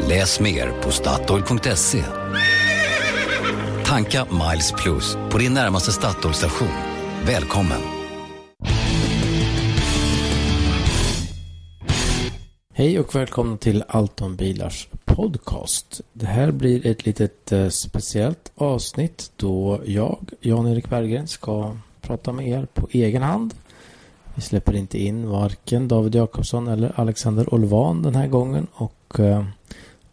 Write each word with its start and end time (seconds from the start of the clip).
Läs 0.00 0.40
mer 0.40 0.82
på 0.82 0.90
Statoil.se. 0.90 2.04
Tanka 3.84 4.26
Miles 4.30 4.72
Plus 4.72 5.16
på 5.30 5.38
din 5.38 5.54
närmaste 5.54 5.92
Statoil-station. 5.92 6.68
Välkommen! 7.26 7.80
Hej 12.74 12.98
och 12.98 13.14
välkomna 13.14 13.56
till 13.56 13.84
Allt 13.88 14.22
om 14.22 14.36
bilars 14.36 14.88
podcast. 15.04 16.00
Det 16.12 16.26
här 16.26 16.50
blir 16.50 16.86
ett 16.86 17.06
litet 17.06 17.52
eh, 17.52 17.68
speciellt 17.68 18.52
avsnitt 18.54 19.32
då 19.36 19.80
jag, 19.84 20.18
Jan-Erik 20.40 20.90
Berggren, 20.90 21.28
ska 21.28 21.76
prata 22.00 22.32
med 22.32 22.48
er 22.48 22.66
på 22.74 22.88
egen 22.90 23.22
hand. 23.22 23.54
Vi 24.34 24.42
släpper 24.42 24.76
inte 24.76 24.98
in 24.98 25.28
varken 25.28 25.88
David 25.88 26.14
Jakobsson 26.14 26.68
eller 26.68 26.92
Alexander 27.00 27.54
Olvan 27.54 28.02
den 28.02 28.14
här 28.14 28.26
gången 28.26 28.66
och 28.72 29.20
eh, 29.20 29.44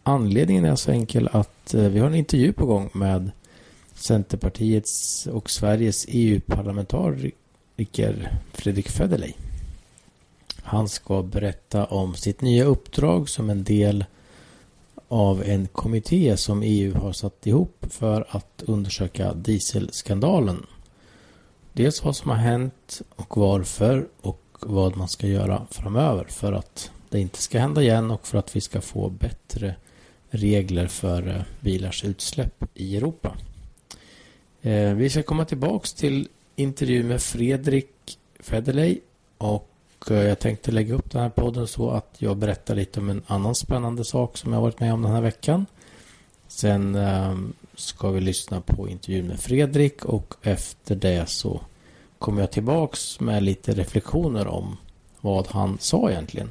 anledningen 0.04 0.64
är 0.64 0.76
så 0.76 0.90
enkel 0.90 1.28
att 1.32 1.74
eh, 1.74 1.82
vi 1.82 1.98
har 1.98 2.06
en 2.06 2.14
intervju 2.14 2.52
på 2.52 2.66
gång 2.66 2.90
med 2.92 3.30
Centerpartiets 3.94 5.26
och 5.26 5.50
Sveriges 5.50 6.06
EU-parlamentariker 6.08 8.38
Fredrik 8.52 8.88
Federley. 8.88 9.32
Han 10.62 10.88
ska 10.88 11.22
berätta 11.22 11.84
om 11.84 12.14
sitt 12.14 12.40
nya 12.40 12.64
uppdrag 12.64 13.28
som 13.28 13.50
en 13.50 13.64
del 13.64 14.04
av 15.08 15.42
en 15.42 15.66
kommitté 15.66 16.36
som 16.36 16.62
EU 16.62 16.94
har 16.94 17.12
satt 17.12 17.46
ihop 17.46 17.86
för 17.90 18.26
att 18.28 18.62
undersöka 18.66 19.34
dieselskandalen. 19.34 20.66
Dels 21.72 22.04
vad 22.04 22.16
som 22.16 22.30
har 22.30 22.36
hänt 22.36 23.02
och 23.16 23.36
varför 23.36 24.08
och 24.20 24.40
vad 24.60 24.96
man 24.96 25.08
ska 25.08 25.26
göra 25.26 25.66
framöver 25.70 26.24
för 26.24 26.52
att 26.52 26.90
det 27.08 27.20
inte 27.20 27.42
ska 27.42 27.58
hända 27.58 27.82
igen 27.82 28.10
och 28.10 28.26
för 28.26 28.38
att 28.38 28.56
vi 28.56 28.60
ska 28.60 28.80
få 28.80 29.08
bättre 29.08 29.74
regler 30.34 30.86
för 30.86 31.28
eh, 31.28 31.42
bilars 31.60 32.04
utsläpp 32.04 32.64
i 32.74 32.96
Europa. 32.96 33.36
Eh, 34.62 34.94
vi 34.94 35.10
ska 35.10 35.22
komma 35.22 35.44
tillbaks 35.44 35.92
till 35.92 36.28
intervju 36.56 37.02
med 37.02 37.22
Fredrik 37.22 38.18
Federley 38.40 39.00
och 39.38 39.70
eh, 40.10 40.16
jag 40.16 40.38
tänkte 40.38 40.72
lägga 40.72 40.94
upp 40.94 41.10
den 41.10 41.22
här 41.22 41.30
podden 41.30 41.66
så 41.66 41.90
att 41.90 42.14
jag 42.18 42.36
berättar 42.36 42.74
lite 42.74 43.00
om 43.00 43.10
en 43.10 43.22
annan 43.26 43.54
spännande 43.54 44.04
sak 44.04 44.36
som 44.36 44.52
jag 44.52 44.60
varit 44.60 44.80
med 44.80 44.94
om 44.94 45.02
den 45.02 45.12
här 45.12 45.20
veckan. 45.20 45.66
Sen 46.48 46.94
ehm, 46.94 47.52
ska 47.74 48.10
vi 48.10 48.20
lyssna 48.20 48.60
på 48.60 48.88
intervjun 48.88 49.26
med 49.26 49.40
Fredrik 49.40 50.04
och 50.04 50.34
efter 50.42 50.94
det 50.94 51.28
så 51.28 51.60
kommer 52.18 52.40
jag 52.40 52.50
tillbaks 52.50 53.20
med 53.20 53.42
lite 53.42 53.72
reflektioner 53.72 54.46
om 54.46 54.76
vad 55.20 55.46
han 55.46 55.78
sa 55.80 56.10
egentligen. 56.10 56.50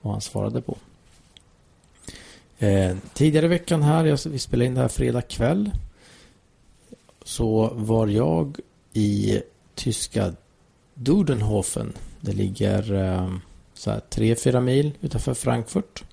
Vad 0.00 0.12
han 0.12 0.20
svarade 0.20 0.60
på. 0.60 0.76
Eh, 2.58 2.96
tidigare 3.14 3.46
i 3.46 3.48
veckan 3.48 3.82
här, 3.82 4.04
jag, 4.04 4.18
vi 4.26 4.38
spelade 4.38 4.66
in 4.66 4.74
det 4.74 4.80
här 4.80 4.88
fredag 4.88 5.22
kväll. 5.22 5.70
Så 7.24 7.70
var 7.74 8.06
jag 8.06 8.56
i 8.92 9.40
tyska 9.74 10.32
Dudenhofen. 10.94 11.92
Det 12.20 12.32
ligger 12.32 12.94
eh, 12.94 13.36
så 13.74 13.90
här 13.90 14.00
3-4 14.10 14.60
mil 14.60 14.92
utanför 15.00 15.34
Frankfurt. 15.34 16.04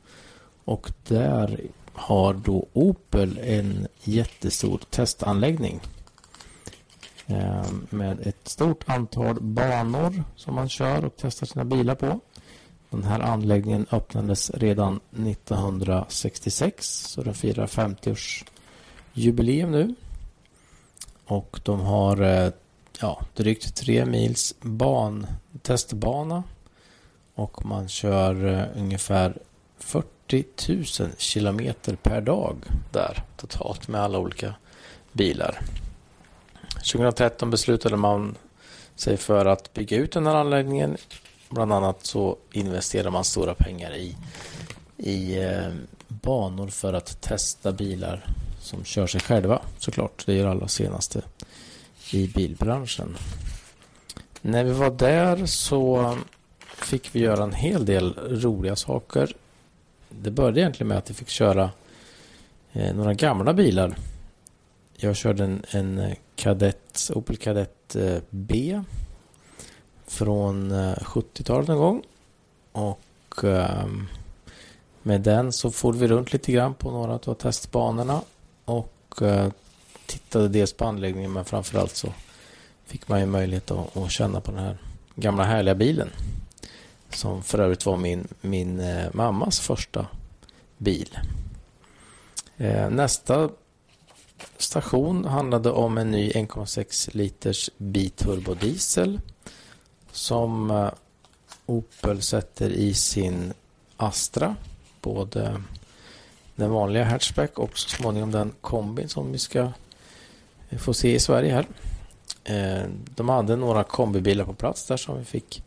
Och 0.65 0.91
där 1.07 1.59
har 1.93 2.33
då 2.33 2.67
Opel 2.73 3.39
en 3.43 3.87
jättestor 4.03 4.81
testanläggning. 4.89 5.81
Eh, 7.27 7.65
med 7.89 8.27
ett 8.27 8.47
stort 8.47 8.89
antal 8.89 9.41
banor 9.41 10.23
som 10.35 10.55
man 10.55 10.69
kör 10.69 11.05
och 11.05 11.13
testar 11.17 11.47
sina 11.47 11.65
bilar 11.65 11.95
på. 11.95 12.19
Den 12.93 13.03
här 13.03 13.19
anläggningen 13.19 13.85
öppnades 13.91 14.51
redan 14.53 14.99
1966 15.11 16.87
så 16.87 17.21
den 17.21 17.33
firar 17.33 17.67
50-årsjubileum 17.67 19.69
nu. 19.69 19.95
Och 21.25 21.59
de 21.63 21.79
har 21.79 22.21
eh, 22.21 22.51
ja, 22.99 23.21
drygt 23.33 23.75
tre 23.75 24.05
mils 24.05 24.55
ban, 24.61 25.27
testbana 25.61 26.43
och 27.35 27.65
man 27.65 27.89
kör 27.89 28.45
eh, 28.45 28.65
ungefär 28.75 29.37
40 29.77 30.45
000 31.03 31.11
kilometer 31.17 31.95
per 31.95 32.21
dag 32.21 32.55
där 32.91 33.23
totalt 33.37 33.87
med 33.87 34.01
alla 34.01 34.19
olika 34.19 34.55
bilar. 35.11 35.61
2013 36.91 37.49
beslutade 37.49 37.97
man 37.97 38.35
sig 38.95 39.17
för 39.17 39.45
att 39.45 39.73
bygga 39.73 39.97
ut 39.97 40.11
den 40.11 40.27
här 40.27 40.35
anläggningen 40.35 40.97
Bland 41.53 41.73
annat 41.73 42.05
så 42.05 42.37
investerar 42.51 43.09
man 43.11 43.23
stora 43.23 43.55
pengar 43.55 43.95
i, 43.95 44.15
i 44.97 45.43
eh, 45.43 45.73
banor 46.07 46.67
för 46.67 46.93
att 46.93 47.21
testa 47.21 47.71
bilar 47.71 48.25
som 48.59 48.83
kör 48.83 49.07
sig 49.07 49.21
själva 49.21 49.61
såklart. 49.77 50.25
Det 50.25 50.39
är 50.39 50.43
det 50.43 50.51
allra 50.51 50.67
senaste 50.67 51.21
i 52.11 52.27
bilbranschen. 52.27 53.17
När 54.41 54.63
vi 54.63 54.71
var 54.71 54.91
där 54.91 55.45
så 55.45 56.15
fick 56.63 57.15
vi 57.15 57.19
göra 57.19 57.43
en 57.43 57.53
hel 57.53 57.85
del 57.85 58.13
roliga 58.13 58.75
saker. 58.75 59.35
Det 60.09 60.31
började 60.31 60.59
egentligen 60.59 60.87
med 60.87 60.97
att 60.97 61.09
vi 61.09 61.13
fick 61.13 61.29
köra 61.29 61.69
eh, 62.73 62.95
några 62.95 63.13
gamla 63.13 63.53
bilar. 63.53 63.95
Jag 64.95 65.15
körde 65.15 65.43
en, 65.43 65.63
en 65.69 66.15
Kadett, 66.35 67.11
Opel 67.13 67.37
Kadett 67.37 67.95
eh, 67.95 68.17
B 68.29 68.81
från 70.13 70.72
eh, 70.72 70.96
70-talet 70.96 71.68
någon 71.68 71.78
gång. 71.78 72.03
Och 72.72 73.44
ehm, 73.44 74.07
med 75.03 75.22
den 75.22 75.51
så 75.51 75.72
for 75.72 75.94
vi 75.94 76.07
runt 76.07 76.34
lite 76.34 76.51
grann 76.51 76.74
på 76.74 76.91
några 76.91 77.13
av 77.13 77.34
testbanorna 77.34 78.22
och 78.66 79.22
eh, 79.22 79.51
tittade 80.06 80.47
dels 80.47 80.74
på 80.74 80.85
anläggningen 80.85 81.34
men 81.34 81.46
framförallt 81.46 81.96
så 81.96 82.13
fick 82.85 83.07
man 83.07 83.19
ju 83.19 83.25
möjlighet 83.25 83.72
att, 83.72 83.97
att 83.97 84.12
känna 84.12 84.41
på 84.41 84.51
den 84.51 84.59
här 84.59 84.78
gamla 85.16 85.44
härliga 85.44 85.75
bilen. 85.75 86.09
Som 87.09 87.44
för 87.44 87.59
övrigt 87.59 87.85
var 87.85 87.97
min, 87.97 88.28
min 88.41 88.80
eh, 88.80 89.06
mammas 89.13 89.59
första 89.59 90.06
bil. 90.78 91.18
Nästa 92.90 93.50
station 94.57 95.25
handlade 95.25 95.72
om 95.72 95.97
en 95.97 96.12
ny 96.12 96.31
1,6 96.31 97.09
liters 97.18 97.69
biturbodiesel 97.78 99.12
diesel 99.12 99.32
som 100.13 100.72
eh, 100.72 100.90
Opel 101.66 102.22
sätter 102.22 102.69
i 102.69 102.94
sin 102.94 103.53
Astra. 103.97 104.56
Både 105.01 105.62
den 106.56 106.72
vanliga 106.72 107.03
hatchback 107.03 107.59
och 107.59 107.78
så 107.78 107.90
småningom 107.90 108.31
den 108.31 108.53
kombin 108.62 109.09
som 109.09 109.31
vi 109.31 109.38
ska 109.38 109.72
få 110.78 110.94
se 110.94 111.16
i 111.16 111.19
Sverige 111.19 111.53
här. 111.53 111.68
Eh, 112.44 112.88
de 113.16 113.29
hade 113.29 113.56
några 113.56 113.84
kombibilar 113.84 114.46
på 114.46 114.53
plats 114.53 114.88
där 114.88 114.97
som 114.97 115.18
vi 115.18 115.25
fick 115.25 115.63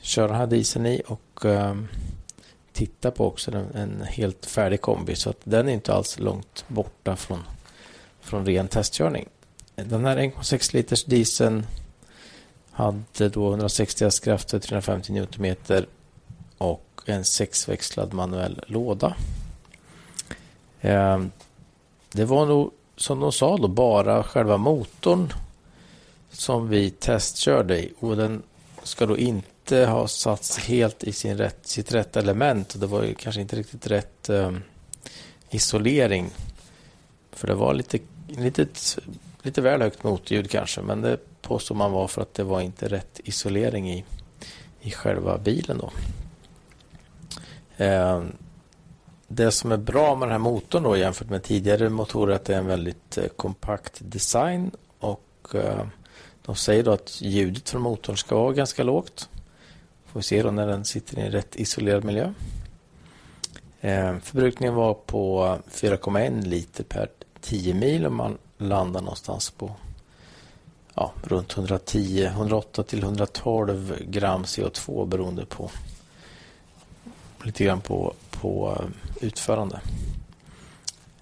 köra 0.00 0.26
den 0.26 0.36
här 0.36 0.46
dieseln 0.46 0.86
i 0.86 1.02
och 1.06 1.44
eh, 1.44 1.76
titta 2.72 3.10
på 3.10 3.26
också 3.26 3.50
en 3.74 4.02
helt 4.08 4.46
färdig 4.46 4.80
kombi 4.80 5.16
så 5.16 5.30
att 5.30 5.40
den 5.44 5.68
är 5.68 5.72
inte 5.72 5.94
alls 5.94 6.18
långt 6.18 6.64
borta 6.68 7.16
från, 7.16 7.42
från 8.20 8.46
ren 8.46 8.68
testkörning. 8.68 9.28
Den 9.74 10.04
här 10.04 10.16
1,6 10.16 10.74
liters 10.74 11.04
dieseln 11.04 11.66
hade 12.78 13.28
då 13.28 13.50
160 13.50 14.04
hästkrafter, 14.04 14.58
350 14.58 15.12
Nm 15.12 15.56
och 16.58 17.02
en 17.06 17.24
sexväxlad 17.24 18.14
manuell 18.14 18.64
låda. 18.66 19.16
Ehm, 20.80 21.30
det 22.12 22.24
var 22.24 22.46
nog 22.46 22.70
som 22.96 23.20
de 23.20 23.32
sa 23.32 23.56
då 23.56 23.68
bara 23.68 24.22
själva 24.22 24.56
motorn 24.56 25.32
som 26.30 26.68
vi 26.68 26.90
testkörde 26.90 27.78
i 27.78 27.92
och 28.00 28.16
den 28.16 28.42
ska 28.82 29.06
då 29.06 29.18
inte 29.18 29.86
ha 29.86 30.08
satts 30.08 30.58
helt 30.58 31.04
i 31.04 31.12
sin 31.12 31.38
rätt, 31.38 31.58
sitt 31.62 31.92
rätta 31.92 32.20
element 32.20 32.80
det 32.80 32.86
var 32.86 33.02
ju 33.02 33.14
kanske 33.14 33.40
inte 33.40 33.56
riktigt 33.56 33.86
rätt 33.86 34.28
ehm, 34.28 34.62
isolering. 35.50 36.30
För 37.32 37.46
det 37.46 37.54
var 37.54 37.74
lite, 37.74 37.98
lite, 38.28 38.66
lite 39.42 39.60
väl 39.60 39.82
högt 39.82 40.04
motljud 40.04 40.50
kanske 40.50 40.82
men 40.82 41.00
det 41.00 41.18
påstår 41.48 41.74
man 41.74 41.92
var 41.92 42.08
för 42.08 42.22
att 42.22 42.34
det 42.34 42.44
var 42.44 42.60
inte 42.60 42.88
rätt 42.88 43.20
isolering 43.24 43.90
i, 43.90 44.04
i 44.80 44.90
själva 44.90 45.38
bilen. 45.38 45.78
Då. 45.78 45.90
Eh, 47.84 48.22
det 49.28 49.50
som 49.50 49.72
är 49.72 49.76
bra 49.76 50.14
med 50.14 50.28
den 50.28 50.32
här 50.32 50.38
motorn 50.38 50.82
då 50.82 50.96
jämfört 50.96 51.30
med 51.30 51.42
tidigare 51.42 51.88
motorer 51.88 52.32
är 52.32 52.36
att 52.36 52.44
det 52.44 52.54
är 52.54 52.58
en 52.58 52.66
väldigt 52.66 53.18
eh, 53.18 53.28
kompakt 53.28 53.98
design 54.00 54.70
och 54.98 55.54
eh, 55.54 55.86
de 56.42 56.56
säger 56.56 56.82
då 56.82 56.90
att 56.90 57.20
ljudet 57.20 57.68
från 57.68 57.82
motorn 57.82 58.16
ska 58.16 58.36
vara 58.36 58.52
ganska 58.52 58.82
lågt. 58.82 59.28
Får 60.06 60.20
vi 60.20 60.24
se 60.24 60.42
då 60.42 60.50
när 60.50 60.66
den 60.66 60.84
sitter 60.84 61.18
i 61.18 61.22
en 61.22 61.32
rätt 61.32 61.56
isolerad 61.56 62.04
miljö. 62.04 62.32
Eh, 63.80 64.18
förbrukningen 64.18 64.74
var 64.74 64.94
på 64.94 65.44
eh, 65.44 65.70
4,1 65.72 66.46
liter 66.46 66.84
per 66.84 67.08
10 67.40 67.74
mil 67.74 68.06
om 68.06 68.16
man 68.16 68.38
landar 68.58 69.00
någonstans 69.00 69.50
på 69.50 69.70
ja, 70.98 71.12
runt 71.22 71.56
110, 71.56 72.24
108 72.24 72.82
till 72.82 73.02
112 73.02 73.96
gram 74.00 74.42
CO2 74.44 75.06
beroende 75.06 75.46
på 75.46 75.70
lite 77.42 77.64
grann 77.64 77.80
på, 77.80 78.14
på 78.30 78.76
eh, 78.80 79.26
utförande. 79.26 79.80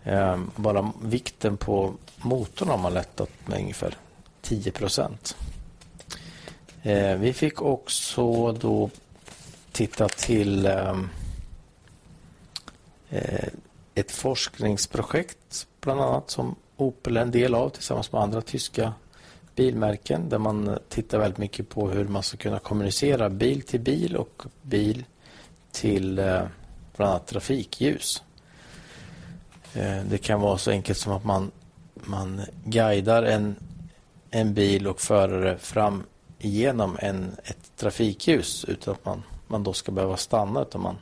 Ehm, 0.04 0.50
bara 0.56 0.92
vikten 1.02 1.56
på 1.56 1.94
motorn 2.16 2.68
har 2.68 2.78
man 2.78 2.94
lättat 2.94 3.30
med 3.46 3.60
ungefär 3.60 3.96
10 4.42 4.70
procent. 4.70 5.36
Ehm, 6.82 7.20
vi 7.20 7.32
fick 7.32 7.62
också 7.62 8.52
då 8.52 8.90
titta 9.72 10.08
till 10.08 10.66
ehm, 10.66 11.08
eh, 13.10 13.48
ett 13.94 14.10
forskningsprojekt 14.10 15.66
bland 15.80 16.00
annat 16.00 16.30
som 16.30 16.54
Opel 16.76 17.16
är 17.16 17.20
en 17.20 17.30
del 17.30 17.54
av 17.54 17.68
tillsammans 17.68 18.12
med 18.12 18.22
andra 18.22 18.42
tyska 18.42 18.92
bilmärken 19.56 20.28
där 20.28 20.38
man 20.38 20.78
tittar 20.88 21.18
väldigt 21.18 21.38
mycket 21.38 21.68
på 21.68 21.90
hur 21.90 22.04
man 22.04 22.22
ska 22.22 22.36
kunna 22.36 22.58
kommunicera 22.58 23.30
bil 23.30 23.62
till 23.62 23.80
bil 23.80 24.16
och 24.16 24.42
bil 24.62 25.04
till 25.72 26.18
eh, 26.18 26.42
bland 26.96 27.10
annat 27.10 27.26
trafikljus. 27.26 28.22
Eh, 29.74 30.02
det 30.10 30.18
kan 30.18 30.40
vara 30.40 30.58
så 30.58 30.70
enkelt 30.70 30.98
som 30.98 31.12
att 31.12 31.24
man, 31.24 31.50
man 31.94 32.40
guidar 32.64 33.22
en, 33.22 33.56
en 34.30 34.54
bil 34.54 34.86
och 34.86 35.00
förare 35.00 35.58
fram 35.58 36.02
igenom 36.38 36.96
en, 37.00 37.36
ett 37.44 37.76
trafikljus 37.76 38.64
utan 38.64 38.94
att 38.94 39.04
man, 39.04 39.22
man 39.46 39.62
då 39.62 39.72
ska 39.72 39.92
behöva 39.92 40.16
stanna 40.16 40.62
utan 40.62 40.80
man, 40.80 40.96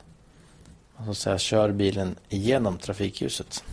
man 0.97 1.05
så 1.05 1.11
att 1.11 1.17
säga, 1.17 1.37
kör 1.37 1.71
bilen 1.71 2.15
igenom 2.29 2.77
trafikljuset. 2.77 3.63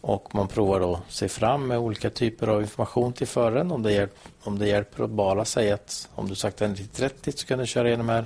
Och 0.00 0.34
man 0.34 0.48
provar 0.48 0.80
då 0.80 1.00
sig 1.08 1.28
fram 1.28 1.66
med 1.66 1.78
olika 1.78 2.10
typer 2.10 2.46
av 2.46 2.62
information 2.62 3.12
till 3.12 3.26
föraren. 3.26 3.72
Om 3.72 3.82
det, 3.82 3.92
hjälp, 3.92 4.18
om 4.42 4.58
det 4.58 4.68
hjälper 4.68 5.04
att 5.04 5.10
bara 5.10 5.44
säga 5.44 5.74
att 5.74 6.08
om 6.14 6.28
du 6.28 6.34
saktar 6.34 6.68
ner 6.68 6.74
till 6.74 6.88
30 6.88 7.32
så 7.32 7.46
kan 7.46 7.58
du 7.58 7.66
köra 7.66 7.88
igenom 7.88 8.08
här 8.08 8.24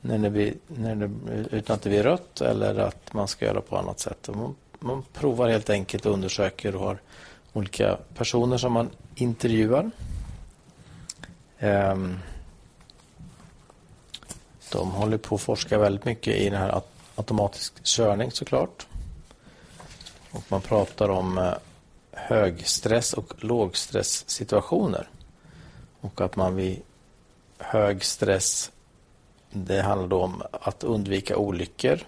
när 0.00 0.18
det 0.18 0.30
blir, 0.30 0.54
när 0.66 0.94
det, 0.94 1.10
utan 1.56 1.74
att 1.74 1.82
det 1.82 1.88
blir 1.88 2.02
rött 2.02 2.40
eller 2.40 2.78
att 2.78 3.12
man 3.12 3.28
ska 3.28 3.44
göra 3.44 3.60
på 3.60 3.76
annat 3.76 4.00
sätt. 4.00 4.28
Man, 4.34 4.54
man 4.78 5.02
provar 5.12 5.48
helt 5.48 5.70
enkelt 5.70 6.06
och 6.06 6.12
undersöker 6.12 6.76
och 6.76 6.82
har 6.82 6.98
olika 7.52 7.98
personer 8.14 8.58
som 8.58 8.72
man 8.72 8.90
intervjuar 9.14 9.90
Um, 11.60 12.18
de 14.72 14.90
håller 14.90 15.18
på 15.18 15.34
att 15.34 15.40
forska 15.40 15.78
väldigt 15.78 16.04
mycket 16.04 16.36
i 16.36 16.50
den 16.50 16.60
här 16.60 16.82
automatisk 17.14 17.84
körning 17.84 18.30
såklart. 18.30 18.86
Och 20.36 20.42
man 20.48 20.60
pratar 20.60 21.08
om 21.08 21.38
eh, 21.38 21.52
högstress 22.12 23.12
och 23.12 23.44
lågstresssituationer. 23.44 25.08
Och 26.00 26.20
att 26.20 26.36
man 26.36 26.56
vid 26.56 26.82
hög 27.58 28.04
stress, 28.04 28.70
det 29.50 29.82
handlar 29.82 30.08
då 30.08 30.22
om 30.22 30.42
att 30.52 30.84
undvika 30.84 31.36
olyckor. 31.36 31.98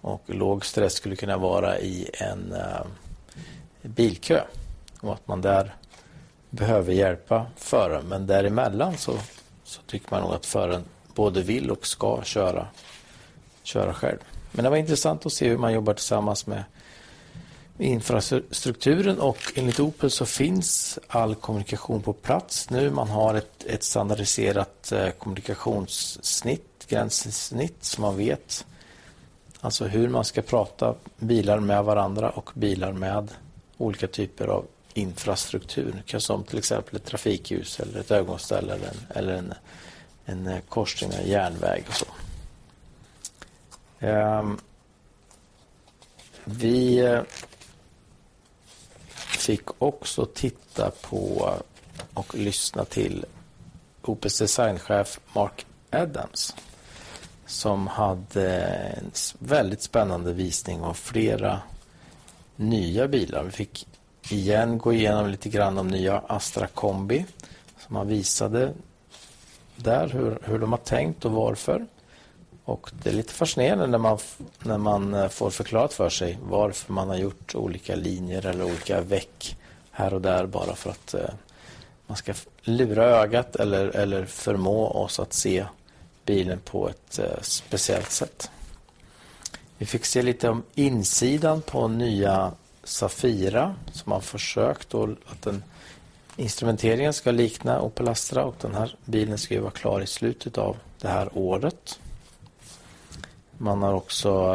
Och 0.00 0.22
låg 0.26 0.66
stress 0.66 0.94
skulle 0.94 1.16
kunna 1.16 1.36
vara 1.36 1.78
i 1.78 2.10
en 2.12 2.52
uh, 2.52 2.86
bilkö. 3.82 4.40
Och 5.00 5.12
att 5.12 5.28
man 5.28 5.40
där 5.40 5.74
behöver 6.50 6.92
hjälpa 6.92 7.46
föraren. 7.56 8.06
Men 8.08 8.26
däremellan 8.26 8.96
så, 8.96 9.18
så 9.64 9.82
tycker 9.82 10.10
man 10.10 10.22
nog 10.22 10.32
att 10.32 10.46
föraren 10.46 10.84
både 11.14 11.42
vill 11.42 11.70
och 11.70 11.86
ska 11.86 12.22
köra, 12.22 12.66
köra 13.62 13.94
själv. 13.94 14.18
Men 14.52 14.64
det 14.64 14.70
var 14.70 14.76
intressant 14.76 15.26
att 15.26 15.32
se 15.32 15.48
hur 15.48 15.58
man 15.58 15.72
jobbar 15.72 15.94
tillsammans 15.94 16.46
med 16.46 16.64
infrastrukturen 17.80 19.18
och 19.18 19.52
enligt 19.54 19.80
Opel 19.80 20.10
så 20.10 20.26
finns 20.26 20.98
all 21.08 21.34
kommunikation 21.34 22.02
på 22.02 22.12
plats 22.12 22.70
nu. 22.70 22.90
Man 22.90 23.08
har 23.08 23.34
ett, 23.34 23.64
ett 23.66 23.84
standardiserat 23.84 24.92
eh, 24.92 25.10
kommunikationssnitt, 25.10 26.86
gränssnitt 26.88 27.84
som 27.84 28.02
man 28.02 28.16
vet 28.16 28.64
alltså 29.60 29.86
hur 29.86 30.08
man 30.08 30.24
ska 30.24 30.42
prata 30.42 30.94
bilar 31.18 31.60
med 31.60 31.84
varandra 31.84 32.30
och 32.30 32.50
bilar 32.54 32.92
med 32.92 33.30
olika 33.76 34.06
typer 34.06 34.46
av 34.46 34.64
infrastruktur, 34.94 36.02
som 36.18 36.44
till 36.44 36.58
exempel 36.58 36.96
ett 36.96 37.04
trafikljus 37.04 37.80
eller 37.80 38.00
ett 38.00 38.10
ögonställe 38.10 38.74
eller 38.74 38.88
en, 38.88 39.16
eller 39.16 39.32
en, 39.32 39.54
en 40.24 40.46
eh, 40.46 40.60
korsning 40.68 41.10
av 41.20 41.26
järnväg 41.26 41.84
och 41.88 41.94
så. 41.94 42.06
Um, 44.06 44.60
vi 46.44 46.98
eh, 46.98 47.20
fick 49.42 49.82
också 49.82 50.26
titta 50.26 50.90
på 50.90 51.54
och 52.14 52.34
lyssna 52.34 52.84
till 52.84 53.24
Opels 54.02 54.38
designchef 54.38 55.20
Mark 55.34 55.66
Adams 55.90 56.54
som 57.46 57.86
hade 57.86 58.58
en 58.62 59.10
väldigt 59.38 59.82
spännande 59.82 60.32
visning 60.32 60.80
av 60.80 60.94
flera 60.94 61.60
nya 62.56 63.08
bilar. 63.08 63.44
Vi 63.44 63.50
fick 63.50 63.86
igen 64.30 64.78
gå 64.78 64.92
igenom 64.92 65.28
lite 65.28 65.48
grann 65.48 65.78
om 65.78 65.88
nya 65.88 66.18
Astra 66.18 66.66
Kombi 66.66 67.26
som 67.78 67.96
han 67.96 68.08
visade 68.08 68.72
där 69.76 70.08
hur, 70.08 70.38
hur 70.42 70.58
de 70.58 70.72
har 70.72 70.78
tänkt 70.78 71.24
och 71.24 71.32
varför. 71.32 71.86
Och 72.70 72.90
det 73.02 73.10
är 73.10 73.14
lite 73.14 73.32
fascinerande 73.32 73.86
när 73.86 73.98
man, 73.98 74.18
när 74.58 74.78
man 74.78 75.14
eh, 75.14 75.28
får 75.28 75.50
förklarat 75.50 75.92
för 75.92 76.08
sig 76.08 76.38
varför 76.42 76.92
man 76.92 77.08
har 77.08 77.16
gjort 77.16 77.54
olika 77.54 77.96
linjer 77.96 78.46
eller 78.46 78.64
olika 78.64 79.00
väck 79.00 79.56
här 79.90 80.14
och 80.14 80.20
där 80.20 80.46
bara 80.46 80.74
för 80.74 80.90
att 80.90 81.14
eh, 81.14 81.30
man 82.06 82.16
ska 82.16 82.34
lura 82.62 83.04
ögat 83.04 83.56
eller, 83.56 83.96
eller 83.96 84.24
förmå 84.24 84.90
oss 84.90 85.20
att 85.20 85.32
se 85.32 85.64
bilen 86.24 86.60
på 86.64 86.88
ett 86.88 87.18
eh, 87.18 87.40
speciellt 87.42 88.10
sätt. 88.10 88.50
Vi 89.78 89.86
fick 89.86 90.04
se 90.04 90.22
lite 90.22 90.48
om 90.48 90.62
insidan 90.74 91.62
på 91.62 91.88
nya 91.88 92.52
Safira 92.84 93.74
som 93.92 94.12
har 94.12 94.20
försökt 94.20 94.90
då 94.90 95.04
att 95.04 95.42
den 95.42 95.62
instrumenteringen 96.36 97.12
ska 97.12 97.30
likna 97.30 97.82
Opel 97.82 98.08
Astra 98.08 98.44
och 98.44 98.54
den 98.60 98.74
här 98.74 98.96
bilen 99.04 99.38
ska 99.38 99.54
ju 99.54 99.60
vara 99.60 99.70
klar 99.70 100.00
i 100.00 100.06
slutet 100.06 100.58
av 100.58 100.76
det 101.00 101.08
här 101.08 101.38
året. 101.38 102.00
Man 103.62 103.82
har 103.82 103.92
också 103.92 104.54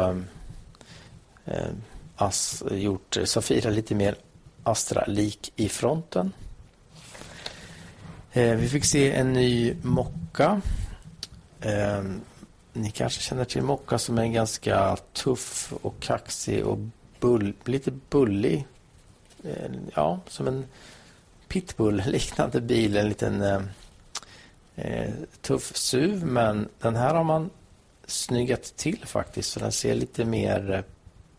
eh, 1.44 1.54
eh, 1.54 1.70
as, 2.16 2.62
gjort 2.70 3.16
Safira 3.24 3.70
lite 3.70 3.94
mer 3.94 4.16
Astra-lik 4.62 5.52
i 5.56 5.68
fronten. 5.68 6.32
Eh, 8.32 8.56
vi 8.56 8.68
fick 8.68 8.84
se 8.84 9.12
en 9.12 9.32
ny 9.32 9.76
Mocka. 9.82 10.60
Eh, 11.60 12.02
ni 12.72 12.90
kanske 12.90 13.22
känner 13.22 13.44
till 13.44 13.62
Mocka 13.62 13.98
som 13.98 14.18
är 14.18 14.26
ganska 14.26 14.96
tuff 15.12 15.72
och 15.82 16.00
kaxig 16.00 16.66
och 16.66 16.78
bull, 17.20 17.52
lite 17.64 17.90
bullig. 18.10 18.66
Eh, 19.44 19.70
ja, 19.94 20.20
som 20.28 20.48
en 20.48 20.66
pitbull-liknande 21.48 22.60
bil. 22.70 22.96
En 22.96 23.08
liten 23.08 23.42
eh, 23.42 23.60
eh, 24.76 25.14
tuff 25.40 25.76
SUV. 25.76 26.24
Men 26.24 26.68
den 26.78 26.96
här 26.96 27.14
har 27.14 27.24
man 27.24 27.50
snyggat 28.06 28.76
till 28.76 29.06
faktiskt. 29.06 29.52
Så 29.52 29.60
den 29.60 29.72
ser 29.72 29.94
lite 29.94 30.24
mer 30.24 30.70
eh, 30.70 30.80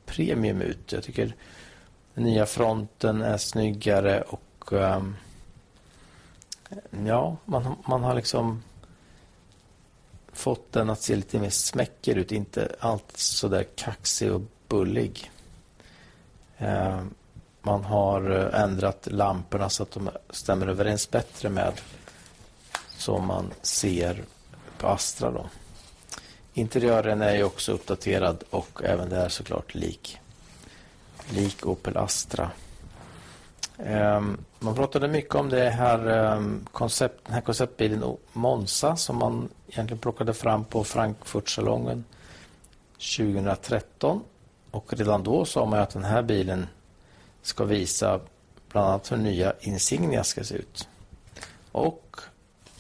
premium 0.06 0.62
ut. 0.62 0.92
Jag 0.92 1.04
tycker 1.04 1.36
den 2.14 2.24
nya 2.24 2.46
fronten 2.46 3.22
är 3.22 3.38
snyggare 3.38 4.22
och 4.22 4.72
um, 4.72 5.16
ja, 7.06 7.38
man, 7.46 7.76
man 7.88 8.04
har 8.04 8.16
liksom 8.16 8.64
fått 10.34 10.72
den 10.72 10.90
att 10.90 11.02
se 11.02 11.16
lite 11.16 11.40
mer 11.40 11.50
smäcker 11.50 12.16
ut. 12.16 12.32
Inte 12.32 12.76
allt 12.80 13.18
så 13.18 13.48
där 13.48 13.64
kaxig 13.64 14.32
och 14.32 14.42
bullig. 14.68 15.32
Eh, 16.58 17.02
man 17.62 17.84
har 17.84 18.32
eh, 18.32 18.62
ändrat 18.62 19.08
lamporna 19.12 19.70
så 19.70 19.84
att 19.84 19.92
de 19.92 20.10
stämmer 20.30 20.68
överens 20.68 21.12
bättre 21.12 21.50
med 21.50 21.74
som 22.98 23.28
man 23.28 23.54
ser 23.62 24.24
på 24.78 24.88
Astra. 24.88 25.32
Då. 25.32 25.46
Interiören 26.58 27.22
är 27.22 27.36
ju 27.36 27.44
också 27.44 27.72
uppdaterad 27.72 28.44
och 28.50 28.82
även 28.84 29.10
där 29.10 29.30
såklart 29.30 29.76
lik, 29.76 30.18
lik 31.30 31.66
Opel 31.66 31.98
Astra. 31.98 32.52
Um, 33.78 34.38
man 34.60 34.76
pratade 34.76 35.08
mycket 35.08 35.36
om 35.36 35.50
det 35.50 35.70
här, 35.70 36.08
um, 36.36 36.66
koncept, 36.72 37.26
den 37.26 37.34
här 37.34 37.42
konceptbilen 37.42 38.18
Monza 38.34 38.96
som 38.96 39.18
man 39.18 39.50
egentligen 39.68 40.00
plockade 40.00 40.34
fram 40.34 40.64
på 40.64 40.84
Frankfurtsalongen 40.84 42.04
2013 43.18 44.24
och 44.72 44.94
redan 44.94 45.24
då 45.24 45.46
sa 45.46 45.66
man 45.66 45.80
att 45.80 45.90
den 45.90 46.04
här 46.04 46.22
bilen 46.22 46.68
ska 47.42 47.64
visa 47.64 48.20
bland 48.72 48.88
annat 48.88 49.12
hur 49.12 49.18
nya 49.18 49.54
Insignia 49.60 50.24
ska 50.24 50.44
se 50.44 50.56
ut. 50.56 50.88
Och 51.72 52.20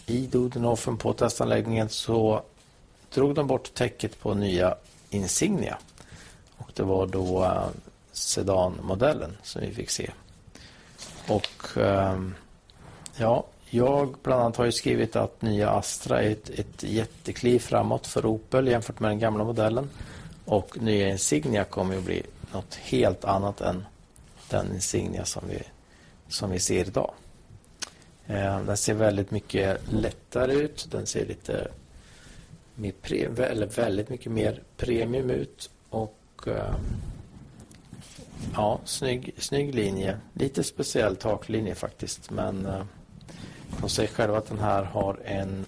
i 0.05 0.27
Dudenhofen 0.27 0.97
på 0.97 1.13
testanläggningen 1.13 1.89
så 1.89 2.43
drog 3.13 3.35
de 3.35 3.47
bort 3.47 3.73
täcket 3.73 4.19
på 4.19 4.33
nya 4.33 4.75
Insignia. 5.09 5.77
Och 6.57 6.71
det 6.73 6.83
var 6.83 7.07
då 7.07 7.43
eh, 7.43 7.67
sedanmodellen 8.11 9.37
som 9.43 9.61
vi 9.61 9.73
fick 9.73 9.89
se. 9.89 10.11
Och 11.27 11.77
ehm, 11.77 12.35
ja, 13.15 13.45
jag 13.69 14.15
bland 14.23 14.41
annat 14.41 14.57
har 14.57 14.65
ju 14.65 14.71
skrivit 14.71 15.15
att 15.15 15.41
nya 15.41 15.69
Astra 15.69 16.21
är 16.21 16.31
ett, 16.31 16.49
ett 16.49 16.83
jättekliv 16.83 17.59
framåt 17.59 18.07
för 18.07 18.25
Opel 18.25 18.67
jämfört 18.67 18.99
med 18.99 19.11
den 19.11 19.19
gamla 19.19 19.43
modellen. 19.43 19.89
Och 20.45 20.81
nya 20.81 21.09
Insignia 21.09 21.63
kommer 21.63 21.97
att 21.97 22.03
bli 22.03 22.23
något 22.53 22.75
helt 22.75 23.25
annat 23.25 23.61
än 23.61 23.85
den 24.49 24.73
Insignia 24.73 25.25
som 25.25 25.43
vi, 25.49 25.59
som 26.27 26.51
vi 26.51 26.59
ser 26.59 26.87
idag. 26.87 27.13
Ehm, 28.27 28.65
den 28.65 28.77
ser 28.77 28.93
väldigt 28.93 29.31
mycket 29.31 29.81
lättare 29.91 30.53
ut. 30.53 30.87
Den 30.91 31.05
ser 31.05 31.25
lite 31.25 31.67
med 32.77 33.01
pre, 33.01 33.45
eller 33.45 33.67
väldigt 33.67 34.09
mycket 34.09 34.31
mer 34.31 34.63
premium 34.77 35.29
ut. 35.29 35.69
Och 35.89 36.47
eh, 36.47 36.75
ja, 38.53 38.79
snygg, 38.85 39.33
snygg 39.37 39.75
linje. 39.75 40.17
Lite 40.33 40.63
speciell 40.63 41.15
taklinje 41.15 41.75
faktiskt. 41.75 42.31
Men 42.31 42.65
eh, 42.65 42.83
de 43.81 43.89
säger 43.89 44.09
själva 44.09 44.37
att 44.37 44.47
den 44.47 44.59
här 44.59 44.83
har, 44.83 45.19
en 45.25 45.65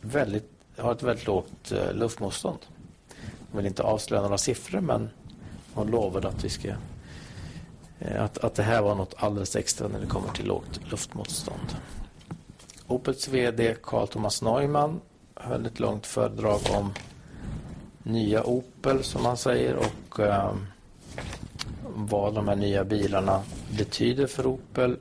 väldigt, 0.00 0.50
har 0.76 0.92
ett 0.92 1.02
väldigt 1.02 1.26
lågt 1.26 1.72
eh, 1.72 1.92
luftmotstånd. 1.92 2.58
De 3.50 3.56
vill 3.56 3.66
inte 3.66 3.82
avslöja 3.82 4.22
några 4.22 4.38
siffror 4.38 4.80
men 4.80 5.10
de 5.74 5.88
lovade 5.88 6.28
att 6.28 6.44
vi 6.44 6.48
ska 6.48 6.68
eh, 7.98 8.24
att, 8.24 8.38
att 8.38 8.54
det 8.54 8.62
här 8.62 8.82
var 8.82 8.94
något 8.94 9.14
alldeles 9.16 9.56
extra 9.56 9.88
när 9.88 10.00
det 10.00 10.06
kommer 10.06 10.28
till 10.28 10.46
lågt 10.46 10.80
luftmotstånd. 10.90 11.76
Opels 12.86 13.28
VD 13.28 13.76
Carl 13.82 14.08
Thomas 14.08 14.42
Neumann 14.42 15.00
höll 15.36 15.66
ett 15.66 15.80
långt 15.80 16.06
föredrag 16.06 16.60
om 16.70 16.92
nya 18.02 18.44
Opel 18.44 19.04
som 19.04 19.24
han 19.24 19.36
säger 19.36 19.76
och 19.76 20.20
eh, 20.20 20.54
vad 21.94 22.34
de 22.34 22.48
här 22.48 22.56
nya 22.56 22.84
bilarna 22.84 23.42
betyder 23.78 24.26
för 24.26 24.46
Opel. 24.46 24.96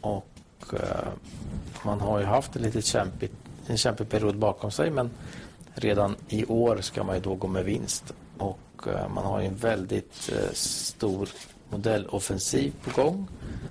Och 0.00 0.28
eh, 0.72 1.08
man 1.84 2.00
har 2.00 2.18
ju 2.18 2.24
haft 2.24 2.56
en 2.56 2.62
lite 2.62 2.82
kämpig, 2.82 3.30
en 3.66 3.76
kämpig 3.76 4.08
period 4.08 4.36
bakom 4.36 4.70
sig 4.70 4.90
men 4.90 5.10
redan 5.74 6.16
i 6.28 6.44
år 6.44 6.80
ska 6.80 7.04
man 7.04 7.14
ju 7.14 7.20
då 7.20 7.34
gå 7.34 7.48
med 7.48 7.64
vinst. 7.64 8.14
Och 8.38 8.88
eh, 8.88 9.08
man 9.08 9.24
har 9.24 9.40
ju 9.40 9.46
en 9.46 9.56
väldigt 9.56 10.32
eh, 10.32 10.52
stor 10.52 11.28
modelloffensiv 11.70 12.72
på 12.84 13.02
gång 13.02 13.28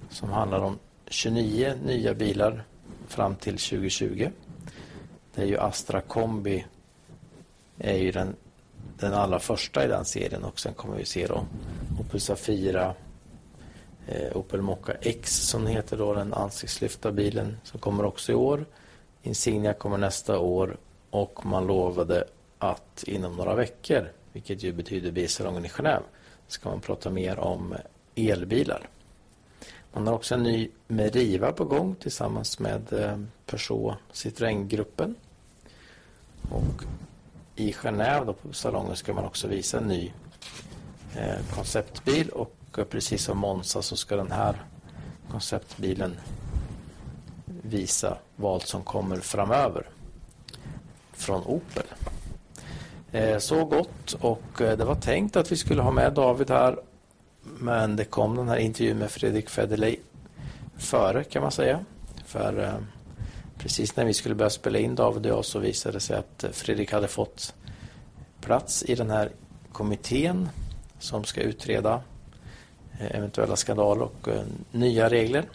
som 0.09 0.29
handlar 0.29 0.59
om 0.59 0.79
29 1.07 1.73
nya 1.85 2.13
bilar 2.13 2.63
fram 3.07 3.35
till 3.35 3.57
2020. 3.57 4.29
Det 5.35 5.41
är 5.41 5.45
ju 5.45 5.57
Astra 5.57 6.01
Kombi 6.01 6.65
är 7.77 7.97
ju 7.97 8.11
den, 8.11 8.35
den 8.99 9.13
allra 9.13 9.39
första 9.39 9.85
i 9.85 9.87
den 9.87 10.05
serien 10.05 10.43
och 10.43 10.59
sen 10.59 10.73
kommer 10.73 10.97
vi 10.97 11.05
se 11.05 11.27
då 11.27 11.45
Opel 11.99 12.19
Safira, 12.21 12.93
eh, 14.07 14.37
Opel 14.37 14.61
Mokka 14.61 14.93
X 15.01 15.47
som 15.47 15.67
heter 15.67 15.97
då 15.97 16.13
den 16.13 16.33
ansiktslyfta 16.33 17.11
bilen 17.11 17.57
som 17.63 17.79
kommer 17.79 18.05
också 18.05 18.31
i 18.31 18.35
år. 18.35 18.65
Insignia 19.23 19.73
kommer 19.73 19.97
nästa 19.97 20.39
år 20.39 20.77
och 21.09 21.45
man 21.45 21.67
lovade 21.67 22.23
att 22.57 23.03
inom 23.07 23.35
några 23.35 23.55
veckor, 23.55 24.11
vilket 24.33 24.63
ju 24.63 24.73
betyder 24.73 25.11
bilsalongen 25.11 25.65
i 25.65 25.67
Genève, 25.67 26.03
ska 26.47 26.69
man 26.69 26.81
prata 26.81 27.09
mer 27.09 27.39
om 27.39 27.75
elbilar. 28.15 28.89
Man 29.93 30.07
har 30.07 30.13
också 30.13 30.35
en 30.35 30.43
ny 30.43 30.69
Meriva 30.87 31.51
på 31.51 31.65
gång 31.65 31.95
tillsammans 31.95 32.59
med 32.59 32.93
eh, 32.93 33.19
Peugeot 33.45 33.95
Citroën-gruppen. 34.13 35.15
Och 36.51 36.83
i 37.55 37.71
Genève 37.71 38.25
då 38.25 38.33
på 38.33 38.53
salongen 38.53 38.95
ska 38.95 39.13
man 39.13 39.25
också 39.25 39.47
visa 39.47 39.77
en 39.77 39.87
ny 39.87 40.11
eh, 41.15 41.55
konceptbil 41.55 42.29
och 42.29 42.55
eh, 42.77 42.83
precis 42.83 43.23
som 43.23 43.37
Monza 43.37 43.81
så 43.81 43.97
ska 43.97 44.15
den 44.15 44.31
här 44.31 44.63
konceptbilen 45.31 46.17
visa 47.45 48.17
vad 48.35 48.61
som 48.61 48.83
kommer 48.83 49.17
framöver 49.17 49.89
från 51.13 51.43
Opel. 51.45 51.85
Eh, 53.11 53.37
så 53.37 53.65
gott 53.65 54.13
och 54.13 54.61
eh, 54.61 54.77
det 54.77 54.85
var 54.85 54.95
tänkt 54.95 55.35
att 55.35 55.51
vi 55.51 55.57
skulle 55.57 55.81
ha 55.81 55.91
med 55.91 56.13
David 56.13 56.49
här 56.49 56.79
men 57.59 57.95
det 57.95 58.05
kom 58.05 58.35
den 58.35 58.49
här 58.49 58.57
intervjun 58.57 58.97
med 58.97 59.11
Fredrik 59.11 59.49
Federley 59.49 59.97
före 60.77 61.23
kan 61.23 61.41
man 61.41 61.51
säga. 61.51 61.85
För 62.25 62.63
eh, 62.63 62.94
precis 63.65 63.95
när 63.95 64.05
vi 64.05 64.13
skulle 64.13 64.35
börja 64.35 64.49
spela 64.49 64.79
in 64.79 64.95
David 64.95 65.25
och 65.25 65.37
jag 65.37 65.45
så 65.45 65.59
visade 65.59 65.95
det 65.95 65.99
sig 65.99 66.17
att 66.17 66.45
Fredrik 66.51 66.91
hade 66.91 67.07
fått 67.07 67.53
plats 68.41 68.83
i 68.83 68.95
den 68.95 69.09
här 69.09 69.31
kommittén 69.71 70.49
som 70.99 71.23
ska 71.23 71.41
utreda 71.41 72.01
eh, 72.99 73.15
eventuella 73.15 73.55
skandaler 73.55 74.01
och 74.01 74.27
eh, 74.27 74.43
nya 74.71 75.09
regler. 75.09 75.45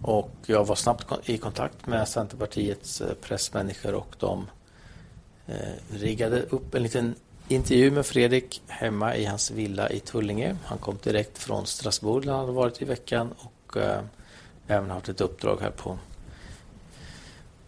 Och 0.00 0.30
jag 0.46 0.64
var 0.64 0.74
snabbt 0.74 1.28
i 1.28 1.38
kontakt 1.38 1.86
med 1.86 2.08
Centerpartiets 2.08 3.00
eh, 3.00 3.14
pressmänniskor 3.14 3.94
och 3.94 4.16
de 4.18 4.46
riggade 5.90 6.42
upp 6.42 6.74
en 6.74 6.82
liten 6.82 7.14
intervju 7.48 7.90
med 7.90 8.06
Fredrik 8.06 8.62
hemma 8.66 9.16
i 9.16 9.24
hans 9.24 9.50
villa 9.50 9.90
i 9.90 10.00
Tullinge. 10.00 10.56
Han 10.64 10.78
kom 10.78 10.98
direkt 11.02 11.38
från 11.38 11.66
Strasbourg 11.66 12.26
där 12.26 12.32
han 12.32 12.40
hade 12.40 12.52
varit 12.52 12.82
i 12.82 12.84
veckan 12.84 13.34
och 13.38 13.76
även 14.66 14.90
haft 14.90 15.08
ett 15.08 15.20
uppdrag 15.20 15.60
här 15.60 15.70
på, 15.70 15.98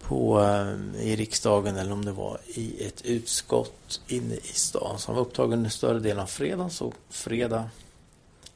på 0.08 0.40
eh, 0.40 1.04
i 1.06 1.16
riksdagen 1.16 1.76
eller 1.76 1.92
om 1.92 2.04
det 2.04 2.12
var 2.12 2.38
i 2.46 2.86
ett 2.86 3.02
utskott 3.04 4.00
inne 4.08 4.34
i 4.34 4.52
stan. 4.52 4.98
Så 4.98 5.06
han 5.06 5.16
var 5.16 5.22
upptagen 5.22 5.70
större 5.70 5.98
delen 5.98 6.22
av 6.22 6.26
fredagen. 6.26 6.70
Så 6.70 6.92
fredag 7.10 7.68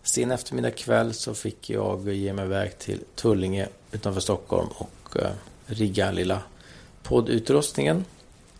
sen 0.02 0.30
eftermiddag 0.30 0.70
kväll 0.70 1.14
så 1.14 1.34
fick 1.34 1.70
jag 1.70 2.08
ge 2.08 2.32
mig 2.32 2.44
iväg 2.44 2.78
till 2.78 3.00
Tullinge 3.14 3.68
utanför 3.92 4.20
Stockholm 4.20 4.68
och 4.76 5.16
eh, 5.16 5.30
rigga 5.66 6.10
lilla 6.10 6.42
poddutrustningen 7.02 8.04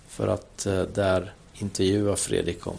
för 0.09 0.29
att 0.29 0.67
eh, 0.67 0.83
där 0.83 1.33
intervjua 1.55 2.17
Fredrik 2.17 2.67
om 2.67 2.77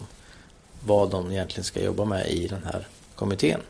vad 0.86 1.10
de 1.10 1.32
egentligen 1.32 1.64
ska 1.64 1.82
jobba 1.82 2.04
med 2.04 2.30
i 2.30 2.46
den 2.46 2.62
här 2.64 2.88
kommittén. 3.14 3.60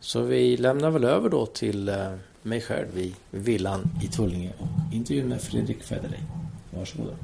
Så 0.00 0.20
vi 0.20 0.56
lämnar 0.56 0.90
väl 0.90 1.04
över 1.04 1.28
då 1.28 1.46
till 1.46 1.88
eh, 1.88 2.14
mig 2.44 2.60
själv 2.60 2.98
i 2.98 3.14
villan 3.30 3.90
i 4.02 4.08
Tullinge 4.08 4.52
och 4.58 4.94
intervjun 4.94 5.28
med 5.28 5.40
Fredrik 5.40 5.82
Federley. 5.82 6.20
Varsågoda. 6.70 7.16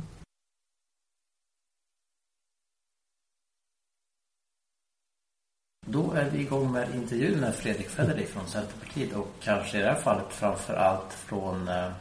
Då 5.87 6.13
är 6.13 6.31
vi 6.31 6.41
igång 6.41 6.73
med 6.73 6.95
intervjun 6.95 7.41
med 7.41 7.55
Fredrik 7.55 7.89
Federley 7.89 8.27
från 8.27 8.47
Centerpartiet 8.47 9.17
och 9.17 9.29
kanske 9.41 9.79
i 9.79 9.81
det 9.81 9.87
här 9.87 10.01
fallet 10.01 10.27
framför 10.31 10.75
allt 10.75 11.13
från 11.13 11.69
eh, 11.69 11.93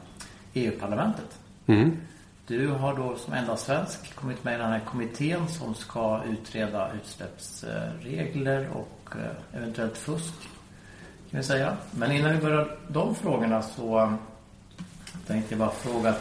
EU-parlamentet. 0.53 1.39
Mm. 1.65 1.97
Du 2.47 2.67
har 2.67 2.95
då 2.95 3.15
som 3.15 3.33
enda 3.33 3.57
svensk 3.57 4.15
kommit 4.15 4.43
med 4.43 4.53
i 4.53 4.57
den 4.57 4.71
här 4.71 4.79
kommittén 4.79 5.47
som 5.47 5.75
ska 5.75 6.23
utreda 6.23 6.91
utsläppsregler 6.93 8.69
och 8.69 9.15
eh, 9.15 9.57
eventuellt 9.57 9.97
fusk. 9.97 10.33
Kan 11.31 11.39
vi 11.39 11.43
säga. 11.43 11.77
Men 11.91 12.11
innan 12.11 12.31
vi 12.31 12.37
börjar 12.37 12.77
de 12.87 13.15
frågorna 13.15 13.61
så 13.61 14.13
tänkte 15.27 15.53
jag 15.53 15.59
bara 15.59 15.71
fråga 15.71 16.15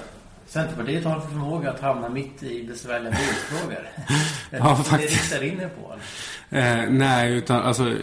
Centerpartiet 0.49 1.05
har 1.05 1.15
en 1.15 1.23
förmåga 1.23 1.71
att 1.71 1.81
hamna 1.81 2.09
mitt 2.09 2.43
i 2.43 2.65
besvärliga 2.65 3.11
bilfrågor. 3.11 3.89
ja, 4.51 4.77
faktiskt. 4.77 5.41
Det 5.41 5.49
inne 5.49 5.69
på? 5.69 5.95
Eh, 6.57 6.91
nej, 6.91 7.35
utan 7.35 7.63
alltså 7.63 7.95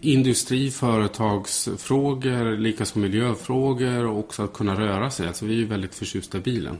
industri, 0.00 0.70
företagsfrågor, 0.70 2.56
likaså 2.56 2.98
miljöfrågor 2.98 4.06
och 4.06 4.18
också 4.18 4.44
att 4.44 4.52
kunna 4.52 4.80
röra 4.80 5.10
sig. 5.10 5.26
Alltså 5.26 5.46
vi 5.46 5.54
är 5.54 5.58
ju 5.58 5.66
väldigt 5.66 5.94
förtjusta 5.94 6.38
i 6.38 6.40
bilen. 6.40 6.78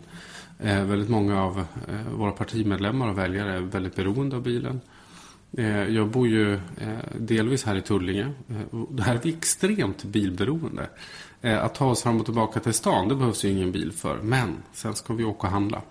Eh, 0.61 0.85
väldigt 0.85 1.09
många 1.09 1.43
av 1.43 1.59
eh, 1.59 2.13
våra 2.13 2.33
partimedlemmar 2.33 3.09
och 3.09 3.19
väljare 3.19 3.53
är 3.53 3.61
väldigt 3.61 3.97
beroende 3.97 4.37
av 4.37 4.43
bilen. 4.43 4.81
Eh, 5.57 5.89
jag 5.89 6.09
bor 6.09 6.29
ju 6.29 6.55
eh, 6.55 6.99
delvis 7.19 7.65
här 7.65 7.77
i 7.77 7.83
Tullinge. 7.83 8.33
Eh, 8.49 8.81
det 8.91 9.03
här 9.03 9.15
är 9.15 9.19
ett 9.19 9.27
extremt 9.27 10.05
bilberoende. 10.05 10.89
Att 11.43 11.75
ta 11.75 11.87
oss 11.87 12.03
fram 12.03 12.21
och 12.21 12.25
tillbaka 12.25 12.61
till 12.61 12.73
stan, 12.73 13.09
det 13.09 13.15
behövs 13.15 13.45
ju 13.45 13.49
ingen 13.49 13.73
bil 13.73 13.93
för. 13.93 14.19
Men 14.23 14.57
sen 14.73 14.95
ska 14.95 15.15
vi 15.15 15.25
åka 15.25 15.47
och 15.47 15.53
handla. 15.53 15.83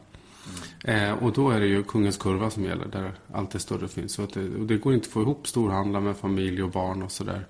och 1.22 1.34
då 1.34 1.50
är 1.50 1.60
det 1.60 1.66
ju 1.66 1.84
Kungens 1.84 2.18
Kurva 2.18 2.50
som 2.50 2.64
gäller, 2.64 2.86
där 2.88 3.12
allt 3.34 3.52
det 3.52 3.60
större 3.60 3.88
finns. 3.88 4.14
Så 4.14 4.26
det, 4.34 4.40
och 4.40 4.66
det 4.66 4.78
går 4.78 4.94
inte 4.94 5.06
att 5.06 5.12
få 5.12 5.22
ihop 5.22 5.48
storhandla 5.48 6.00
med 6.00 6.18
familj 6.18 6.64
och 6.64 6.72
barn 6.72 7.04
och 7.04 7.12
sådär 7.12 7.46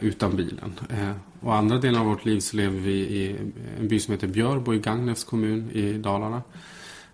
utan 0.00 0.36
bilen. 0.36 0.74
Och 1.40 1.54
andra 1.54 1.78
delen 1.78 2.00
av 2.00 2.06
vårt 2.06 2.24
liv 2.24 2.40
så 2.40 2.56
lever 2.56 2.78
vi 2.78 2.92
i 2.92 3.36
en 3.78 3.88
by 3.88 4.00
som 4.00 4.12
heter 4.12 4.28
Björbo 4.28 4.74
i 4.74 4.78
Gagnefs 4.78 5.24
kommun 5.24 5.70
i 5.70 5.92
Dalarna. 5.92 6.42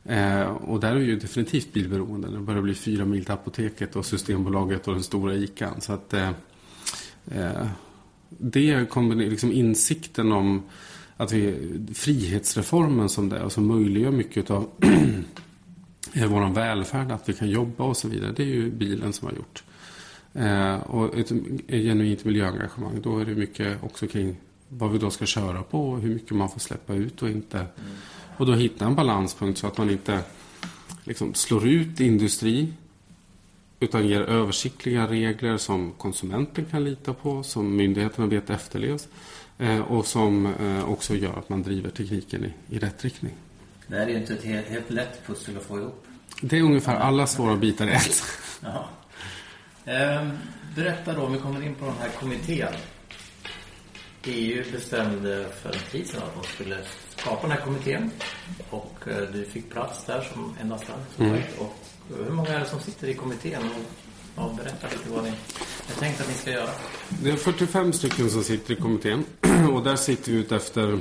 Eh, 0.04 0.42
och 0.42 0.80
där 0.80 0.90
är 0.90 0.98
vi 0.98 1.04
ju 1.04 1.16
definitivt 1.16 1.72
bilberoende. 1.72 2.30
Det 2.30 2.38
börjar 2.38 2.62
bli 2.62 2.74
fyra 2.74 3.04
mil 3.04 3.24
till 3.24 3.34
apoteket 3.34 3.96
och 3.96 4.06
Systembolaget 4.06 4.88
och 4.88 4.94
den 4.94 5.02
stora 5.02 5.34
ICAn. 5.34 5.80
Så 5.80 5.92
att 5.92 6.14
eh, 6.14 6.30
eh, 7.30 7.66
det 8.28 8.90
kommer 8.90 9.14
liksom 9.14 9.52
insikten 9.52 10.32
om 10.32 10.62
att 11.16 11.32
vi, 11.32 11.70
frihetsreformen 11.94 13.08
som 13.08 13.28
det 13.28 13.36
är 13.36 13.42
och 13.42 13.52
som 13.52 13.66
möjliggör 13.66 14.10
mycket 14.10 14.50
av 14.50 14.68
eh, 16.14 16.26
vår 16.26 16.54
välfärd, 16.54 17.12
att 17.12 17.28
vi 17.28 17.32
kan 17.32 17.50
jobba 17.50 17.84
och 17.84 17.96
så 17.96 18.08
vidare. 18.08 18.32
Det 18.36 18.42
är 18.42 18.46
ju 18.46 18.70
bilen 18.70 19.12
som 19.12 19.28
har 19.28 19.34
gjort. 19.34 19.64
Eh, 20.34 20.74
och 20.74 21.18
ett, 21.18 21.30
ett 21.30 21.82
genuint 21.82 22.24
miljöengagemang, 22.24 23.00
då 23.02 23.18
är 23.18 23.24
det 23.24 23.34
mycket 23.34 23.82
också 23.82 24.06
kring 24.06 24.36
vad 24.78 24.92
vi 24.92 24.98
då 24.98 25.10
ska 25.10 25.26
köra 25.26 25.62
på 25.62 25.90
och 25.90 26.00
hur 26.00 26.14
mycket 26.14 26.30
man 26.30 26.50
får 26.50 26.60
släppa 26.60 26.94
ut 26.94 27.22
och 27.22 27.28
inte. 27.28 27.58
Mm. 27.58 27.70
Och 28.36 28.46
då 28.46 28.54
hitta 28.54 28.86
en 28.86 28.94
balanspunkt 28.94 29.58
så 29.58 29.66
att 29.66 29.78
man 29.78 29.90
inte 29.90 30.20
liksom 31.04 31.34
slår 31.34 31.68
ut 31.68 32.00
industri 32.00 32.72
utan 33.80 34.08
ger 34.08 34.20
översiktliga 34.20 35.06
regler 35.06 35.56
som 35.56 35.92
konsumenten 35.92 36.64
kan 36.64 36.84
lita 36.84 37.14
på, 37.14 37.42
som 37.42 37.76
myndigheterna 37.76 38.26
vet 38.26 38.50
efterlevs 38.50 39.08
eh, 39.58 39.80
och 39.80 40.06
som 40.06 40.46
eh, 40.46 40.90
också 40.90 41.14
gör 41.14 41.38
att 41.38 41.48
man 41.48 41.62
driver 41.62 41.90
tekniken 41.90 42.44
i, 42.44 42.74
i 42.74 42.78
rätt 42.78 43.04
riktning. 43.04 43.32
Det 43.86 43.96
här 43.96 44.06
är 44.06 44.10
ju 44.10 44.16
inte 44.16 44.34
ett 44.34 44.44
helt, 44.44 44.68
helt 44.68 44.90
lätt 44.90 45.26
pussel 45.26 45.56
att 45.56 45.62
få 45.62 45.78
ihop. 45.78 46.06
Det 46.42 46.58
är 46.58 46.62
ungefär 46.62 46.96
alla 46.96 47.26
svåra 47.26 47.56
bitar 47.56 47.86
i 47.86 47.90
ett. 47.90 48.22
Ja. 48.60 48.88
Ehm, 49.84 50.30
berätta 50.76 51.12
då, 51.12 51.22
om 51.22 51.32
vi 51.32 51.38
kommer 51.38 51.62
in 51.62 51.74
på 51.74 51.84
den 51.84 51.94
här 52.00 52.08
kommittén. 52.20 52.72
EU 54.24 54.64
bestämde 54.72 55.46
för 55.62 55.68
en 55.68 55.90
tid 55.90 56.06
sedan 56.06 56.22
att 56.22 56.42
de 56.42 56.48
skulle 56.48 56.78
skapa 57.16 57.42
den 57.42 57.50
här 57.50 57.64
kommittén. 57.64 58.10
Och 58.70 59.08
eh, 59.08 59.28
du 59.32 59.44
fick 59.44 59.70
plats 59.70 60.04
där 60.04 60.28
som 60.32 60.56
enda 60.60 60.78
stark. 60.78 61.18
Mm. 61.18 61.42
Och 61.58 61.76
hur 62.16 62.30
många 62.30 62.48
är 62.48 62.60
det 62.60 62.66
som 62.66 62.80
sitter 62.80 63.08
i 63.08 63.14
kommittén? 63.14 63.62
Och, 64.36 64.54
berätta 64.54 64.88
lite 64.88 65.10
vad 65.10 65.24
ni 65.24 65.30
har 65.30 66.00
tänkt 66.00 66.20
att 66.20 66.28
ni 66.28 66.34
ska 66.34 66.50
göra. 66.50 66.70
Det 67.22 67.30
är 67.30 67.36
45 67.36 67.92
stycken 67.92 68.30
som 68.30 68.42
sitter 68.44 68.74
i 68.74 68.76
kommittén. 68.76 69.24
Och 69.72 69.82
där 69.82 69.96
sitter 69.96 70.32
vi 70.32 70.38
ut 70.38 70.52
efter 70.52 70.98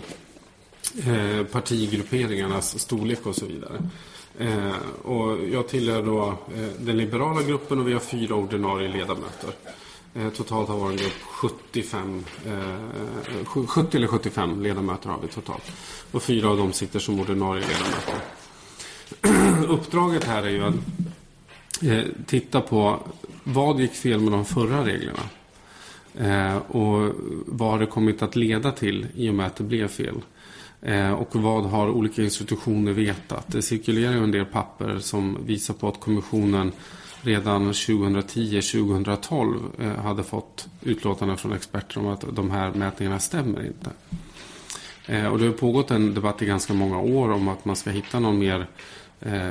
eh, 1.08 1.44
partigrupperingarnas 1.52 2.80
storlek 2.80 3.26
och 3.26 3.36
så 3.36 3.46
vidare. 3.46 3.90
Eh, 4.40 4.76
och 5.04 5.48
jag 5.52 5.68
tillhör 5.68 6.04
då 6.04 6.28
eh, 6.56 6.68
den 6.80 6.98
liberala 6.98 7.44
gruppen 7.44 7.80
och 7.80 7.88
vi 7.88 7.94
har 7.94 8.00
fyra 8.00 8.36
ordinarie 8.36 8.88
ledamöter. 8.88 9.50
Eh, 10.14 10.30
totalt 10.30 10.70
har 10.70 10.78
vår 10.78 10.92
grupp 10.92 11.22
75, 11.22 12.26
70 13.46 13.98
eller 13.98 14.08
75 14.08 14.62
ledamöter 14.64 15.10
har 15.10 15.20
vi 15.22 15.28
totalt. 15.28 15.72
Och 16.12 16.24
fyra 16.24 16.50
av 16.50 16.58
dem 16.58 16.74
sitter 16.74 17.00
som 17.00 17.20
ordinarie 17.20 17.66
ledamöter. 17.68 18.22
Uppdraget 19.74 20.24
här 20.24 20.44
är 20.44 20.50
ju 20.50 20.64
att 20.64 20.76
eh, 21.84 22.04
titta 22.26 22.62
på 22.62 23.00
vad 23.44 23.80
gick 23.80 23.94
fel 23.94 24.20
med 24.20 24.32
de 24.32 24.46
förra 24.46 24.86
reglerna. 24.86 25.24
Eh, 26.18 26.58
och 26.58 27.12
vad 27.46 27.72
har 27.72 27.80
det 27.80 27.86
kommit 27.86 28.22
att 28.22 28.36
leda 28.36 28.72
till 28.72 29.08
i 29.16 29.30
och 29.30 29.34
med 29.34 29.46
att 29.46 29.56
det 29.56 29.64
blev 29.64 29.88
fel. 29.88 30.16
Eh, 30.82 31.12
och 31.12 31.36
vad 31.36 31.66
har 31.66 31.90
olika 31.90 32.24
institutioner 32.24 32.92
vetat? 32.92 33.46
Det 33.48 33.62
cirkulerar 33.62 34.14
ju 34.14 34.24
en 34.24 34.32
del 34.32 34.46
papper 34.46 35.00
som 35.00 35.38
visar 35.46 35.74
på 35.74 35.88
att 35.88 36.00
kommissionen 36.00 36.72
redan 37.22 37.72
2010-2012 37.72 39.60
eh, 39.80 39.96
hade 39.96 40.24
fått 40.24 40.68
utlåtanden 40.82 41.38
från 41.38 41.54
experter 41.54 42.00
om 42.00 42.08
att 42.08 42.24
de 42.36 42.52
här 42.52 42.74
mätningarna 42.74 43.20
stämmer 43.20 43.66
inte. 43.66 43.90
Eh, 45.06 45.26
och 45.26 45.40
det 45.40 45.46
har 45.46 45.54
pågått 45.54 45.92
en 45.92 46.14
debatt 46.14 46.42
i 46.42 46.46
ganska 46.46 46.74
många 46.74 47.00
år 47.00 47.32
om 47.32 47.48
att 47.48 47.66
man 47.66 47.76
ska 47.76 47.90
hitta 47.90 48.20
någon 48.20 48.40
mer 48.40 48.68
eh, 49.20 49.50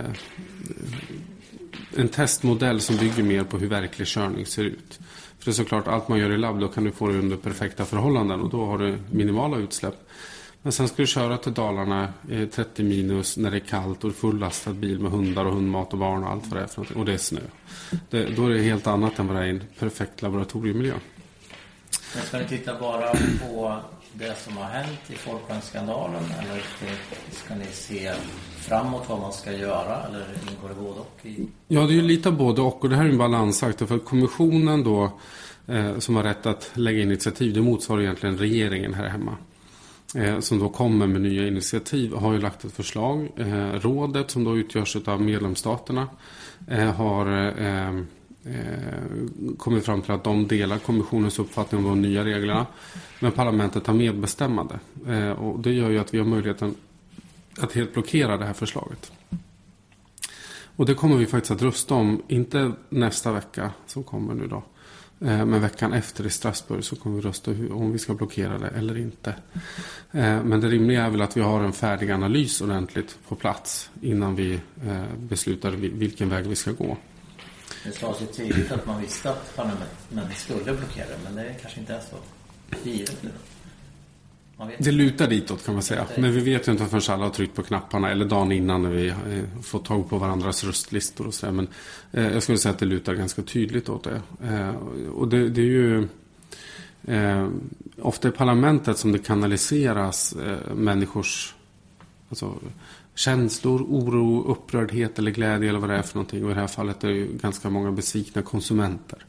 en 1.97 2.09
testmodell 2.09 2.81
som 2.81 2.97
bygger 2.97 3.23
mer 3.23 3.45
på 3.45 3.59
hur 3.59 3.67
verklig 3.67 4.09
körning 4.09 4.47
ser 4.47 4.65
ut. 4.65 5.01
För 5.39 5.45
det 5.45 5.51
är 5.51 5.53
såklart, 5.53 5.89
allt 5.89 6.09
man 6.09 6.19
gör 6.19 6.31
i 6.31 6.39
labb, 6.39 6.61
då 6.61 6.69
kan 6.69 6.85
du 6.85 6.91
få 6.91 7.09
det 7.09 7.19
under 7.19 7.37
perfekta 7.37 7.85
förhållanden 7.85 8.41
och 8.41 8.51
då 8.51 8.67
har 8.67 8.79
du 8.79 8.99
minimala 9.11 9.57
utsläpp. 9.57 10.09
Men 10.63 10.73
sen 10.73 10.89
ska 10.89 10.97
du 10.97 11.07
köra 11.07 11.37
till 11.37 11.55
Dalarna 11.55 12.13
30 12.29 12.83
minus 12.83 13.37
när 13.37 13.51
det 13.51 13.57
är 13.57 13.61
kallt 13.61 14.05
och 14.05 14.15
fullastad 14.15 14.73
bil 14.73 15.01
med 15.01 15.13
hundar 15.13 15.45
och 15.45 15.55
hundmat 15.55 15.93
och 15.93 15.99
barn 15.99 16.25
och 16.25 16.31
allt 16.31 16.47
vad 16.47 16.61
det 16.61 16.63
är 16.63 16.67
för 16.67 16.77
någonting. 16.77 17.01
Och 17.01 17.07
det 17.07 17.13
är 17.13 17.19
snö. 17.19 17.41
Det, 18.11 18.37
då 18.37 18.47
är 18.47 18.51
det 18.51 18.63
helt 18.63 18.87
annat 18.87 19.19
än 19.19 19.27
vad 19.27 19.37
det 19.37 19.43
är 19.43 19.47
i 19.47 19.51
en 19.51 19.63
perfekt 19.79 20.23
laboratoriemiljö. 20.23 20.95
Men 22.15 22.23
ska 22.23 22.39
ni 22.39 22.49
titta 22.49 22.81
bara 22.81 23.13
på 23.41 23.77
det 24.13 24.39
som 24.39 24.57
har 24.57 24.65
hänt 24.65 25.01
i 25.07 25.13
Folkvagnsskandalen 25.13 26.25
eller 26.39 26.63
ska 27.33 27.55
ni 27.55 27.67
se 27.67 28.13
framåt 28.57 29.09
vad 29.09 29.21
man 29.21 29.33
ska 29.33 29.53
göra 29.53 30.03
eller 30.09 30.27
ingår 30.51 30.69
det 30.69 30.75
både 30.75 31.01
och? 31.01 31.19
I... 31.23 31.47
Ja, 31.69 31.81
det 31.81 31.93
är 31.93 31.97
ju 31.97 32.03
lite 32.03 32.31
både 32.31 32.63
och 32.63 32.85
och 32.85 32.91
det 32.91 32.97
här 32.97 33.05
är 33.05 33.09
en 33.09 33.19
balansakt. 33.19 33.89
För 33.89 33.99
kommissionen 33.99 34.85
då 34.85 35.19
eh, 35.67 35.99
som 35.99 36.17
har 36.17 36.23
rätt 36.23 36.47
att 36.47 36.71
lägga 36.75 37.03
initiativ, 37.03 37.55
det 37.55 37.61
motsvarar 37.61 38.03
egentligen 38.03 38.39
regeringen 38.39 38.95
här 38.95 39.09
hemma 39.09 39.33
eh, 39.33 39.50
Eh, 40.15 40.41
som 40.41 40.59
då 40.59 40.69
kommer 40.69 41.07
med 41.07 41.21
nya 41.21 41.49
initiativ 41.49 42.15
har 42.15 42.33
ju 42.33 42.39
lagt 42.39 42.65
ett 42.65 42.73
förslag. 42.73 43.29
Eh, 43.37 43.73
rådet 43.73 44.31
som 44.31 44.45
då 44.45 44.57
utgörs 44.57 44.97
av 44.97 45.23
medlemsstaterna 45.23 46.09
eh, 46.69 46.93
har 46.93 47.31
kommit 49.59 49.85
fram 49.85 50.03
till 50.03 50.13
att 50.13 50.25
de 50.25 50.47
delar 50.47 50.79
kommissionens 50.79 51.39
uppfattning 51.39 51.85
om 51.85 51.91
de 51.91 52.03
nya 52.03 52.25
reglerna. 52.25 52.67
Men 53.21 53.33
parlamentet 53.33 53.87
har 53.87 53.95
medbestämmande. 53.95 54.79
Och 55.39 55.61
det 55.61 55.73
gör 55.73 55.91
ju 55.91 55.99
att 55.99 56.15
vi 56.15 56.19
har 56.19 56.27
möjligheten 56.27 56.75
att 57.59 57.73
helt 57.73 57.93
blockera 57.95 58.37
det 58.37 58.45
här 58.45 58.53
förslaget. 58.53 59.13
Och 60.77 60.87
det 60.87 60.95
kommer 60.95 61.17
vi 61.17 61.27
faktiskt 61.27 61.51
att 61.51 61.63
rösta 61.63 61.95
om, 61.95 62.23
inte 62.29 62.73
nästa 62.89 63.33
vecka 63.33 63.71
som 63.87 64.03
kommer 64.03 64.35
nu 64.35 64.47
då. 64.47 64.63
Eh, 65.21 65.45
men 65.45 65.61
veckan 65.61 65.93
efter 65.93 66.27
i 66.27 66.31
Strasbourg 66.31 66.85
så 66.85 66.97
kommer 66.97 67.17
vi 67.17 67.23
rösta 67.23 67.51
om 67.51 67.93
vi 67.93 67.99
ska 67.99 68.15
blockera 68.15 68.59
det 68.59 68.69
eller 68.69 68.99
inte. 68.99 69.35
Eh, 70.13 70.43
men 70.43 70.61
det 70.61 70.69
rimliga 70.69 71.05
är 71.05 71.11
väl 71.11 71.23
att 71.23 71.37
vi 71.37 71.41
har 71.41 71.61
en 71.61 71.73
färdig 71.73 72.11
analys 72.11 72.61
ordentligt 72.61 73.19
på 73.29 73.35
plats 73.35 73.91
innan 74.01 74.37
vi 74.37 74.55
eh, 74.87 75.05
beslutar 75.19 75.71
vilken 75.71 76.29
väg 76.29 76.47
vi 76.47 76.57
ska 76.57 76.73
gå. 76.73 76.97
Det 77.85 77.93
sades 77.93 78.23
ju 78.23 78.27
tidigt 78.27 78.73
att 78.73 78.87
man 78.87 79.01
visste 79.01 79.31
att 79.31 79.57
parlamentet 79.57 80.37
skulle 80.37 80.65
blockera 80.65 81.07
men 81.25 81.35
det 81.35 81.55
kanske 81.61 81.81
inte 81.81 81.95
är 81.95 82.01
så 82.01 82.17
givet 82.89 83.23
nu. 83.23 83.31
Det 84.79 84.93
lutar 84.93 85.29
ditåt 85.29 85.65
kan 85.65 85.75
man 85.75 85.83
säga. 85.83 86.07
Men 86.19 86.33
vi 86.33 86.41
vet 86.41 86.69
ju 86.69 86.73
inte 86.73 86.87
förrän 86.87 87.15
alla 87.15 87.25
har 87.25 87.31
tryckt 87.31 87.55
på 87.55 87.63
knapparna 87.63 88.11
eller 88.11 88.25
dagen 88.25 88.53
innan 88.53 88.83
när 88.83 88.91
vi 88.91 89.09
eh, 89.09 89.63
fått 89.63 89.85
tag 89.85 90.11
på 90.11 90.19
varandras 90.19 90.65
röstlistor 90.65 91.27
och 91.27 91.35
sådär. 91.35 91.53
Men 91.53 91.69
eh, 92.13 92.33
jag 92.33 92.43
skulle 92.43 92.59
säga 92.59 92.73
att 92.73 92.79
det 92.79 92.87
lutar 92.87 93.15
ganska 93.15 93.43
tydligt 93.43 93.89
åt 93.89 94.05
det. 94.05 94.23
Eh, 94.45 94.75
och 95.09 95.29
det, 95.29 95.49
det, 95.49 95.61
är 95.61 95.65
ju 95.65 96.09
eh, 97.07 97.49
ofta 98.01 98.29
i 98.29 98.31
parlamentet 98.31 98.99
som 98.99 99.13
det 99.13 99.19
kanaliseras 99.19 100.33
eh, 100.33 100.75
människors 100.75 101.55
alltså, 102.29 102.55
känslor, 103.15 103.83
oro, 103.83 104.45
upprördhet 104.45 105.19
eller 105.19 105.31
glädje 105.31 105.69
eller 105.69 105.79
vad 105.79 105.91
det 105.91 105.97
är 105.97 106.03
för 106.03 106.15
någonting. 106.15 106.45
Och 106.45 106.51
i 106.51 106.55
det 106.55 106.61
här 106.61 106.67
fallet 106.67 107.05
är 107.05 107.09
det 107.09 107.15
ju 107.15 107.33
ganska 107.33 107.71
många 107.71 107.93
besvikna 107.93 108.43
konsumenter. 108.43 109.25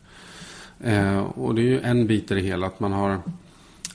Eh, 0.80 1.20
och 1.20 1.56
det 1.56 1.62
är 1.62 1.66
ju 1.66 1.80
en 1.80 2.08
bit 2.08 2.32
i 2.32 2.34
det 2.34 2.42
hela 2.42 2.68
att 2.68 2.80
man 2.80 2.92
har 2.92 3.22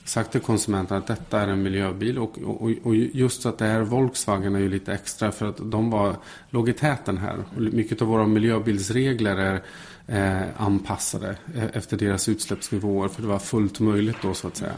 sagt 0.07 0.31
till 0.31 0.41
konsumenten 0.41 0.97
att 0.97 1.07
detta 1.07 1.41
är 1.41 1.47
en 1.47 1.63
miljöbil. 1.63 2.19
Och, 2.19 2.37
och, 2.37 2.71
och 2.83 2.95
just 2.95 3.45
att 3.45 3.57
det 3.57 3.65
här 3.65 3.81
Volkswagen 3.81 4.55
är 4.55 4.59
ju 4.59 4.69
lite 4.69 4.93
extra 4.93 5.31
för 5.31 5.45
att 5.45 5.71
de 5.71 5.89
var, 5.89 6.15
låg 6.49 6.69
i 6.69 6.73
täten 6.73 7.17
här. 7.17 7.37
Och 7.55 7.61
mycket 7.61 8.01
av 8.01 8.07
våra 8.07 8.27
miljöbilsregler 8.27 9.37
är 9.37 9.61
eh, 10.07 10.47
anpassade 10.57 11.35
eh, 11.55 11.65
efter 11.73 11.97
deras 11.97 12.29
utsläppsnivåer. 12.29 13.07
För 13.07 13.21
det 13.21 13.27
var 13.27 13.39
fullt 13.39 13.79
möjligt 13.79 14.17
då 14.21 14.33
så 14.33 14.47
att 14.47 14.57
säga. 14.57 14.73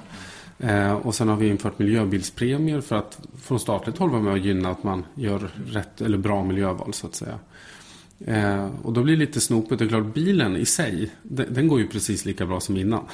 Eh, 0.59 0.93
och 0.93 1.15
sen 1.15 1.27
har 1.29 1.35
vi 1.35 1.47
infört 1.47 1.79
miljöbilspremier 1.79 2.81
för 2.81 2.95
att 2.95 3.19
från 3.41 3.59
statligt 3.59 3.97
håll 3.97 4.09
vara 4.09 4.21
med 4.21 4.31
och 4.31 4.39
gynna 4.39 4.69
att 4.69 4.83
man 4.83 5.05
gör 5.15 5.49
rätt 5.65 6.01
eller 6.01 6.17
bra 6.17 6.43
miljöval 6.43 6.93
så 6.93 7.07
att 7.07 7.15
säga. 7.15 7.39
Eh, 8.25 8.67
och 8.83 8.93
då 8.93 9.03
blir 9.03 9.13
det 9.13 9.19
lite 9.19 9.41
snopet. 9.41 9.79
Det 9.79 9.85
är 9.85 9.89
klart, 9.89 10.13
bilen 10.13 10.55
i 10.55 10.65
sig, 10.65 11.11
den, 11.23 11.53
den, 11.53 11.67
går 11.67 11.79
ju 11.79 11.87
precis 11.87 12.25
lika 12.25 12.45
bra 12.45 12.59
som 12.59 12.77
innan. 12.77 12.99
Mm. 12.99 13.11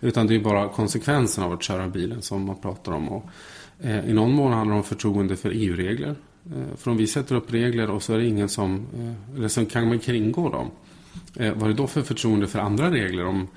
Utan 0.00 0.26
det 0.26 0.34
är 0.34 0.40
bara 0.40 0.68
konsekvensen 0.68 1.44
av 1.44 1.52
att 1.52 1.62
köra 1.62 1.88
bilen 1.88 2.22
som 2.22 2.44
man 2.44 2.56
pratar 2.56 2.92
om. 2.92 3.08
Och, 3.08 3.24
eh, 3.80 4.10
I 4.10 4.12
någon 4.12 4.32
mån 4.32 4.52
handlar 4.52 4.74
det 4.74 4.78
om 4.78 4.84
förtroende 4.84 5.36
för 5.36 5.50
EU-regler. 5.54 6.14
Eh, 6.46 6.76
för 6.76 6.90
om 6.90 6.96
vi 6.96 7.06
sätter 7.06 7.34
upp 7.34 7.52
regler 7.52 7.90
och 7.90 8.02
så 8.02 8.14
är 8.14 8.18
det 8.18 8.26
ingen 8.26 8.48
som, 8.48 8.86
eh, 8.98 9.36
eller 9.36 9.48
så 9.48 9.66
kan 9.66 9.88
man 9.88 9.98
kringgå 9.98 10.48
dem. 10.48 10.70
Eh, 11.36 11.54
vad 11.54 11.62
är 11.62 11.68
det 11.68 11.74
då 11.74 11.86
för 11.86 12.02
förtroende 12.02 12.46
för 12.46 12.58
andra 12.58 12.90
regler 12.90 13.24
om 13.24 13.48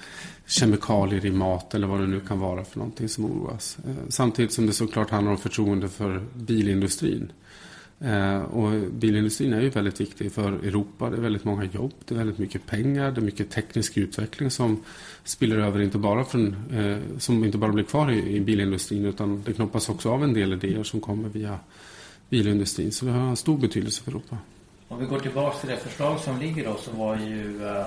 kemikalier 0.46 1.26
i 1.26 1.32
mat 1.32 1.74
eller 1.74 1.88
vad 1.88 2.00
det 2.00 2.08
nu 2.08 2.20
kan 2.20 2.40
vara 2.40 2.64
för 2.64 2.80
någonting 2.80 3.10
som 3.10 3.26
oroas. 3.26 3.78
Eh, 3.88 3.96
samtidigt 4.10 4.52
som 4.52 4.66
det 4.66 4.74
såklart 4.74 5.10
handlar 5.10 5.32
om 5.32 5.38
förtroende 5.38 5.90
för 5.90 6.26
bilindustrin. 6.34 7.32
Eh, 8.00 8.42
och 8.42 8.92
bilindustrin 8.92 9.54
är 9.54 9.62
ju 9.62 9.70
väldigt 9.70 10.02
viktig 10.02 10.32
för 10.32 10.52
Europa. 10.54 11.10
Det 11.10 11.18
är 11.18 11.22
väldigt 11.22 11.44
många 11.44 11.64
jobb, 11.64 11.94
det 12.06 12.14
är 12.14 12.18
väldigt 12.18 12.38
mycket 12.38 12.66
pengar, 12.66 13.12
det 13.12 13.22
är 13.22 13.26
mycket 13.26 13.50
teknisk 13.50 13.98
utveckling 13.98 14.52
som 14.52 14.84
spiller 15.24 15.58
över 15.58 15.82
inte 15.82 15.98
bara 15.98 16.26
från, 16.26 16.56
eh, 16.74 17.20
som 17.20 17.44
inte 17.44 17.58
bara 17.58 17.72
blir 17.72 17.84
kvar 17.84 18.12
i, 18.12 18.40
bilindustrin 18.40 19.06
utan 19.06 19.44
det 19.46 19.54
knoppas 19.54 19.90
också 19.90 20.12
av 20.12 20.24
en 20.24 20.34
del 20.34 20.54
idéer 20.54 20.84
som 20.84 21.02
kommer 21.02 21.30
via 21.30 21.60
bilindustrin. 22.30 22.92
Så 22.92 23.06
det 23.06 23.12
har 23.12 23.30
en 23.30 23.36
stor 23.36 23.58
betydelse 23.58 24.04
för 24.04 24.12
Europa. 24.12 24.38
Om 24.88 25.00
vi 25.00 25.06
går 25.06 25.20
tillbaka 25.20 25.58
till 25.58 25.70
det 25.70 25.78
förslag 25.78 26.20
som 26.20 26.40
ligger 26.40 26.66
då 26.66 26.76
så 26.76 26.92
var 26.92 27.18
ju 27.18 27.66
eh, 27.66 27.80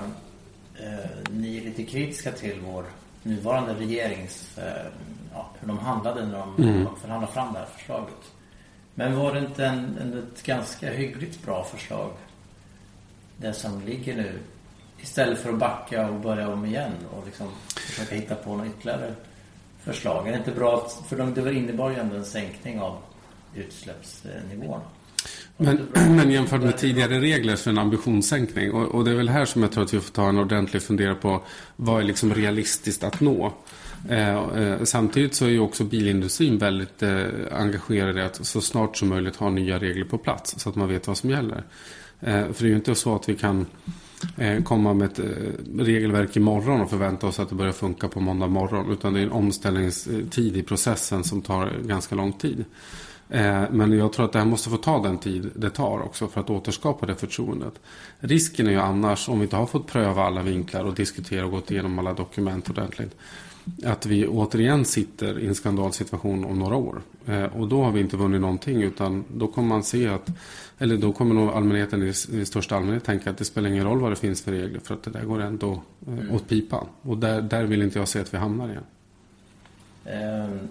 eh, 0.75 1.09
ni 1.31 1.59
lite 1.59 1.83
kritiska 1.83 2.31
till 2.31 2.59
vår 2.65 2.85
nuvarande 3.23 3.73
regerings, 3.73 4.57
eh, 4.57 4.85
ja, 5.33 5.51
hur 5.59 5.67
de 5.67 5.77
handlade 5.77 6.25
när 6.25 6.37
de, 6.37 6.63
mm. 6.63 6.83
de 6.83 6.95
förhandlade 6.95 7.33
fram 7.33 7.53
det 7.53 7.59
här 7.59 7.67
förslaget. 7.77 8.31
Men 8.95 9.15
var 9.15 9.33
det 9.33 9.39
inte 9.39 9.65
en, 9.65 9.97
en, 10.01 10.13
ett 10.17 10.43
ganska 10.43 10.91
hyggligt 10.91 11.45
bra 11.45 11.63
förslag 11.63 12.11
det 13.37 13.53
som 13.53 13.81
ligger 13.85 14.15
nu? 14.15 14.39
Istället 15.01 15.39
för 15.39 15.49
att 15.49 15.59
backa 15.59 16.09
och 16.09 16.19
börja 16.19 16.49
om 16.49 16.65
igen 16.65 16.91
och 17.11 17.25
liksom 17.25 17.47
försöka 17.75 18.15
hitta 18.15 18.35
på 18.35 18.55
något 18.55 18.67
ytterligare 18.67 19.13
förslag. 19.83 20.27
Är 20.27 20.31
det 20.31 20.37
inte 20.37 20.51
bra 20.51 20.77
att, 20.77 21.09
för 21.09 21.17
de, 21.17 21.33
det 21.33 21.53
innebar 21.53 21.89
ju 21.89 21.95
ändå 21.95 22.15
en 22.15 22.25
sänkning 22.25 22.79
av 22.79 22.97
utsläppsnivåerna. 23.55 24.83
Men, 25.57 25.87
men 25.93 26.31
jämfört 26.31 26.61
med 26.61 26.77
tidigare 26.77 27.19
regler 27.19 27.55
för 27.55 27.69
en 27.69 27.77
ambitionssänkning. 27.77 28.71
Och, 28.71 28.95
och, 28.95 29.05
det 29.05 29.11
är 29.11 29.15
väl 29.15 29.29
här 29.29 29.45
som 29.45 29.61
jag 29.61 29.71
tror 29.71 29.83
att 29.83 29.93
vi 29.93 29.99
får 29.99 30.13
ta 30.13 30.29
en 30.29 30.37
ordentlig 30.37 30.81
fundera 30.81 31.15
på 31.15 31.43
vad 31.75 31.99
är 31.99 32.03
liksom 32.03 32.33
realistiskt 32.33 33.03
att 33.03 33.19
nå. 33.19 33.53
Eh, 34.09 34.29
eh, 34.29 34.83
samtidigt 34.83 35.33
så 35.35 35.45
är 35.45 35.49
ju 35.49 35.59
också 35.59 35.83
bilindustrin 35.83 36.57
väldigt 36.57 37.03
eh, 37.03 37.25
engagerad 37.51 38.17
i 38.17 38.21
att 38.21 38.45
så 38.45 38.61
snart 38.61 38.97
som 38.97 39.09
möjligt 39.09 39.35
ha 39.35 39.49
nya 39.49 39.79
regler 39.79 40.05
på 40.05 40.17
plats 40.17 40.55
så 40.57 40.69
att 40.69 40.75
man 40.75 40.89
vet 40.89 41.07
vad 41.07 41.17
som 41.17 41.29
gäller. 41.29 41.63
Eh, 42.19 42.51
för 42.51 42.63
det 42.63 42.65
är 42.65 42.69
ju 42.69 42.75
inte 42.75 42.95
så 42.95 43.15
att 43.15 43.29
vi 43.29 43.35
kan 43.35 43.65
eh, 44.37 44.63
komma 44.63 44.93
med 44.93 45.11
ett 45.11 45.19
eh, 45.19 45.25
regelverk 45.79 46.35
imorgon 46.35 46.81
och 46.81 46.89
förvänta 46.89 47.27
oss 47.27 47.39
att 47.39 47.49
det 47.49 47.55
börjar 47.55 47.71
funka 47.71 48.07
på 48.07 48.19
måndag 48.19 48.47
morgon. 48.47 48.91
Utan 48.91 49.13
det 49.13 49.19
är 49.19 49.23
en 49.23 49.31
omställningstid 49.31 50.53
eh, 50.53 50.59
i 50.59 50.63
processen 50.63 51.23
som 51.23 51.41
tar 51.41 51.73
ganska 51.83 52.15
lång 52.15 52.33
tid. 52.33 52.65
Men 53.71 53.91
jag 53.91 54.13
tror 54.13 54.25
att 54.25 54.33
det 54.33 54.39
här 54.39 54.45
måste 54.45 54.69
få 54.69 54.77
ta 54.77 55.03
den 55.03 55.17
tid 55.17 55.49
det 55.55 55.69
tar 55.69 56.01
också 56.01 56.27
för 56.27 56.41
att 56.41 56.49
återskapa 56.49 57.05
det 57.05 57.15
förtroendet. 57.15 57.73
Risken 58.19 58.67
är 58.67 58.71
ju 58.71 58.79
annars, 58.79 59.29
om 59.29 59.39
vi 59.39 59.43
inte 59.43 59.55
har 59.55 59.65
fått 59.65 59.87
pröva 59.87 60.23
alla 60.23 60.41
vinklar 60.41 60.83
och 60.83 60.93
diskutera 60.93 61.45
och 61.45 61.51
gått 61.51 61.71
igenom 61.71 61.99
alla 61.99 62.13
dokument 62.13 62.69
ordentligt, 62.69 63.15
att 63.85 64.05
vi 64.05 64.27
återigen 64.27 64.85
sitter 64.85 65.39
i 65.39 65.47
en 65.47 65.55
skandalsituation 65.55 66.45
om 66.45 66.59
några 66.59 66.75
år. 66.75 67.01
Eh, 67.25 67.43
och 67.43 67.67
då 67.67 67.83
har 67.83 67.91
vi 67.91 67.99
inte 67.99 68.17
vunnit 68.17 68.41
någonting 68.41 68.81
utan 68.81 69.23
då 69.33 69.47
kommer 69.47 69.67
man 69.67 69.83
se 69.83 70.07
att, 70.07 70.29
eller 70.77 70.97
då 70.97 71.13
kommer 71.13 71.35
nog 71.35 71.49
allmänheten 71.49 72.03
i, 72.03 72.09
i 72.09 72.45
största 72.45 72.75
allmänhet 72.75 73.03
tänka 73.03 73.29
att 73.29 73.37
det 73.37 73.45
spelar 73.45 73.69
ingen 73.69 73.85
roll 73.85 73.99
vad 73.99 74.11
det 74.11 74.15
finns 74.15 74.41
för 74.41 74.51
regler 74.51 74.79
för 74.79 74.93
att 74.93 75.03
det 75.03 75.11
där 75.11 75.23
går 75.25 75.41
ändå 75.41 75.81
eh, 76.07 76.13
mm. 76.13 76.35
åt 76.35 76.47
pipan. 76.47 76.87
Och 77.01 77.17
där, 77.17 77.41
där 77.41 77.63
vill 77.63 77.81
inte 77.81 77.99
jag 77.99 78.07
se 78.07 78.19
att 78.19 78.33
vi 78.33 78.37
hamnar 78.37 78.69
igen. 78.69 78.83
Um 80.49 80.67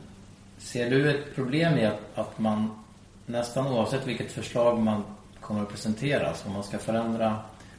Ser 0.61 0.91
du 0.91 1.11
ett 1.11 1.35
problem 1.35 1.79
i 1.79 1.87
att, 1.87 2.01
att 2.15 2.39
man 2.39 2.71
nästan 3.27 3.67
oavsett 3.67 4.07
vilket 4.07 4.33
förslag 4.33 4.81
man 4.81 5.03
kommer 5.41 5.63
att 5.63 5.69
presentera, 5.69 6.35
så 6.35 6.49
om 6.49 6.55
man 6.55 6.65
ska 6.65 6.79
förändra 6.79 7.37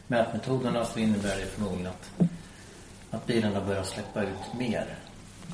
mätmetoderna 0.08 0.86
så 0.86 1.00
innebär 1.00 1.38
det 1.38 1.46
förmodligen 1.46 1.88
att, 1.88 2.30
att 3.12 3.26
bilarna 3.26 3.62
börjar 3.62 3.84
släppa 3.84 4.24
ut 4.24 4.54
mer 4.58 4.86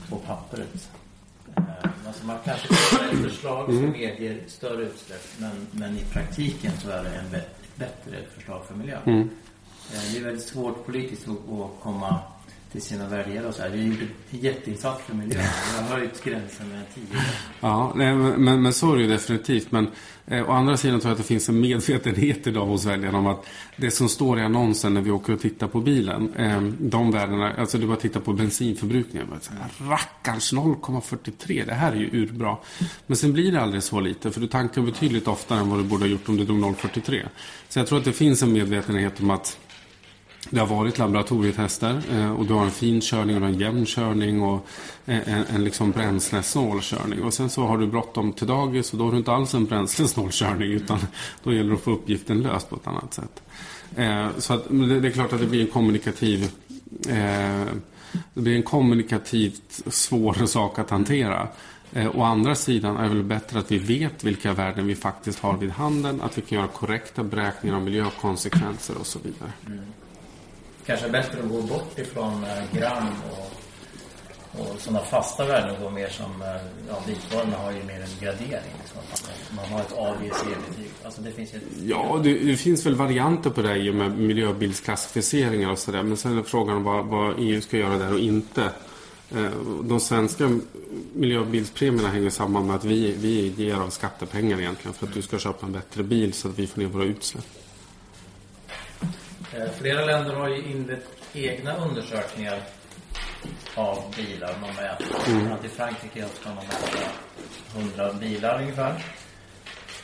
på 0.09 0.15
pappret. 0.15 0.89
Eh, 1.57 1.63
alltså 2.07 2.25
man 2.25 2.37
kanske 2.45 2.73
får 2.73 3.05
ett 3.05 3.31
förslag 3.31 3.65
som 3.65 3.77
mm. 3.77 3.91
medger 3.91 4.39
större 4.47 4.83
utsläpp 4.83 5.25
men, 5.37 5.67
men 5.71 5.97
i 5.97 6.01
praktiken 6.11 6.71
så 6.83 6.89
är 6.89 7.03
det 7.03 7.09
en 7.09 7.41
bättre 7.75 8.17
förslag 8.35 8.65
för 8.65 8.75
miljön. 8.75 9.01
Mm. 9.05 9.29
Eh, 9.93 10.11
det 10.13 10.19
är 10.19 10.23
väldigt 10.23 10.47
svårt 10.47 10.85
politiskt 10.85 11.27
att 11.27 11.83
komma 11.83 12.19
till 12.71 12.81
sina 12.81 13.07
väljare 13.07 13.47
och 13.47 13.53
så 13.53 13.61
här. 13.61 13.69
Vi 13.69 13.83
gjorde 13.83 14.01
en 14.31 14.39
jätteinsats 14.39 15.03
för 15.03 15.13
miljön. 15.13 15.43
Vi 15.73 15.83
har 15.83 15.97
höjt 15.97 16.23
gränsen 16.23 16.69
med 16.69 16.83
10 16.95 17.03
Ja, 17.59 17.93
nej, 17.95 18.15
men, 18.15 18.61
men 18.61 18.73
så 18.73 18.91
är 18.91 18.95
det 18.95 19.01
ju 19.01 19.07
definitivt. 19.07 19.71
Men 19.71 19.87
eh, 20.25 20.49
å 20.49 20.51
andra 20.51 20.77
sidan 20.77 20.99
tror 20.99 21.09
jag 21.09 21.11
att 21.11 21.17
det 21.17 21.27
finns 21.27 21.49
en 21.49 21.59
medvetenhet 21.59 22.47
idag 22.47 22.65
hos 22.65 22.85
väljarna 22.85 23.17
om 23.17 23.27
att 23.27 23.45
det 23.75 23.91
som 23.91 24.09
står 24.09 24.39
i 24.39 24.41
annonsen 24.41 24.93
när 24.93 25.01
vi 25.01 25.11
åker 25.11 25.33
och 25.33 25.39
tittar 25.39 25.67
på 25.67 25.79
bilen, 25.79 26.33
eh, 26.33 26.61
de 26.79 27.11
värdena, 27.11 27.53
alltså 27.53 27.77
du 27.77 27.87
bara 27.87 27.97
tittar 27.97 28.19
på 28.19 28.33
bensinförbrukningen. 28.33 29.27
Rackarns 29.81 30.53
0,43, 30.53 31.65
det 31.65 31.73
här 31.73 31.91
är 31.91 31.95
ju 31.95 32.23
urbra. 32.23 32.57
Men 33.07 33.17
sen 33.17 33.33
blir 33.33 33.51
det 33.51 33.61
aldrig 33.61 33.83
så 33.83 33.99
lite, 33.99 34.31
för 34.31 34.41
du 34.41 34.47
tankar 34.47 34.81
betydligt 34.81 35.27
oftare 35.27 35.59
än 35.59 35.69
vad 35.69 35.79
du 35.79 35.83
borde 35.83 36.03
ha 36.03 36.09
gjort 36.09 36.29
om 36.29 36.37
du 36.37 36.45
drog 36.45 36.59
0,43. 36.59 37.21
Så 37.69 37.79
jag 37.79 37.87
tror 37.87 37.99
att 37.99 38.05
det 38.05 38.13
finns 38.13 38.43
en 38.43 38.53
medvetenhet 38.53 39.19
om 39.19 39.29
att 39.29 39.57
det 40.49 40.59
har 40.59 40.67
varit 40.67 40.97
laboratorietester 40.97 42.01
eh, 42.11 42.31
och 42.31 42.45
du 42.45 42.53
har 42.53 42.65
en 42.65 42.71
fin 42.71 43.01
körning 43.01 43.41
och 43.41 43.47
en 43.47 43.59
jämn 43.59 43.85
körning 43.85 44.41
och 44.41 44.67
eh, 45.05 45.33
en, 45.33 45.45
en 45.55 45.63
liksom 45.63 45.91
bränslesnål 45.91 46.81
körning. 46.81 47.23
Och 47.23 47.33
sen 47.33 47.49
så 47.49 47.65
har 47.65 47.77
du 47.77 47.87
bråttom 47.87 48.33
till 48.33 48.47
dagis 48.47 48.91
och 48.91 48.99
då 48.99 49.05
har 49.05 49.11
du 49.11 49.17
inte 49.17 49.31
alls 49.31 49.53
en 49.53 49.65
bränslesnål 49.65 50.29
körning 50.31 50.71
utan 50.71 50.99
då 51.43 51.53
gäller 51.53 51.69
det 51.69 51.75
att 51.75 51.81
få 51.81 51.91
uppgiften 51.91 52.41
löst 52.41 52.69
på 52.69 52.75
ett 52.75 52.87
annat 52.87 53.13
sätt. 53.13 53.41
Eh, 53.95 54.27
så 54.37 54.53
att, 54.53 54.63
det 54.69 55.07
är 55.07 55.11
klart 55.11 55.33
att 55.33 55.39
det 55.39 55.47
blir 55.47 55.61
en 55.61 55.67
kommunikativ 55.67 56.51
det 58.33 58.41
blir 58.41 58.55
en 58.55 58.63
kommunikativt 58.63 59.81
svår 59.87 60.45
sak 60.45 60.79
att 60.79 60.89
hantera. 60.89 61.47
å 62.13 62.21
andra 62.23 62.55
sidan 62.55 62.97
är 62.97 63.03
det 63.03 63.09
väl 63.09 63.23
bättre 63.23 63.59
att 63.59 63.71
vi 63.71 63.77
vet 63.77 64.23
vilka 64.23 64.53
värden 64.53 64.87
vi 64.87 64.95
faktiskt 64.95 65.39
har 65.39 65.57
vid 65.57 65.69
handen, 65.69 66.21
att 66.21 66.37
vi 66.37 66.41
kan 66.41 66.57
göra 66.57 66.67
korrekta 66.67 67.23
beräkningar 67.23 67.75
av 67.75 67.81
miljökonsekvenser 67.81 68.97
och 68.97 69.07
så 69.07 69.19
vidare. 69.19 69.51
Mm. 69.67 69.79
Kanske 70.87 71.09
bättre 71.09 71.39
att 71.43 71.49
gå 71.49 71.61
bort 71.61 71.99
ifrån 71.99 72.43
eh, 72.43 72.79
gram 72.79 73.07
och, 73.31 74.59
och 74.59 74.81
sådana 74.81 75.05
fasta 75.05 75.45
värden 75.45 75.75
och 75.75 75.81
gå 75.81 75.89
mer 75.89 76.07
som, 76.07 76.41
eh, 76.41 76.47
ja, 76.89 77.03
vitvarorna 77.07 77.57
har 77.57 77.71
ju 77.71 77.83
mer 77.83 78.01
en 78.01 78.19
gradering. 78.21 78.73
Liksom. 78.79 79.01
Man 79.55 79.65
har 79.65 79.79
ett 79.79 79.93
A, 79.97 80.15
B, 80.21 80.29
C-betyg. 80.33 80.91
Alltså 81.05 81.21
det 81.21 81.31
finns 81.31 81.53
ett... 81.53 81.61
Ja, 81.83 82.19
det, 82.23 82.33
det, 82.33 82.57
finns 82.57 82.85
väl 82.85 82.95
varianter 82.95 83.49
på 83.49 83.61
det 83.61 83.75
i 83.75 83.89
och 83.89 83.95
med 83.95 84.17
miljöbilsklassificeringar 84.17 85.71
och 85.71 85.79
sådär. 85.79 86.03
Men 86.03 86.17
sen 86.17 86.37
är 86.37 86.43
frågan 86.43 86.83
vad, 86.83 87.05
vad 87.05 87.35
EU 87.37 87.61
ska 87.61 87.77
göra 87.77 87.97
där 87.97 88.13
och 88.13 88.19
inte. 88.19 88.63
Eh, 89.35 89.51
de 89.83 89.99
svenska 89.99 90.59
miljöbilspremierna 91.13 92.09
hänger 92.09 92.29
samman 92.29 92.67
med 92.67 92.75
att 92.75 92.85
vi, 92.85 93.11
vi 93.11 93.53
ger 93.57 93.75
av 93.75 93.89
skattepengar 93.89 94.59
egentligen 94.59 94.93
för 94.93 95.07
att 95.07 95.13
du 95.13 95.21
ska 95.21 95.39
köpa 95.39 95.65
en 95.65 95.71
bättre 95.71 96.03
bil 96.03 96.33
så 96.33 96.47
att 96.47 96.59
vi 96.59 96.67
får 96.67 96.81
ner 96.81 96.87
våra 96.87 97.03
utsläpp. 97.03 97.45
Eh, 99.53 99.69
flera 99.79 100.05
länder 100.05 100.33
har 100.33 100.49
ju 100.49 100.71
inlett 100.71 101.05
egna 101.33 101.75
undersökningar 101.75 102.59
av 103.75 104.13
bilar 104.15 104.55
man 104.61 104.69
mäter. 104.75 105.07
Mm. 105.27 105.65
I 105.65 105.67
Frankrike 105.67 106.25
ska 106.39 106.49
man 106.49 106.65
mäta 106.65 107.09
100 107.75 108.13
bilar 108.13 108.61
ungefär. 108.61 109.03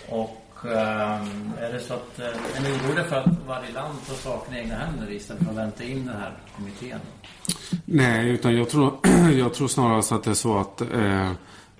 Och 0.09 0.65
ähm, 0.65 1.53
är 1.59 1.73
det 1.73 1.79
så 1.79 1.93
att 1.93 2.19
äh, 2.19 2.25
är 2.25 2.61
ni 2.61 2.69
oroliga 2.69 3.03
för 3.03 3.15
att 3.15 3.27
varje 3.47 3.71
land 3.71 4.05
tar 4.07 4.13
saken 4.13 4.55
i 4.55 4.57
egna 4.59 4.75
händer 4.75 5.11
istället 5.11 5.43
för 5.43 5.51
att 5.51 5.57
vänta 5.57 5.83
in 5.83 6.05
den 6.05 6.15
här 6.15 6.37
kommittén? 6.55 6.99
Nej, 7.85 8.29
utan 8.29 8.57
jag 8.57 8.69
tror, 8.69 8.93
jag 9.39 9.53
tror 9.53 9.67
snarare 9.67 10.15
att 10.15 10.23
det 10.23 10.29
är 10.29 10.33
så 10.33 10.57
att 10.57 10.81
äh, 10.81 11.31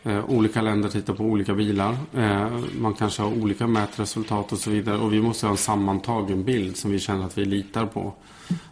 Eh, 0.04 0.30
olika 0.30 0.62
länder 0.62 0.90
tittar 0.90 1.14
på 1.14 1.24
olika 1.24 1.54
bilar. 1.54 1.98
Eh, 2.14 2.48
man 2.80 2.94
kanske 2.94 3.22
har 3.22 3.42
olika 3.42 3.68
mätresultat 3.68 4.52
och 4.52 4.58
så 4.58 4.70
vidare. 4.70 4.98
Och 4.98 5.14
vi 5.14 5.22
måste 5.22 5.46
ha 5.46 5.52
en 5.52 5.58
sammantagen 5.58 6.44
bild 6.44 6.78
som 6.78 6.92
vi 6.92 7.00
känner 7.00 7.26
att 7.26 7.38
vi 7.38 7.46
litar 7.46 7.86
på. 7.86 8.14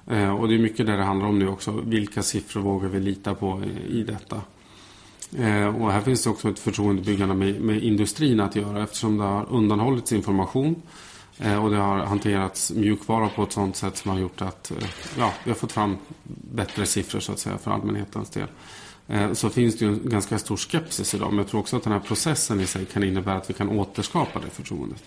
Eh, 0.07 0.35
och 0.35 0.47
det 0.47 0.53
är 0.53 0.59
mycket 0.59 0.85
det 0.85 0.97
det 0.97 1.03
handlar 1.03 1.27
om 1.27 1.39
nu 1.39 1.47
också. 1.47 1.71
Vilka 1.71 2.23
siffror 2.23 2.61
vågar 2.61 2.89
vi 2.89 2.99
lita 2.99 3.35
på 3.35 3.61
i, 3.63 3.99
i 3.99 4.03
detta? 4.03 4.41
Eh, 5.37 5.81
och 5.81 5.91
här 5.91 6.01
finns 6.01 6.23
det 6.23 6.29
också 6.29 6.49
ett 6.49 6.59
förtroendebyggande 6.59 7.35
med, 7.35 7.61
med 7.61 7.83
industrin 7.83 8.39
att 8.39 8.55
göra 8.55 8.83
eftersom 8.83 9.17
det 9.17 9.23
har 9.23 9.45
undanhållits 9.49 10.13
information. 10.13 10.81
Eh, 11.37 11.63
och 11.63 11.71
det 11.71 11.77
har 11.77 11.97
hanterats 11.97 12.71
mjukvara 12.71 13.29
på 13.29 13.43
ett 13.43 13.51
sådant 13.51 13.75
sätt 13.75 13.97
som 13.97 14.11
har 14.11 14.19
gjort 14.19 14.41
att 14.41 14.71
eh, 14.71 14.77
ja, 15.17 15.33
vi 15.43 15.51
har 15.51 15.55
fått 15.55 15.71
fram 15.71 15.97
bättre 16.53 16.85
siffror 16.85 17.19
så 17.19 17.31
att 17.31 17.39
säga 17.39 17.57
för 17.57 17.71
allmänhetens 17.71 18.29
del. 18.29 18.47
Eh, 19.11 19.33
så 19.33 19.49
finns 19.49 19.77
det 19.77 19.85
ju 19.85 19.91
en 19.91 20.09
ganska 20.09 20.39
stor 20.39 20.57
skepsis 20.57 21.13
idag. 21.13 21.29
Men 21.29 21.37
jag 21.37 21.47
tror 21.47 21.59
också 21.59 21.77
att 21.77 21.83
den 21.83 21.93
här 21.93 21.99
processen 21.99 22.59
i 22.59 22.65
sig 22.65 22.85
kan 22.85 23.03
innebära 23.03 23.35
att 23.35 23.49
vi 23.49 23.53
kan 23.53 23.69
återskapa 23.69 24.39
det 24.39 24.49
förtroendet. 24.49 25.03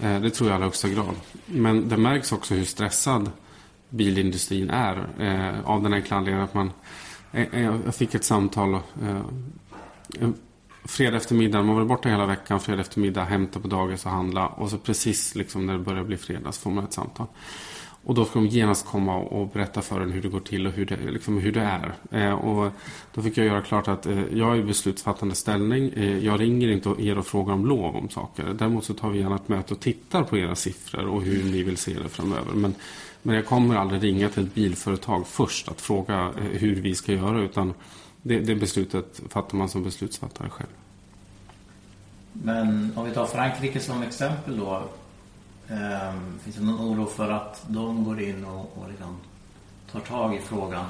Eh, 0.00 0.20
det 0.20 0.30
tror 0.30 0.48
jag 0.48 0.54
i 0.54 0.56
allra 0.56 0.64
högsta 0.64 0.88
grad. 0.88 1.14
Men 1.46 1.88
det 1.88 1.96
märks 1.96 2.32
också 2.32 2.54
hur 2.54 2.64
stressad 2.64 3.30
bilindustrin 3.88 4.70
är. 4.70 4.96
Eh, 5.18 5.70
av 5.70 5.82
den 5.82 5.92
enkla 5.92 6.16
anledningen 6.16 6.44
att 6.44 6.54
man... 6.54 6.72
Jag 7.52 7.94
fick 7.94 8.14
ett 8.14 8.24
samtal 8.24 8.78
fredag 10.84 11.16
eftermiddag, 11.16 11.62
man 11.62 11.76
var 11.76 11.84
borta 11.84 12.08
hela 12.08 12.26
veckan, 12.26 12.60
fredag 12.60 12.80
eftermiddag, 12.80 13.24
hämta 13.24 13.60
på 13.60 13.68
dagis 13.68 14.04
och 14.04 14.10
handla. 14.10 14.46
Och 14.46 14.70
så 14.70 14.78
precis 14.78 15.34
liksom 15.34 15.66
när 15.66 15.72
det 15.72 15.78
börjar 15.78 16.04
bli 16.04 16.16
fredag 16.16 16.52
så 16.52 16.60
får 16.60 16.70
man 16.70 16.84
ett 16.84 16.92
samtal. 16.92 17.26
Och 18.08 18.14
då 18.14 18.24
ska 18.24 18.38
de 18.38 18.46
genast 18.48 18.86
komma 18.86 19.16
och 19.16 19.48
berätta 19.48 19.82
för 19.82 20.00
en 20.00 20.12
hur 20.12 20.22
det 20.22 20.28
går 20.28 20.40
till 20.40 20.66
och 20.66 20.72
hur 20.72 20.86
det, 20.86 20.96
liksom 20.96 21.38
hur 21.38 21.52
det 21.52 21.60
är. 21.60 21.94
Eh, 22.10 22.32
och 22.32 22.72
då 23.14 23.22
fick 23.22 23.36
jag 23.36 23.46
göra 23.46 23.62
klart 23.62 23.88
att 23.88 24.06
eh, 24.06 24.20
jag 24.32 24.52
är 24.52 24.60
i 24.60 24.62
beslutsfattande 24.62 25.34
ställning. 25.34 25.92
Eh, 25.96 26.18
jag 26.18 26.40
ringer 26.40 26.68
inte 26.68 26.94
er 26.98 27.18
och 27.18 27.26
frågar 27.26 27.54
om 27.54 27.66
lov 27.66 27.96
om 27.96 28.08
saker. 28.08 28.44
Däremot 28.58 28.84
så 28.84 28.94
tar 28.94 29.10
vi 29.10 29.18
gärna 29.18 29.36
ett 29.36 29.48
möte 29.48 29.74
och 29.74 29.80
tittar 29.80 30.22
på 30.22 30.38
era 30.38 30.54
siffror 30.54 31.06
och 31.06 31.22
hur 31.22 31.44
ni 31.44 31.62
vill 31.62 31.76
se 31.76 31.94
det 32.02 32.08
framöver. 32.08 32.52
Men, 32.54 32.74
men 33.22 33.34
jag 33.34 33.46
kommer 33.46 33.76
aldrig 33.76 34.02
ringa 34.02 34.28
till 34.28 34.44
ett 34.44 34.54
bilföretag 34.54 35.26
först 35.26 35.68
att 35.68 35.80
fråga 35.80 36.32
eh, 36.38 36.58
hur 36.58 36.74
vi 36.74 36.94
ska 36.94 37.12
göra. 37.12 37.40
Utan 37.40 37.74
det, 38.22 38.38
det 38.38 38.54
beslutet 38.54 39.20
fattar 39.28 39.58
man 39.58 39.68
som 39.68 39.82
beslutsfattare 39.82 40.48
själv. 40.48 40.70
Men 42.32 42.92
om 42.96 43.04
vi 43.04 43.10
tar 43.10 43.26
Frankrike 43.26 43.80
som 43.80 44.02
exempel 44.02 44.58
då. 44.58 44.82
Eh, 45.70 46.14
finns 46.40 46.56
det 46.56 46.62
någon 46.62 46.80
oro 46.80 47.06
för 47.06 47.28
att 47.28 47.64
de 47.68 48.04
går 48.04 48.20
in 48.20 48.44
och, 48.44 48.78
och 48.78 48.88
liksom 48.88 49.16
tar 49.92 50.00
tag 50.00 50.34
i 50.34 50.38
frågan 50.38 50.84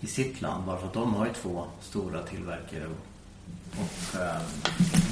i 0.00 0.06
sitt 0.06 0.40
land? 0.40 0.64
Bara 0.64 0.78
för 0.78 0.86
att 0.86 0.92
de 0.92 1.14
har 1.14 1.26
ju 1.26 1.32
två 1.32 1.64
stora 1.80 2.22
tillverkare 2.22 2.86
och, 2.86 3.00
och 3.80 4.20
eh, 4.20 4.40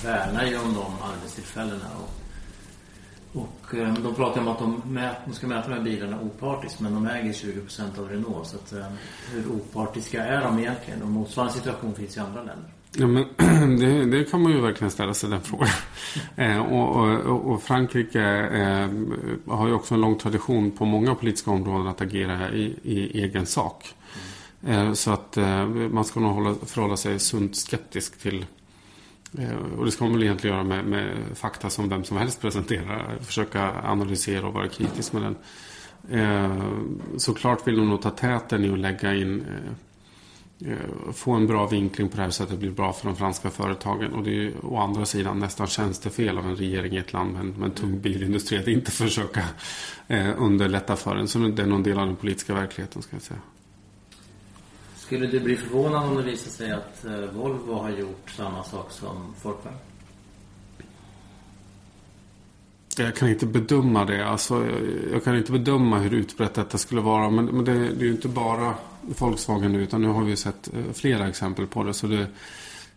värnar 0.04 0.44
ju 0.44 0.58
om 0.58 0.74
de 0.74 0.92
arbetstillfällena. 1.02 1.86
Och, 2.02 2.10
och 3.42 3.74
ehm, 3.74 4.02
de 4.02 4.14
pratar 4.14 4.40
om 4.40 4.48
att 4.48 4.58
de, 4.58 4.82
mät, 4.86 5.16
de 5.24 5.34
ska 5.34 5.46
mäta 5.46 5.68
de 5.68 5.74
här 5.74 5.82
bilarna 5.82 6.20
opartiskt 6.20 6.80
men 6.80 6.94
de 6.94 7.06
äger 7.06 7.32
20% 7.32 7.98
av 7.98 8.08
Renault. 8.08 8.46
Så 8.46 8.56
att, 8.56 8.72
ehm, 8.72 8.92
hur 9.30 9.48
opartiska 9.48 10.24
är 10.24 10.40
de 10.40 10.58
egentligen? 10.58 11.02
Och 11.02 11.08
motsvarande 11.08 11.54
situation 11.54 11.94
finns 11.94 12.16
i 12.16 12.20
andra 12.20 12.42
länder. 12.42 12.70
Ja, 12.96 13.06
men 13.06 13.24
det, 13.78 14.04
det, 14.04 14.30
kan 14.30 14.42
man 14.42 14.52
ju 14.52 14.60
verkligen 14.60 14.90
ställa 14.90 15.14
sig 15.14 15.30
den 15.30 15.40
frågan. 15.40 15.68
Eh, 16.36 16.58
och, 16.58 16.96
och, 17.26 17.52
och, 17.52 17.62
Frankrike 17.62 18.22
eh, 18.22 18.90
har 19.54 19.68
ju 19.68 19.74
också 19.74 19.94
en 19.94 20.00
lång 20.00 20.18
tradition 20.18 20.70
på 20.70 20.84
många 20.84 21.14
politiska 21.14 21.50
områden 21.50 21.86
att 21.86 22.00
agera 22.00 22.50
i, 22.50 22.76
i 22.82 23.22
egen 23.22 23.46
sak. 23.46 23.94
Eh, 24.66 24.92
så 24.92 25.10
att 25.10 25.36
eh, 25.36 25.66
man 25.68 26.04
ska 26.04 26.20
nog 26.20 26.32
hålla, 26.32 26.54
förhålla 26.66 26.96
sig 26.96 27.18
sunt 27.18 27.56
skeptisk 27.56 28.18
till 28.18 28.44
eh, 29.38 29.56
och 29.78 29.84
det 29.84 29.90
ska 29.90 30.04
man 30.04 30.12
väl 30.12 30.22
egentligen 30.22 30.56
göra 30.56 30.64
med, 30.66 30.84
med, 30.84 31.16
fakta 31.34 31.70
som 31.70 31.88
vem 31.88 32.04
som 32.04 32.16
helst 32.16 32.40
presenterar. 32.40 33.18
Försöka 33.20 33.72
analysera 33.84 34.46
och 34.46 34.54
vara 34.54 34.68
kritisk 34.68 35.12
med 35.12 35.22
den. 35.22 35.36
Eh, 36.20 36.62
såklart 37.16 37.66
vill 37.66 37.76
de 37.76 37.88
nog 37.88 38.02
ta 38.02 38.10
täten 38.10 38.64
i 38.64 38.70
att 38.70 38.78
lägga 38.78 39.14
in 39.14 39.44
Eh, 40.66 41.12
få 41.12 41.32
en 41.32 41.46
bra 41.46 41.66
vinkling 41.66 42.08
på 42.08 42.16
det 42.16 42.22
här 42.22 42.30
så 42.30 42.42
att 42.42 42.50
det 42.50 42.56
blir 42.56 42.70
bra 42.70 42.92
för 42.92 43.06
de 43.06 43.16
franska 43.16 43.50
företagen. 43.50 44.12
Och 44.12 44.22
det 44.22 44.30
är 44.30 44.34
ju 44.34 44.54
å 44.62 44.76
andra 44.76 45.06
sidan 45.06 45.38
nästan 45.38 45.66
tjänstefel 45.66 46.38
av 46.38 46.46
en 46.46 46.56
regering 46.56 46.92
i 46.92 46.98
ett 46.98 47.12
land 47.12 47.32
med 47.32 47.40
en, 47.40 47.48
med 47.48 47.64
en 47.64 47.70
tung 47.70 48.00
bilindustri 48.00 48.58
att 48.58 48.68
inte 48.68 48.90
försöka 48.90 49.44
eh, 50.08 50.30
underlätta 50.36 50.96
för 50.96 51.14
den. 51.14 51.28
Så 51.28 51.38
det 51.38 51.62
är 51.62 51.66
någon 51.66 51.82
del 51.82 51.98
av 51.98 52.06
den 52.06 52.16
politiska 52.16 52.54
verkligheten 52.54 53.02
ska 53.02 53.16
jag 53.16 53.22
säga. 53.22 53.40
Skulle 54.96 55.26
du 55.26 55.40
bli 55.40 55.56
förvånad 55.56 56.04
om 56.04 56.16
det 56.16 56.22
visar 56.22 56.50
sig 56.50 56.70
att 56.70 57.04
eh, 57.04 57.12
Volvo 57.12 57.74
har 57.74 57.90
gjort 57.90 58.30
samma 58.30 58.64
sak 58.64 58.90
som 58.90 59.34
Volkswagen? 59.42 59.78
Jag 62.96 63.16
kan 63.16 63.28
inte 63.28 63.46
bedöma 63.46 64.04
det. 64.04 64.26
Alltså, 64.26 64.66
jag 65.12 65.24
kan 65.24 65.36
inte 65.36 65.52
bedöma 65.52 65.98
hur 65.98 66.14
utbrett 66.14 66.54
detta 66.54 66.78
skulle 66.78 67.00
vara. 67.00 67.30
Men, 67.30 67.44
men 67.44 67.64
det, 67.64 67.72
det, 67.72 68.00
är 68.00 68.04
ju 68.04 68.10
inte 68.10 68.28
bara 68.28 68.74
Volkswagen 69.00 69.72
nu. 69.72 69.82
Utan 69.82 70.02
nu 70.02 70.08
har 70.08 70.24
vi 70.24 70.36
sett 70.36 70.74
eh, 70.74 70.92
flera 70.92 71.28
exempel 71.28 71.66
på 71.66 71.84
det. 71.84 71.94
Så 71.94 72.06
det 72.06 72.26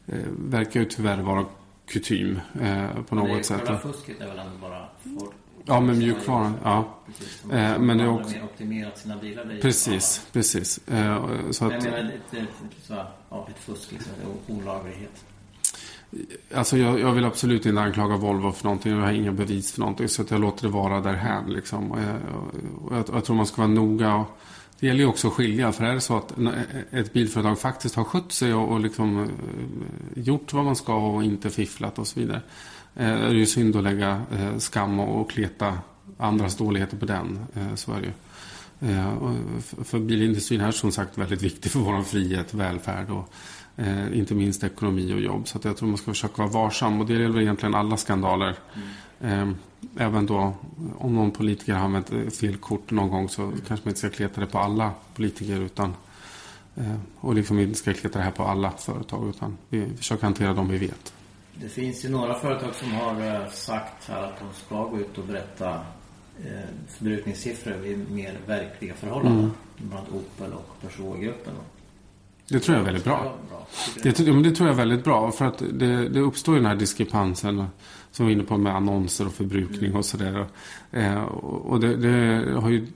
eh, 0.07 0.19
verkar 0.37 0.79
ju 0.79 0.85
tyvärr 0.85 1.21
vara 1.21 1.45
kutym 1.87 2.39
eh, 2.61 3.03
på 3.09 3.15
något 3.15 3.37
det 3.37 3.43
sätt. 3.43 3.61
Själva 3.61 3.79
fusket 3.79 4.21
är 4.21 4.27
väl 4.27 4.39
ändå 4.39 4.57
bara 4.61 4.87
folk? 5.19 5.31
Ja, 5.65 5.79
med 5.79 5.97
mjukvaran. 5.97 6.53
Ja. 6.63 6.95
Precis, 7.05 7.51
eh, 7.51 7.79
men 7.79 7.97
det 7.97 8.03
är 8.03 8.09
också... 8.09 8.35
optimerat 8.43 8.97
sina 8.97 9.17
bilar. 9.17 9.45
Det 9.45 9.61
precis, 9.61 10.27
precis. 10.31 10.87
Eh, 10.87 11.27
så 11.51 11.65
att... 11.65 11.73
Jag 11.73 11.83
menar, 11.83 11.97
ett, 11.97 12.33
ett, 12.33 12.49
så, 12.83 12.93
ja, 13.29 13.47
ett 13.49 13.59
fusk, 13.59 13.91
liksom, 13.91 14.13
olaglighet. 14.47 15.25
Alltså 16.53 16.77
jag, 16.77 16.99
jag, 16.99 17.11
vill 17.11 17.25
absolut 17.25 17.65
inte 17.65 17.81
anklaga 17.81 18.17
Volvo 18.17 18.51
för 18.51 18.63
någonting. 18.63 18.91
Jag 18.91 19.01
har 19.01 19.11
inga 19.11 19.31
bevis 19.31 19.71
för 19.71 19.79
någonting. 19.79 20.07
Så 20.07 20.21
att 20.21 20.31
jag 20.31 20.41
låter 20.41 20.63
det 20.63 20.73
vara 20.73 21.01
därhän. 21.01 21.53
Liksom. 21.53 21.91
Och 21.91 21.99
jag, 21.99 22.15
och 22.85 22.95
jag, 22.95 23.05
jag, 23.13 23.25
tror 23.25 23.35
man 23.35 23.45
ska 23.45 23.61
vara 23.61 23.73
noga. 23.73 24.15
Och 24.15 24.37
det 24.79 24.87
gäller 24.87 24.99
ju 24.99 25.05
också 25.05 25.27
att 25.27 25.33
skilja. 25.33 25.71
För 25.71 25.83
är 25.83 25.93
det 25.93 26.01
så 26.01 26.17
att 26.17 26.33
ett 26.91 27.13
bilföretag 27.13 27.59
faktiskt 27.59 27.95
har 27.95 28.03
skött 28.03 28.31
sig 28.31 28.53
och, 28.53 28.71
och 28.71 28.79
liksom 28.79 29.23
eh, 29.23 29.29
gjort 30.23 30.53
vad 30.53 30.65
man 30.65 30.75
ska 30.75 30.95
och 30.95 31.23
inte 31.23 31.49
fifflat 31.49 31.99
och 31.99 32.07
så 32.07 32.19
vidare. 32.19 32.41
Eh, 32.95 33.09
är 33.09 33.29
det 33.29 33.39
ju 33.39 33.45
synd 33.45 33.75
att 33.75 33.83
lägga 33.83 34.21
eh, 34.31 34.57
skam 34.57 34.99
och 34.99 35.29
kleta 35.29 35.77
andras 36.17 36.57
dåligheter 36.57 36.97
på 36.97 37.05
den. 37.05 37.45
Eh, 37.53 37.75
så 37.75 37.93
är 37.93 38.01
det 38.01 38.07
ju. 38.07 38.13
Eh, 38.81 39.33
för 39.83 39.99
bilindustrin 39.99 40.61
är 40.61 40.71
som 40.71 40.91
sagt 40.91 41.17
väldigt 41.17 41.41
viktig 41.41 41.71
för 41.71 41.79
vår 41.79 42.01
frihet, 42.01 42.53
välfärd 42.53 43.09
och 43.09 43.33
Eh, 43.77 44.17
inte 44.17 44.35
minst 44.35 44.63
ekonomi 44.63 45.13
och 45.13 45.19
jobb. 45.19 45.47
Så 45.47 45.59
jag 45.63 45.77
tror 45.77 45.89
man 45.89 45.97
ska 45.97 46.11
försöka 46.11 46.41
vara 46.41 46.51
varsam. 46.63 46.99
Och 46.99 47.05
det 47.05 47.13
gäller 47.13 47.41
egentligen 47.41 47.75
alla 47.75 47.97
skandaler. 47.97 48.55
Mm. 49.21 49.49
Eh, 49.49 50.05
även 50.05 50.25
då 50.25 50.53
om 50.97 51.15
någon 51.15 51.31
politiker 51.31 51.73
har 51.73 51.85
använt 51.85 52.11
eh, 52.11 52.27
fel 52.27 52.57
kort 52.57 52.91
någon 52.91 53.09
gång 53.09 53.29
så 53.29 53.43
mm. 53.43 53.61
kanske 53.67 53.85
man 53.85 53.89
inte 53.89 53.99
ska 53.99 54.09
kleta 54.09 54.41
det 54.41 54.47
på 54.47 54.59
alla 54.59 54.91
politiker. 55.15 55.61
utan 55.61 55.93
eh, 56.75 56.95
Och 57.19 57.35
liksom 57.35 57.59
inte 57.59 57.79
ska 57.79 57.93
kleta 57.93 58.19
det 58.19 58.25
här 58.25 58.31
på 58.31 58.43
alla 58.43 58.71
företag. 58.71 59.29
Utan 59.29 59.57
vi 59.69 59.87
försöker 59.97 60.23
hantera 60.23 60.53
dem 60.53 60.69
vi 60.69 60.77
vet. 60.77 61.13
Det 61.53 61.69
finns 61.69 62.05
ju 62.05 62.09
några 62.09 62.33
företag 62.33 62.75
som 62.75 62.91
har 62.91 63.25
eh, 63.27 63.49
sagt 63.49 64.09
här 64.09 64.23
att 64.23 64.39
de 64.39 64.45
ska 64.65 64.83
gå 64.83 64.99
ut 64.99 65.17
och 65.17 65.25
berätta 65.25 65.73
eh, 66.45 66.69
förbrukningssiffror 66.87 67.73
vid 67.73 68.11
mer 68.11 68.39
verkliga 68.45 68.93
förhållanden. 68.93 69.39
Mm. 69.39 69.51
Bland 69.77 70.07
Opel 70.07 70.53
och 70.53 70.81
Peugeot-gruppen. 70.81 71.53
Det 72.47 72.59
tror 72.59 72.77
jag 72.77 72.81
är 72.81 72.85
väldigt 72.85 73.03
bra. 73.03 73.35
Det, 74.03 74.19
ja, 74.19 74.33
men 74.33 74.43
det 74.43 74.51
tror 74.51 74.69
jag 74.69 74.73
är 74.73 74.77
väldigt 74.77 75.03
bra. 75.03 75.31
För 75.31 75.45
att 75.45 75.63
det, 75.73 76.09
det 76.09 76.19
uppstår 76.19 76.55
ju 76.55 76.61
den 76.61 76.69
här 76.69 76.75
diskrepansen 76.75 77.65
som 78.11 78.25
vi 78.25 78.33
var 78.33 78.39
inne 78.39 78.47
på 78.47 78.57
med 78.57 78.75
annonser 78.75 79.27
och 79.27 79.33
förbrukning 79.33 79.95
och 79.95 80.05
sådär. 80.05 80.45
Eh, 80.91 81.23
och 81.23 81.79
det, 81.79 81.95
det, 81.95 82.51
har 82.59 82.69
ju... 82.69 82.87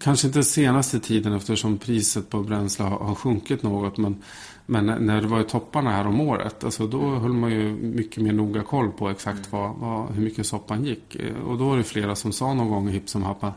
Kanske 0.00 0.26
inte 0.26 0.42
senaste 0.44 1.00
tiden 1.00 1.32
eftersom 1.32 1.78
priset 1.78 2.30
på 2.30 2.42
bränsle 2.42 2.84
har, 2.84 2.98
har 2.98 3.14
sjunkit 3.14 3.62
något. 3.62 3.96
Men, 3.96 4.22
men 4.66 4.86
när 4.86 5.22
det 5.22 5.28
var 5.28 5.40
i 5.40 5.44
topparna 5.44 5.90
här 5.90 6.06
om 6.06 6.20
året. 6.20 6.64
Alltså 6.64 6.86
då 6.86 7.14
höll 7.14 7.32
man 7.32 7.50
ju 7.50 7.72
mycket 7.72 8.22
mer 8.22 8.32
noga 8.32 8.62
koll 8.62 8.92
på 8.92 9.08
exakt 9.08 9.52
vad, 9.52 9.76
vad, 9.76 10.10
hur 10.10 10.22
mycket 10.22 10.46
soppan 10.46 10.84
gick. 10.84 11.14
Eh, 11.14 11.36
och 11.46 11.58
då 11.58 11.68
var 11.68 11.76
det 11.76 11.84
flera 11.84 12.14
som 12.14 12.32
sa 12.32 12.54
någon 12.54 12.68
gång 12.68 12.88
i 12.88 12.92
hipp 12.92 13.08
som 13.08 13.22
happa 13.22 13.52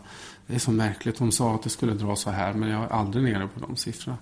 det 0.49 0.55
är 0.55 0.59
så 0.59 0.71
märkligt. 0.71 1.17
Hon 1.17 1.31
sa 1.31 1.55
att 1.55 1.63
det 1.63 1.69
skulle 1.69 1.93
dra 1.93 2.15
så 2.15 2.29
här, 2.29 2.53
men 2.53 2.69
jag 2.69 2.83
är 2.83 2.87
aldrig 2.87 3.23
nere 3.23 3.47
på 3.47 3.59
de 3.59 3.75
siffrorna. 3.75 4.17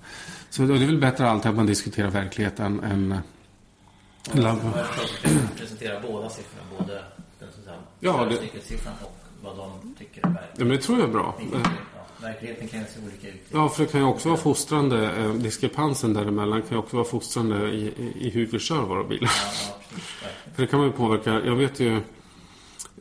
Så 0.49 0.61
det 0.61 0.73
är 0.73 0.77
väl 0.77 0.97
bättre 0.97 1.29
alltid 1.29 1.49
att 1.49 1.55
man 1.55 1.65
diskuterar 1.65 2.09
verkligheten 2.09 2.79
än... 2.79 3.11
än 4.31 4.41
labb... 4.41 4.59
presentera 5.57 5.99
båda 5.99 6.29
siffrorna, 6.29 6.63
både 6.77 7.03
den 7.39 7.49
ja, 7.99 8.27
det... 8.29 8.61
siffran 8.63 8.93
och 9.03 9.17
vad 9.43 9.57
de 9.57 9.95
tycker 9.97 10.27
är 10.27 10.29
verkligt. 10.29 10.59
Ja, 10.59 10.65
men 10.65 10.69
det 10.69 10.77
tror 10.77 10.99
jag 10.99 11.09
är 11.09 11.13
bra. 11.13 11.39
Verkligheten 12.21 12.67
kan 12.67 12.79
se 12.79 12.99
olika 13.07 13.27
ut. 13.27 13.47
Ja, 13.51 13.69
för 13.69 13.83
det 13.83 13.91
kan 13.91 14.01
ju 14.01 14.07
också 14.07 14.29
vara 14.29 14.39
fostrande. 14.39 15.11
Eh, 15.11 15.33
diskrepansen 15.33 16.13
däremellan 16.13 16.61
kan 16.61 16.71
ju 16.71 16.77
också 16.77 16.95
vara 16.95 17.07
fostrande 17.07 17.69
i, 17.69 17.87
i, 17.87 18.27
i 18.27 18.29
hur 18.29 18.45
vi 18.45 18.59
kör 18.59 18.81
våra 18.81 19.03
bilar. 19.03 19.31
Ja, 19.35 19.51
ja, 19.67 19.75
precis, 19.89 20.55
för 20.55 20.61
det 20.61 20.67
kan 20.67 20.79
man 20.79 20.87
ju 20.87 20.93
påverka. 20.93 21.31
Jag 21.31 21.55
vet 21.55 21.79
ju... 21.79 22.01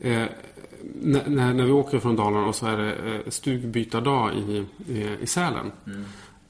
Eh, 0.01 0.25
när, 1.01 1.53
när 1.53 1.65
vi 1.65 1.71
åker 1.71 1.99
från 1.99 2.15
Dalarna 2.15 2.47
och 2.47 2.55
så 2.55 2.65
är 2.65 2.77
det 2.77 2.93
eh, 2.93 3.19
stugbytardag 3.27 4.33
i, 4.33 4.65
i, 4.87 5.17
i 5.21 5.27
Sälen. 5.27 5.71
Mm. 5.85 6.05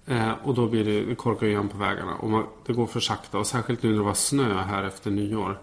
Eh, 0.08 0.34
och 0.44 0.54
då 0.54 0.68
blir 0.68 0.86
det, 0.86 1.06
det 1.06 1.16
korkar 1.16 1.48
igen 1.48 1.70
på 1.70 1.78
vägarna. 1.78 2.16
Och 2.16 2.30
man, 2.30 2.46
det 2.66 2.74
går 2.74 2.88
för 2.88 3.00
sakta. 3.00 3.38
Och 3.38 3.48
särskilt 3.48 3.84
nu 3.84 3.90
när 3.90 3.98
det 3.98 4.04
var 4.04 4.14
snö 4.14 4.54
här 4.54 4.84
efter 4.84 5.12
nyår. 5.12 5.60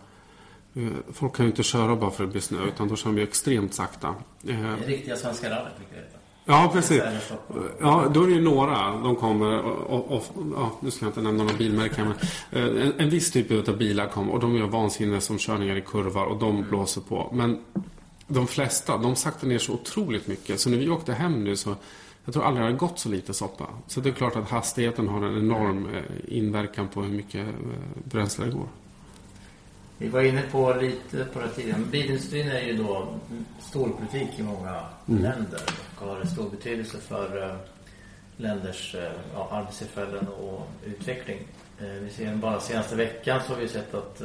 Eh, 0.74 0.82
folk 1.12 1.36
kan 1.36 1.46
ju 1.46 1.50
inte 1.50 1.62
köra 1.62 1.96
bara 1.96 2.10
för 2.10 2.24
att 2.24 2.28
det 2.28 2.32
blir 2.32 2.42
snö. 2.42 2.58
Utan 2.66 2.88
då 2.88 2.96
kör 2.96 3.10
de 3.10 3.18
ju 3.18 3.24
extremt 3.24 3.74
sakta. 3.74 4.08
Eh, 4.48 4.60
det 4.60 4.86
riktiga 4.86 5.16
svenska 5.16 5.50
rallyt 5.50 5.72
tycker 5.78 5.96
jag. 5.96 6.04
Ja, 6.46 6.70
precis. 6.72 7.02
Ja, 7.80 8.10
då 8.14 8.22
är 8.22 8.26
det 8.26 8.32
ju 8.32 8.40
några. 8.40 8.96
De 8.96 9.16
kommer 9.16 9.62
och, 9.62 10.10
och, 10.10 10.12
och 10.12 10.24
ja, 10.56 10.72
nu 10.80 10.90
ska 10.90 11.04
jag 11.04 11.10
inte 11.10 11.22
nämna 11.22 11.42
några 11.44 11.56
bilmärken. 11.56 12.14
Men, 12.50 12.78
eh, 12.78 12.86
en, 12.86 12.92
en 12.98 13.10
viss 13.10 13.32
typ 13.32 13.68
av 13.68 13.76
bilar 13.76 14.06
kommer 14.06 14.32
och 14.32 14.40
de 14.40 14.56
gör 14.56 14.66
vansinne 14.66 15.20
som 15.20 15.38
körningar 15.38 15.76
i 15.76 15.80
kurvar 15.80 16.24
och 16.24 16.38
de 16.38 16.62
blåser 16.62 17.00
på. 17.00 17.30
Men 17.34 17.58
de 18.26 18.46
flesta, 18.46 18.98
de 18.98 19.16
saktar 19.16 19.48
ner 19.48 19.58
så 19.58 19.72
otroligt 19.72 20.26
mycket. 20.26 20.60
Så 20.60 20.70
när 20.70 20.78
vi 20.78 20.88
åkte 20.88 21.12
hem 21.12 21.44
nu 21.44 21.56
så, 21.56 21.76
jag 22.24 22.34
tror 22.34 22.44
aldrig 22.44 22.66
det 22.66 22.70
har 22.70 22.78
gått 22.78 22.98
så 22.98 23.08
lite 23.08 23.34
soppa. 23.34 23.66
Så 23.86 24.00
det 24.00 24.08
är 24.08 24.12
klart 24.12 24.36
att 24.36 24.50
hastigheten 24.50 25.08
har 25.08 25.22
en 25.22 25.38
enorm 25.38 25.94
eh, 25.94 26.02
inverkan 26.28 26.88
på 26.88 27.02
hur 27.02 27.12
mycket 27.12 27.46
eh, 27.46 27.54
bränsle 28.04 28.44
det 28.44 28.50
går. 28.50 28.68
Vi 29.98 30.08
var 30.08 30.22
inne 30.22 30.42
på 30.42 30.74
lite 30.80 31.24
på 31.24 31.40
det 31.40 31.48
tidigare. 31.48 31.80
Bilindustrin 31.90 32.48
är 32.48 32.60
ju 32.60 32.76
då 32.76 33.08
storpolitik 33.60 34.28
i 34.38 34.42
många 34.42 34.80
mm. 35.08 35.22
länder 35.22 35.62
och 35.98 36.06
har 36.06 36.24
stor 36.24 36.50
betydelse 36.50 36.98
för 36.98 37.50
eh, 37.50 37.56
länders 38.36 38.96
ja, 39.34 39.48
arbetstillfällen 39.52 40.28
och 40.28 40.68
utveckling. 40.84 41.38
Vi 41.78 42.10
ser 42.10 42.34
bara 42.34 42.60
senaste 42.60 42.96
veckan 42.96 43.40
så 43.46 43.52
har 43.52 43.60
vi 43.60 43.68
sett 43.68 43.94
att 43.94 44.22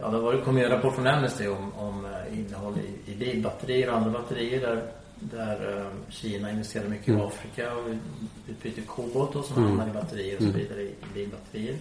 ja, 0.00 0.08
det 0.08 0.18
var, 0.18 0.40
kom 0.44 0.58
ju 0.58 0.64
en 0.64 0.70
rapport 0.70 0.94
från 0.94 1.06
Amnesty 1.06 1.48
om, 1.48 1.72
om 1.74 2.04
eh, 2.04 2.38
innehåll 2.38 2.74
i, 2.78 3.12
i 3.12 3.14
bilbatterier 3.14 3.88
och 3.90 3.96
andra 3.96 4.10
batterier 4.10 4.60
där, 4.60 4.82
där 5.14 5.80
um, 5.80 6.00
Kina 6.08 6.50
investerar 6.50 6.88
mycket 6.88 7.08
mm. 7.08 7.20
i 7.20 7.24
Afrika 7.24 7.74
och 7.74 7.88
utbyter 8.48 8.82
kobolt 8.82 9.36
och 9.36 9.44
som 9.44 9.56
mm. 9.56 9.68
hamnar 9.68 9.88
i 9.88 10.02
batterier 10.02 10.36
och 10.36 10.42
så 10.42 10.48
mm. 10.48 10.58
vidare 10.60 10.82
i, 10.82 10.86
i 10.86 11.14
bilbatterier. 11.14 11.76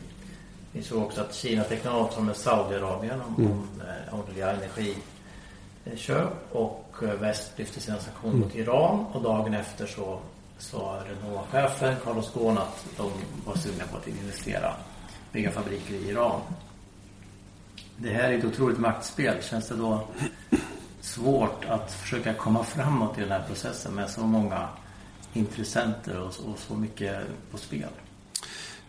Vi 0.71 0.81
såg 0.81 1.03
också 1.03 1.21
att 1.21 1.35
Kina 1.35 1.63
tecknade 1.63 1.97
avtal 1.97 2.23
med 2.23 2.35
Saudiarabien 2.35 3.21
om, 3.21 3.35
mm. 3.43 3.51
om 3.51 3.67
eh, 3.81 4.19
olja 4.19 4.51
energiköp 4.51 6.33
och 6.51 6.95
väst 7.19 7.51
lyfte 7.59 7.79
sina 7.79 7.99
sanktioner 7.99 8.35
mot 8.35 8.53
mm. 8.53 8.63
Iran 8.63 9.05
och 9.13 9.21
dagen 9.21 9.53
efter 9.53 9.85
så 9.85 10.19
sa 10.57 10.99
Renault-chefen 11.07 11.95
Carlos 12.03 12.33
Ghosn 12.33 12.57
att 12.57 12.85
de 12.97 13.11
var 13.45 13.55
sugna 13.55 13.83
på 13.91 13.97
att 13.97 14.07
investera 14.07 14.73
bygga 15.33 15.51
fabriker 15.51 15.93
i 15.93 16.09
Iran. 16.09 16.41
Det 17.97 18.09
här 18.09 18.31
är 18.31 18.37
ett 18.37 18.45
otroligt 18.45 18.79
maktspel. 18.79 19.43
Känns 19.43 19.67
det 19.67 19.75
då 19.75 20.07
svårt 21.01 21.65
att 21.65 21.93
försöka 21.93 22.33
komma 22.33 22.63
framåt 22.63 23.17
i 23.17 23.21
den 23.21 23.31
här 23.31 23.43
processen 23.47 23.93
med 23.95 24.09
så 24.09 24.21
många 24.21 24.67
intressenter 25.33 26.19
och, 26.19 26.27
och 26.27 26.59
så 26.59 26.75
mycket 26.75 27.15
på 27.51 27.57
spel? 27.57 27.89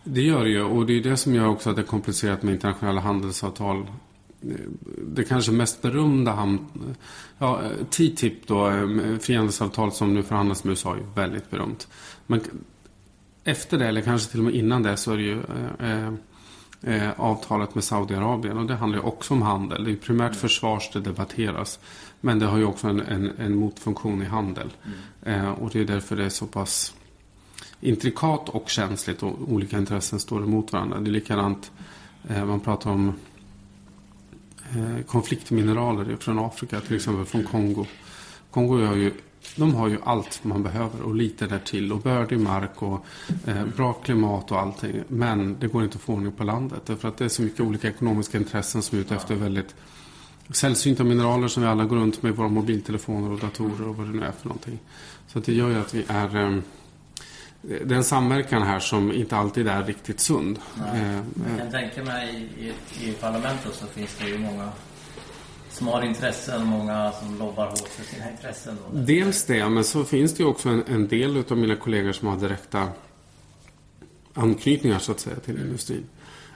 Det 0.03 0.21
gör 0.21 0.43
det 0.43 0.49
ju 0.49 0.63
och 0.63 0.85
det 0.85 0.93
är 0.93 1.03
det 1.03 1.17
som 1.17 1.35
gör 1.35 1.47
också 1.47 1.69
att 1.69 1.75
det 1.75 1.81
är 1.81 1.85
komplicerat 1.85 2.43
med 2.43 2.53
internationella 2.53 3.01
handelsavtal. 3.01 3.87
Det 5.07 5.23
kanske 5.23 5.51
mest 5.51 5.81
berömda 5.81 6.31
ham 6.31 6.67
ja, 7.37 7.61
TTIP 7.89 8.47
då, 8.47 8.69
eh, 8.69 9.17
frihandelsavtal 9.21 9.91
som 9.91 10.13
nu 10.13 10.23
förhandlas 10.23 10.63
med 10.63 10.71
USA 10.71 10.95
är 10.95 11.15
väldigt 11.15 11.49
berömt. 11.49 11.87
Men 12.27 12.41
efter 13.43 13.77
det, 13.77 13.87
eller 13.87 14.01
kanske 14.01 14.31
till 14.31 14.39
och 14.39 14.45
med 14.45 14.53
innan 14.53 14.83
det, 14.83 14.97
så 14.97 15.13
är 15.13 15.17
det 15.17 15.23
ju 15.23 15.43
eh, 15.79 16.05
eh 16.05 16.13
eh, 16.85 17.19
avtalet 17.19 17.75
med 17.75 17.83
Saudiarabien. 17.83 18.57
Och 18.57 18.65
det 18.65 18.75
handlar 18.75 18.99
ju 18.99 19.05
också 19.05 19.33
om 19.33 19.41
handel. 19.41 19.83
Det 19.83 19.91
är 19.91 19.95
primärt 19.95 20.35
försvars 20.35 20.89
det 20.93 20.99
debatteras. 20.99 21.79
Men 22.21 22.39
det 22.39 22.45
har 22.45 22.57
ju 22.57 22.65
också 22.65 22.87
en, 22.87 22.99
en, 22.99 23.31
en 23.37 23.55
motfunktion 23.55 24.21
i 24.21 24.25
handel. 24.25 24.73
Mm. 25.23 25.45
Eh, 25.45 25.51
och 25.51 25.69
det 25.69 25.79
är 25.79 25.85
därför 25.85 26.15
det 26.15 26.25
är 26.25 26.29
så 26.29 26.45
pass 26.45 26.93
intrikat 27.81 28.49
och 28.49 28.69
känsligt 28.69 29.23
och 29.23 29.51
olika 29.51 29.77
intressen 29.77 30.19
står 30.19 30.43
emot 30.43 30.73
varandra. 30.73 30.99
Det 30.99 31.09
är 31.09 31.11
likadant, 31.11 31.71
eh, 32.29 32.45
man 32.45 32.59
pratar 32.59 32.91
om 32.91 33.13
eh, 34.75 35.05
konfliktmineraler 35.05 36.15
från 36.19 36.39
Afrika, 36.39 36.81
till 36.81 36.95
exempel 36.95 37.25
från 37.25 37.43
Kongo. 37.43 37.85
Kongo 38.51 38.85
har 38.85 38.95
ju, 38.95 39.11
de 39.55 39.75
har 39.75 39.87
ju 39.87 39.97
allt 40.03 40.43
man 40.43 40.63
behöver 40.63 41.01
och 41.01 41.15
lite 41.15 41.47
därtill 41.47 41.91
och 41.91 41.99
bördig 41.99 42.39
mark 42.39 42.81
och 42.81 43.05
eh, 43.47 43.65
bra 43.65 43.93
klimat 43.93 44.51
och 44.51 44.59
allting. 44.59 45.03
Men 45.07 45.59
det 45.59 45.67
går 45.67 45.83
inte 45.83 45.95
att 45.95 46.01
få 46.01 46.13
ordning 46.13 46.31
på 46.31 46.43
landet 46.43 46.81
därför 46.85 47.07
att 47.07 47.17
det 47.17 47.25
är 47.25 47.29
så 47.29 47.41
mycket 47.41 47.59
olika 47.59 47.87
ekonomiska 47.87 48.37
intressen 48.37 48.81
som 48.81 48.97
är 48.97 49.01
ute 49.01 49.15
efter 49.15 49.35
väldigt 49.35 49.75
sällsynta 50.49 51.03
mineraler 51.03 51.47
som 51.47 51.63
vi 51.63 51.69
alla 51.69 51.85
går 51.85 51.95
runt 51.95 52.23
med 52.23 52.29
i 52.29 52.35
våra 52.35 52.47
mobiltelefoner 52.47 53.31
och 53.31 53.39
datorer 53.39 53.87
och 53.87 53.97
vad 53.97 54.07
det 54.07 54.13
nu 54.13 54.25
är 54.25 54.31
för 54.31 54.47
någonting. 54.47 54.79
Så 55.27 55.39
det 55.39 55.53
gör 55.53 55.69
ju 55.69 55.79
att 55.79 55.93
vi 55.93 56.05
är 56.07 56.35
eh, 56.35 56.59
det 57.61 57.93
är 57.93 57.97
en 57.97 58.03
samverkan 58.03 58.63
här 58.63 58.79
som 58.79 59.11
inte 59.11 59.37
alltid 59.37 59.67
är 59.67 59.83
riktigt 59.83 60.19
sund. 60.19 60.59
Nej. 60.75 61.01
Eh, 61.01 61.19
jag 61.49 61.59
kan 61.59 61.71
tänka 61.71 62.03
mig 62.03 62.49
i, 62.59 62.65
i, 62.65 63.09
i 63.09 63.13
parlamentet 63.13 63.75
så 63.75 63.85
finns 63.85 64.15
det 64.15 64.27
ju 64.27 64.37
många 64.37 64.71
som 65.75 65.87
har 65.87 66.01
intressen, 66.01 66.65
många 66.65 67.11
som 67.11 67.39
lobbar 67.39 67.67
hårt 67.67 67.87
för 67.87 68.03
sina 68.03 68.31
intressen. 68.31 68.77
Dels 68.93 69.45
det, 69.45 69.69
men 69.69 69.83
så 69.83 70.03
finns 70.03 70.33
det 70.33 70.43
ju 70.43 70.49
också 70.49 70.69
en, 70.69 70.83
en 70.87 71.07
del 71.07 71.43
av 71.49 71.57
mina 71.57 71.75
kollegor 71.75 72.11
som 72.11 72.27
har 72.27 72.37
direkta 72.37 72.87
anknytningar 74.33 74.99
så 74.99 75.11
att 75.11 75.19
säga 75.19 75.35
till 75.35 75.61
industrin. 75.61 76.03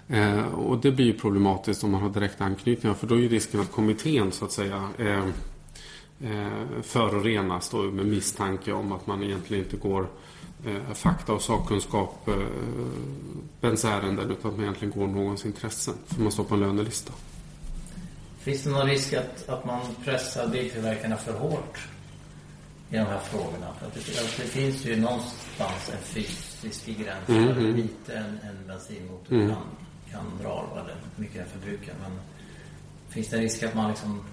Eh, 0.08 0.46
och 0.46 0.78
det 0.78 0.92
blir 0.92 1.06
ju 1.06 1.14
problematiskt 1.14 1.84
om 1.84 1.92
man 1.92 2.02
har 2.02 2.10
direkta 2.10 2.44
anknytningar 2.44 2.96
för 2.96 3.08
då 3.08 3.16
är 3.16 3.20
ju 3.20 3.30
risken 3.30 3.60
att 3.60 3.72
kommittén 3.72 4.32
så 4.32 4.46
att 4.46 4.52
säga 4.52 4.90
eh, 4.98 5.26
eh, 6.32 6.82
förorenas 6.82 7.70
då 7.70 7.78
med 7.78 8.06
misstanke 8.06 8.74
om 8.74 8.92
att 8.92 9.08
man 9.08 9.24
egentligen 9.24 9.64
inte 9.64 9.78
går 9.78 10.08
eh, 10.66 10.94
fakta 10.94 11.34
och 11.34 11.42
sakkunskap 11.42 12.28
eh, 12.28 13.86
ärenden 13.86 14.32
utan 14.32 14.52
att 14.52 14.58
man 14.58 14.62
egentligen 14.64 15.00
går 15.00 15.08
någons 15.08 15.46
intressen 15.46 15.94
för 16.08 16.22
man 16.22 16.32
står 16.32 16.44
på 16.44 16.54
en 16.54 16.60
lönelista. 16.60 17.14
Finns 18.40 18.64
det 18.64 18.70
någon 18.70 18.88
risk 18.88 19.14
att, 19.14 19.50
att 19.50 19.66
man 19.66 19.82
pressar 20.04 20.48
biltillverkarna 20.48 21.18
för 21.18 21.34
hårt 21.34 21.88
i 22.90 22.98
de 22.98 23.04
här 23.04 23.20
frågorna? 23.20 23.68
Att 23.68 23.94
det, 23.94 24.00
alltså 24.00 24.42
det 24.42 24.48
finns 24.48 24.86
ju 24.86 24.96
någonstans 24.96 25.92
en 25.92 26.04
fysisk 26.04 26.86
gräns 26.86 27.30
mm, 27.30 27.48
för 27.48 27.54
hur 27.54 27.74
lite 27.74 28.14
en, 28.14 28.40
en 28.44 28.68
bensinmotor 28.68 29.36
mm. 29.36 29.48
kan, 29.48 29.64
kan 30.12 30.38
dra 30.42 30.68
eller 30.72 30.96
hur 31.16 31.24
mycket 31.24 31.36
den 31.36 31.62
förbrukar. 31.62 31.94
Men 32.02 32.12
finns 33.10 33.30
det 33.30 33.38
en 33.38 33.44
risk 33.44 33.64
att 33.64 33.76
man 33.76 33.90
liksom 33.90 34.24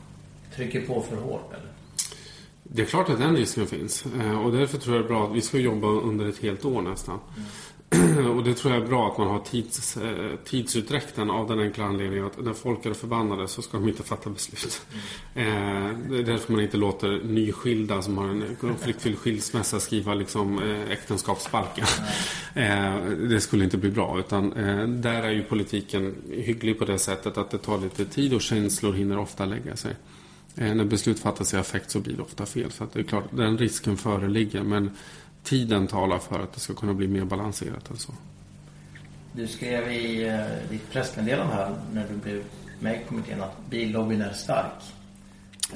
trycker 0.55 0.87
på 0.87 1.03
för 1.03 1.17
hårt? 1.17 1.53
Eller? 1.53 1.73
Det 2.63 2.83
är 2.83 2.87
klart 2.87 3.09
att 3.09 3.19
den 3.19 3.37
risken 3.37 3.67
finns. 3.67 4.07
Eh, 4.07 4.45
och 4.45 4.53
därför 4.53 4.79
tror 4.79 4.97
jag 4.97 5.05
det 5.05 5.07
är 5.07 5.09
bra 5.09 5.27
att 5.27 5.37
vi 5.37 5.41
ska 5.41 5.59
jobba 5.59 5.87
under 5.87 6.29
ett 6.29 6.39
helt 6.39 6.65
år 6.65 6.83
nästan. 6.83 7.19
Mm. 7.37 7.49
och 8.37 8.45
det 8.45 8.55
tror 8.55 8.75
jag 8.75 8.83
är 8.83 8.87
bra 8.87 9.09
att 9.09 9.19
man 9.19 9.27
har 9.27 9.39
tids, 9.39 9.97
eh, 9.97 10.37
tidsutdräkten 10.45 11.31
av 11.31 11.49
den 11.49 11.61
enkla 11.61 11.85
anledningen 11.85 12.27
att 12.27 12.45
när 12.45 12.53
folk 12.53 12.87
är 12.87 12.95
förbannade 12.95 13.49
så 13.49 13.63
ska 13.63 13.79
de 13.79 13.89
inte 13.89 14.03
fatta 14.03 14.31
beslut. 14.31 14.83
Mm. 15.35 16.11
det 16.11 16.19
är 16.19 16.23
därför 16.23 16.53
man 16.53 16.63
inte 16.63 16.77
låter 16.77 17.21
nyskilda 17.25 18.03
som 18.03 18.19
har 18.19 18.29
en 18.29 18.57
konfliktfylld 18.61 19.19
skilsmässa 19.19 19.81
skriva 19.81 20.15
liksom, 20.15 20.63
äktenskapsbalken. 20.91 21.87
Mm. 22.55 23.29
det 23.29 23.41
skulle 23.41 23.65
inte 23.65 23.77
bli 23.77 23.91
bra. 23.91 24.19
Utan 24.19 24.51
där 25.03 25.23
är 25.23 25.31
ju 25.31 25.43
politiken 25.43 26.15
hygglig 26.31 26.79
på 26.79 26.85
det 26.85 26.99
sättet 26.99 27.39
att 27.39 27.51
det 27.51 27.59
tar 27.59 27.79
lite 27.79 28.05
tid 28.05 28.35
och 28.35 28.43
känslor 28.43 28.93
hinner 28.93 29.19
ofta 29.19 29.45
lägga 29.45 29.77
sig. 29.77 29.97
Eh, 30.57 30.75
när 30.75 30.85
beslut 30.85 31.19
fattas 31.19 31.55
i 31.55 31.57
affekt 31.57 31.91
så 31.91 32.01
blir 32.01 32.17
det 32.17 32.23
ofta 32.23 32.47
fel. 32.47 32.71
Så 32.71 32.87
det 32.93 32.99
är 32.99 33.03
klart, 33.03 33.25
den 33.31 33.59
risken 33.59 33.97
föreligger. 33.97 34.63
Men 34.63 34.91
tiden 35.47 35.87
talar 35.87 36.19
för 36.19 36.41
att 36.41 36.53
det 36.53 36.61
ska 36.61 36.75
kunna 36.75 36.95
bli 36.95 37.09
mer 37.09 37.25
balanserat 37.25 37.91
än 37.91 37.97
så. 37.97 38.13
Du 39.33 39.47
skrev 39.47 39.93
i 39.93 40.29
eh, 40.29 40.71
ditt 40.71 40.91
pressmeddelande 40.93 41.55
här 41.55 41.75
när 41.93 42.07
du 42.09 42.17
blev 42.17 42.45
med 42.81 42.95
i 42.95 43.05
kommittén 43.09 43.43
att 43.43 43.71
billobbyn 43.71 44.23
är 44.23 44.33
stark. 44.33 44.83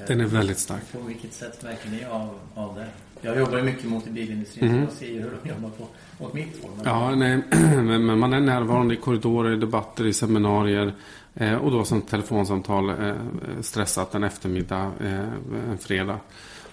Den 0.07 0.21
är 0.21 0.25
väldigt 0.25 0.59
stark. 0.59 0.93
På 0.93 0.99
vilket 1.01 1.33
sätt 1.33 1.63
märker 1.63 1.91
ni 1.91 2.05
av, 2.05 2.39
av 2.55 2.75
det? 2.75 2.87
Jag 3.23 3.39
jobbar 3.39 3.59
ju 3.59 3.65
mycket 3.65 3.85
mot 3.85 4.05
bilindustrin 4.05 4.71
mm. 4.71 4.87
så 4.87 4.93
jag 4.93 4.99
ser 4.99 5.07
ju 5.07 5.23
hur 5.23 5.33
de 5.43 5.49
jobbar 5.49 5.71
på, 5.71 5.87
åt 6.25 6.35
mitt 6.35 6.63
håll. 6.63 6.73
Ja, 6.85 7.15
nej, 7.15 7.43
men 7.83 8.19
man 8.19 8.33
är 8.33 8.41
närvarande 8.41 8.95
i 8.95 8.97
korridorer, 8.97 9.53
i 9.53 9.57
debatter, 9.57 10.07
i 10.07 10.13
seminarier. 10.13 10.95
Eh, 11.35 11.55
och 11.55 11.71
då 11.71 11.85
som 11.85 12.03
telefonsamtal 12.03 12.91
eh, 12.91 13.15
stressat 13.61 14.15
en 14.15 14.25
eftermiddag, 14.25 14.93
eh, 15.01 15.71
en 15.71 15.79
fredag. 15.79 16.19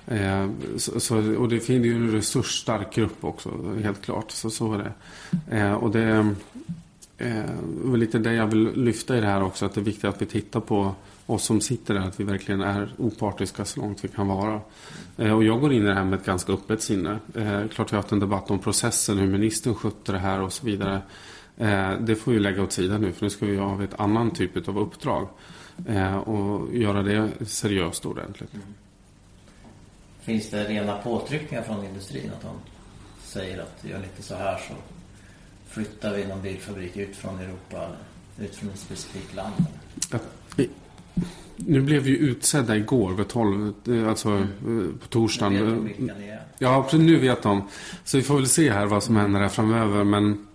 Eh, 0.07 0.49
så, 0.77 0.99
så, 0.99 1.35
och 1.37 1.49
det 1.49 1.59
finns 1.59 1.85
ju 1.85 1.95
en 1.95 2.11
resursstark 2.11 2.95
grupp 2.95 3.23
också, 3.23 3.49
helt 3.83 4.01
klart. 4.01 4.31
Så, 4.31 4.49
så 4.49 4.73
är 4.73 4.77
det. 4.77 4.93
Eh, 5.57 5.73
och 5.73 5.91
det 5.91 6.01
är 6.01 6.35
eh, 7.17 7.95
lite 7.95 8.19
det 8.19 8.33
jag 8.33 8.47
vill 8.47 8.83
lyfta 8.83 9.17
i 9.17 9.21
det 9.21 9.27
här 9.27 9.43
också. 9.43 9.65
Att 9.65 9.73
det 9.73 9.81
är 9.81 9.85
viktigt 9.85 10.05
att 10.05 10.21
vi 10.21 10.25
tittar 10.25 10.59
på 10.59 10.95
oss 11.25 11.43
som 11.43 11.61
sitter 11.61 11.93
där. 11.93 12.01
Att 12.01 12.19
vi 12.19 12.23
verkligen 12.23 12.61
är 12.61 12.93
opartiska 12.97 13.65
så 13.65 13.79
långt 13.79 14.03
vi 14.03 14.07
kan 14.07 14.27
vara. 14.27 14.61
Eh, 15.17 15.31
och 15.31 15.43
jag 15.43 15.61
går 15.61 15.73
in 15.73 15.83
i 15.83 15.87
det 15.87 15.93
här 15.93 16.05
med 16.05 16.19
ett 16.19 16.25
ganska 16.25 16.53
öppet 16.53 16.81
sinne. 16.81 17.19
Eh, 17.33 17.67
klart 17.67 17.91
vi 17.91 17.95
har 17.95 18.01
haft 18.01 18.11
en 18.11 18.19
debatt 18.19 18.51
om 18.51 18.59
processen, 18.59 19.17
hur 19.17 19.27
ministern 19.27 19.75
skötte 19.75 20.11
det 20.11 20.19
här 20.19 20.41
och 20.41 20.53
så 20.53 20.65
vidare. 20.65 21.01
Eh, 21.57 21.91
det 21.99 22.15
får 22.15 22.31
vi 22.31 22.39
lägga 22.39 22.63
åt 22.63 22.71
sidan 22.71 23.01
nu 23.01 23.11
för 23.11 23.25
nu 23.25 23.29
ska 23.29 23.45
vi 23.45 23.57
ha 23.57 23.83
ett 23.83 23.99
annan 23.99 24.31
typ 24.31 24.67
av 24.69 24.79
uppdrag. 24.79 25.27
Eh, 25.87 26.17
och 26.17 26.75
göra 26.75 27.03
det 27.03 27.29
seriöst 27.45 28.05
och 28.05 28.11
ordentligt. 28.11 28.51
Mm. 30.27 30.39
Finns 30.39 30.51
det 30.51 30.63
rena 30.63 30.97
påtryckningar 30.97 31.63
från 31.63 31.85
industrin 31.85 32.31
att 32.35 32.41
de 32.41 32.55
säger 33.23 33.61
att 33.61 33.83
gör 33.83 33.99
lite 33.99 34.23
så 34.23 34.35
här 34.35 34.57
så 34.57 34.73
flyttar 35.67 36.15
vi 36.15 36.27
någon 36.27 36.41
bilfabrik 36.41 36.97
ut 36.97 37.15
från 37.15 37.39
Europa 37.39 37.89
eller 38.37 38.47
ut 38.47 38.55
från 38.55 38.69
ett 38.69 38.79
specifikt 38.79 39.35
land? 39.35 39.53
Nu 41.55 41.81
blev 41.81 42.01
vi 42.01 42.17
utsedda 42.17 42.75
igår 42.75 43.13
vid 43.13 43.27
12, 43.27 43.73
eh, 43.87 44.09
alltså 44.09 44.29
mm. 44.29 44.99
på 45.01 45.07
torsdagen. 45.07 45.89
Ja, 46.59 46.89
nu 46.93 47.19
vet 47.19 47.43
de. 47.43 47.67
Så 48.03 48.17
vi 48.17 48.23
får 48.23 48.35
väl 48.35 48.47
se 48.47 48.71
här 48.71 48.85
vad 48.85 49.03
som 49.03 49.15
händer 49.15 49.39
här 49.39 49.49
framöver. 49.49 50.03
Men 50.03 50.47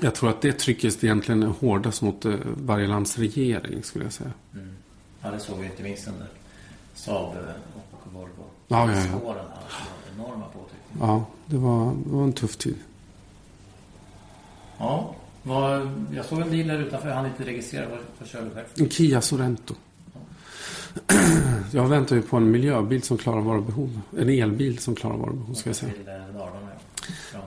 jag 0.00 0.14
tror 0.14 0.30
att 0.30 0.42
det 0.42 0.52
trycket 0.52 1.04
egentligen 1.04 1.42
är 1.42 1.46
hårdast 1.46 2.02
mot 2.02 2.24
eh, 2.24 2.34
varje 2.44 2.86
lands 2.86 3.18
regering, 3.18 3.82
skulle 3.82 4.04
jag 4.04 4.12
säga. 4.12 4.32
Mm. 4.54 4.76
Ja, 5.22 5.30
det 5.30 5.40
såg 5.40 5.58
vi 5.58 5.66
inte 5.66 5.82
minst 5.82 6.08
under 6.08 6.26
Saab 6.94 7.36
och 7.92 8.12
Volvo. 8.12 8.43
Ja, 8.68 8.92
ja, 8.92 8.96
ja. 8.96 9.18
Spåren 9.18 9.44
här, 9.68 9.86
enorma 10.14 10.44
påtryckningar. 10.46 11.06
Ja, 11.06 11.26
det 11.46 11.56
var, 11.56 11.94
det 12.04 12.16
var 12.16 12.24
en 12.24 12.32
tuff 12.32 12.56
tid. 12.56 12.76
Ja, 14.78 15.14
vad, 15.42 15.90
jag 16.14 16.24
såg 16.24 16.40
en 16.40 16.50
bil 16.50 16.68
där 16.68 16.78
utanför. 16.78 17.08
Jag 17.08 17.16
hann 17.16 17.26
inte 17.26 17.44
registrera. 17.44 17.88
Vad, 17.88 17.98
vad 18.18 18.28
kör 18.28 18.42
du 18.42 18.50
själv? 18.50 18.66
En 18.74 18.90
Kia 18.90 19.20
Sorento. 19.20 19.74
Ja. 20.12 20.20
Jag 21.72 21.86
väntar 21.88 22.16
ju 22.16 22.22
på 22.22 22.36
en 22.36 22.50
miljöbil 22.50 23.02
som 23.02 23.18
klarar 23.18 23.40
våra 23.40 23.60
behov. 23.60 24.00
En 24.18 24.28
elbil 24.28 24.78
som 24.78 24.94
klarar 24.94 25.16
våra 25.16 25.32
behov, 25.32 25.54
ska 25.54 25.68
jag 25.68 25.76
säga. 25.76 25.92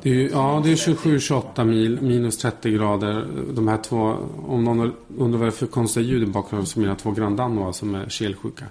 Det 0.01 0.09
är, 0.09 0.30
ja, 0.30 0.61
det 0.63 0.72
är 0.72 0.76
27-28 0.76 1.65
mil, 1.65 2.01
minus 2.01 2.38
30 2.38 2.72
grader. 2.72 3.28
De 3.53 3.68
här 3.68 3.78
två, 3.78 4.18
om 4.47 4.63
någon 4.63 4.93
undrar 5.18 5.39
vad 5.39 5.47
det 5.47 5.51
är 5.51 5.51
för 5.51 5.68
konstiga 5.68 6.05
ljud 6.05 6.24
i 6.24 6.26
bakgrunden, 6.26 6.65
så 6.68 6.80
mina 6.80 6.95
två 6.95 7.11
granndammar 7.11 7.72
som 7.72 7.95
är 7.95 8.09
kelsjuka. 8.09 8.65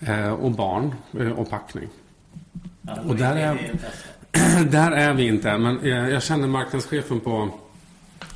Eh, 0.00 0.32
och 0.32 0.50
barn 0.50 0.94
eh, 1.20 1.30
och 1.30 1.50
packning. 1.50 1.88
Ja, 2.82 2.96
och 3.08 3.16
där 3.16 3.36
är, 3.36 3.70
där 4.70 4.90
är 4.90 5.14
vi 5.14 5.26
inte. 5.28 5.58
Men 5.58 5.78
jag, 5.82 6.10
jag 6.10 6.22
känner 6.22 6.48
marknadschefen 6.48 7.20
på 7.20 7.50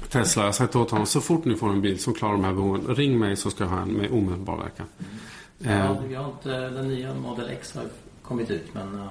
Tesla. 0.09 0.43
Jag 0.43 0.49
har 0.49 0.53
sagt 0.53 0.77
åt 0.77 0.91
honom, 0.91 1.07
så 1.07 1.21
fort 1.21 1.45
ni 1.45 1.57
får 1.57 1.71
en 1.71 1.81
bil 1.81 1.99
som 1.99 2.15
klarar 2.15 2.33
de 2.33 2.45
här 2.45 2.53
behoven, 2.53 2.95
ring 2.95 3.19
mig 3.19 3.37
så 3.37 3.51
ska 3.51 3.65
jag 3.65 3.71
ha 3.71 3.83
en 3.83 3.89
med 3.89 4.11
omedelbar 4.11 4.57
verkan. 4.57 4.87
Mm. 4.99 5.79
Ja, 5.79 5.99
jag 6.13 6.21
har 6.21 6.31
inte, 6.31 6.69
den 6.69 6.89
nya 6.89 7.15
Model 7.15 7.51
X 7.51 7.75
har 7.75 7.85
kommit 8.23 8.51
ut, 8.51 8.75
men... 8.75 8.95
Uh... 8.95 9.11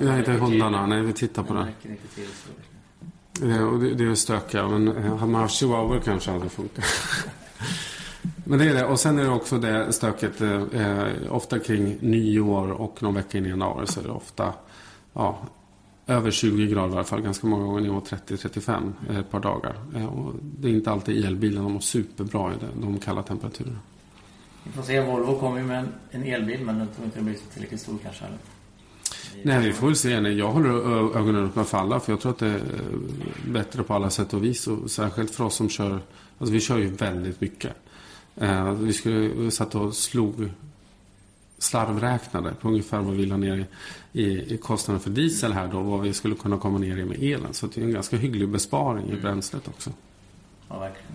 Nej, 0.00 0.18
inte 0.18 0.32
hundarna. 0.32 0.86
Nej, 0.86 1.02
vi 1.02 1.12
tittar 1.12 1.42
på 1.42 1.54
den. 1.54 1.68
Eh, 3.42 3.62
och 3.62 3.80
det, 3.80 3.94
det 3.94 4.04
är 4.04 4.14
stökiga, 4.14 4.68
men 4.68 4.88
eh, 4.88 5.16
hade 5.16 5.32
man 5.32 5.40
haft 5.40 5.54
chihuahua 5.54 6.00
kanske 6.00 6.30
hade 6.30 6.48
funkat. 6.48 6.84
men 8.44 8.58
det 8.58 8.64
är 8.64 8.74
det. 8.74 8.84
Och 8.84 9.00
sen 9.00 9.18
är 9.18 9.22
det 9.22 9.30
också 9.30 9.58
det 9.58 9.92
stöket 9.92 10.40
eh, 10.40 10.62
eh, 10.62 11.06
ofta 11.30 11.58
kring 11.58 11.96
nyår 12.00 12.70
och 12.70 13.02
någon 13.02 13.14
vecka 13.14 13.38
in 13.38 13.46
i 13.46 13.48
januari 13.48 13.86
så 13.86 14.00
är 14.00 14.04
det 14.04 14.10
ofta 14.10 14.52
ja, 15.12 15.38
över 16.06 16.30
20 16.30 16.66
grader 16.66 16.92
i 16.92 16.96
alla 16.96 17.04
fall. 17.04 17.20
Ganska 17.20 17.46
många 17.46 17.64
gånger 17.64 17.80
nivå 17.80 18.00
30-35 18.00 18.92
ett 19.18 19.30
par 19.30 19.40
dagar. 19.40 19.76
Eh, 19.94 20.06
och 20.06 20.34
det 20.42 20.68
är 20.68 20.72
inte 20.72 20.90
alltid 20.90 21.24
elbilen. 21.24 21.62
De 21.62 21.72
mår 21.72 21.80
superbra 21.80 22.52
i 22.52 22.54
det, 22.60 22.80
de 22.80 22.98
kalla 22.98 23.22
temperaturerna. 23.22 23.78
Vi 24.64 24.72
får 24.72 24.82
se. 24.82 25.00
Volvo 25.00 25.38
kommer 25.40 25.58
ju 25.58 25.64
med 25.64 25.88
en 26.10 26.24
elbil 26.24 26.64
men 26.64 26.78
den 26.78 26.88
tror 26.88 27.04
inte 27.04 27.18
den 27.18 27.24
blir 27.24 27.36
tillräckligt 27.52 27.80
stor 27.80 27.98
kanske. 28.02 28.24
Eller? 28.24 28.38
Nej, 29.42 29.66
vi 29.66 29.72
får 29.72 29.86
väl 29.86 29.96
se. 29.96 30.10
Jag 30.10 30.52
håller 30.52 30.70
ögonen 31.18 31.44
öppna 31.44 31.64
för 31.64 31.78
alla. 31.78 32.00
För 32.00 32.12
jag 32.12 32.20
tror 32.20 32.32
att 32.32 32.38
det 32.38 32.48
är 32.48 32.60
bättre 33.46 33.82
på 33.82 33.94
alla 33.94 34.10
sätt 34.10 34.34
och 34.34 34.44
vis. 34.44 34.66
Och 34.66 34.90
särskilt 34.90 35.30
för 35.30 35.44
oss 35.44 35.54
som 35.54 35.68
kör. 35.68 36.00
Alltså 36.38 36.52
vi 36.52 36.60
kör 36.60 36.78
ju 36.78 36.90
väldigt 36.90 37.40
mycket. 37.40 37.72
Eh, 38.40 38.72
vi 38.72 38.92
skulle 38.92 39.50
satt 39.50 39.74
och 39.74 39.94
slog 39.94 40.50
slarvräknade 41.58 42.54
på 42.60 42.68
ungefär 42.68 43.00
vad 43.00 43.14
vi 43.14 43.26
la 43.26 43.36
ner 43.36 43.66
i, 44.12 44.54
i, 44.54 44.58
kostnaden 44.58 45.00
för 45.00 45.10
diesel 45.10 45.52
här 45.52 45.68
då. 45.68 45.80
Vad 45.80 46.00
vi 46.00 46.12
skulle 46.12 46.34
kunna 46.34 46.58
komma 46.58 46.78
ner 46.78 46.96
i 46.96 47.04
med 47.04 47.22
elen. 47.22 47.54
Så 47.54 47.66
det 47.66 47.80
är 47.80 47.84
en 47.84 47.92
ganska 47.92 48.16
hygglig 48.16 48.48
besparing 48.48 49.10
i 49.10 49.16
bränslet 49.16 49.68
också. 49.68 49.90
Ja, 50.68 50.78
verkligen. 50.78 51.12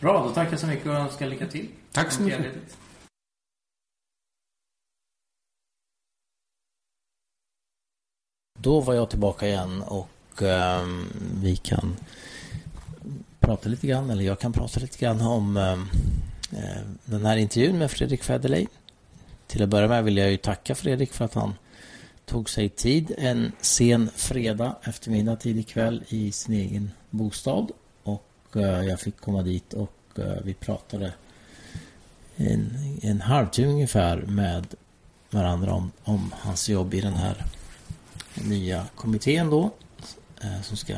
Bra, 0.00 0.22
då 0.22 0.34
tackar 0.34 0.50
jag 0.50 0.60
så 0.60 0.66
mycket 0.66 0.86
och 0.86 0.94
önskar 0.94 1.28
lycka 1.28 1.46
till. 1.46 1.68
Tack 1.92 2.12
så 2.12 2.22
mycket. 2.22 2.78
Då 8.58 8.80
var 8.80 8.94
jag 8.94 9.10
tillbaka 9.10 9.46
igen 9.46 9.82
och 9.82 10.42
eh, 10.42 10.86
vi 11.42 11.56
kan 11.56 11.96
prata 13.46 13.68
lite 13.68 13.86
grann, 13.86 14.10
eller 14.10 14.24
jag 14.24 14.38
kan 14.38 14.52
prata 14.52 14.80
lite 14.80 14.98
grann 14.98 15.20
om 15.20 15.56
ehm, 15.56 15.88
eh, 16.52 16.82
den 17.04 17.26
här 17.26 17.36
intervjun 17.36 17.78
med 17.78 17.90
Fredrik 17.90 18.22
Federley. 18.22 18.66
Till 19.46 19.62
att 19.62 19.68
börja 19.68 19.88
med 19.88 20.04
vill 20.04 20.16
jag 20.16 20.30
ju 20.30 20.36
tacka 20.36 20.74
Fredrik 20.74 21.12
för 21.12 21.24
att 21.24 21.34
han 21.34 21.54
tog 22.24 22.50
sig 22.50 22.68
tid 22.68 23.14
en 23.18 23.52
sen 23.60 24.10
fredag 24.16 24.76
eftermiddag, 24.82 25.36
tidig 25.36 25.68
kväll 25.68 26.04
i 26.08 26.32
sin 26.32 26.54
egen 26.54 26.90
bostad. 27.10 27.70
Och 28.02 28.56
eh, 28.56 28.82
jag 28.82 29.00
fick 29.00 29.20
komma 29.20 29.42
dit 29.42 29.72
och 29.72 30.18
eh, 30.18 30.36
vi 30.44 30.54
pratade 30.54 31.12
en, 32.36 32.76
en 33.02 33.20
halvtimme 33.20 33.72
ungefär 33.72 34.16
med 34.16 34.66
varandra 35.30 35.72
om, 35.72 35.92
om 36.04 36.34
hans 36.38 36.68
jobb 36.68 36.94
i 36.94 37.00
den 37.00 37.14
här 37.14 37.44
nya 38.34 38.86
kommittén 38.94 39.50
då 39.50 39.70
eh, 40.40 40.62
som 40.62 40.76
ska 40.76 40.96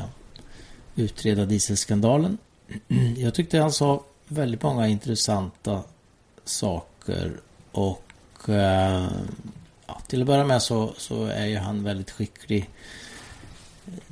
utreda 0.99 1.45
dieselskandalen. 1.45 2.37
Jag 3.17 3.33
tyckte 3.33 3.59
han 3.59 3.71
sa 3.71 4.03
väldigt 4.27 4.63
många 4.63 4.87
intressanta 4.87 5.83
saker 6.43 7.39
och 7.71 8.49
eh, 8.49 9.07
ja, 9.87 10.01
till 10.07 10.21
att 10.21 10.27
börja 10.27 10.45
med 10.45 10.61
så, 10.61 10.93
så 10.97 11.25
är 11.25 11.45
ju 11.45 11.57
han 11.57 11.83
väldigt 11.83 12.11
skicklig 12.11 12.69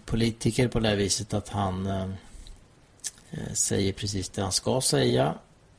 politiker 0.05 0.67
på 0.67 0.79
det 0.79 0.95
viset 0.95 1.33
att 1.33 1.49
han 1.49 1.87
eh, 1.87 2.09
eh, 3.31 3.53
säger 3.53 3.93
precis 3.93 4.29
det 4.29 4.41
han 4.41 4.51
ska 4.51 4.81
säga. 4.81 5.33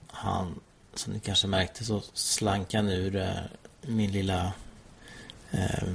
Han, 0.06 0.61
som 0.94 1.12
ni 1.12 1.20
kanske 1.20 1.46
märkte 1.46 1.84
så 1.84 2.02
slank 2.12 2.74
han 2.74 2.88
ur 2.88 3.16
eh, 3.16 3.30
min 3.82 4.12
lilla 4.12 4.52
eh, 5.50 5.88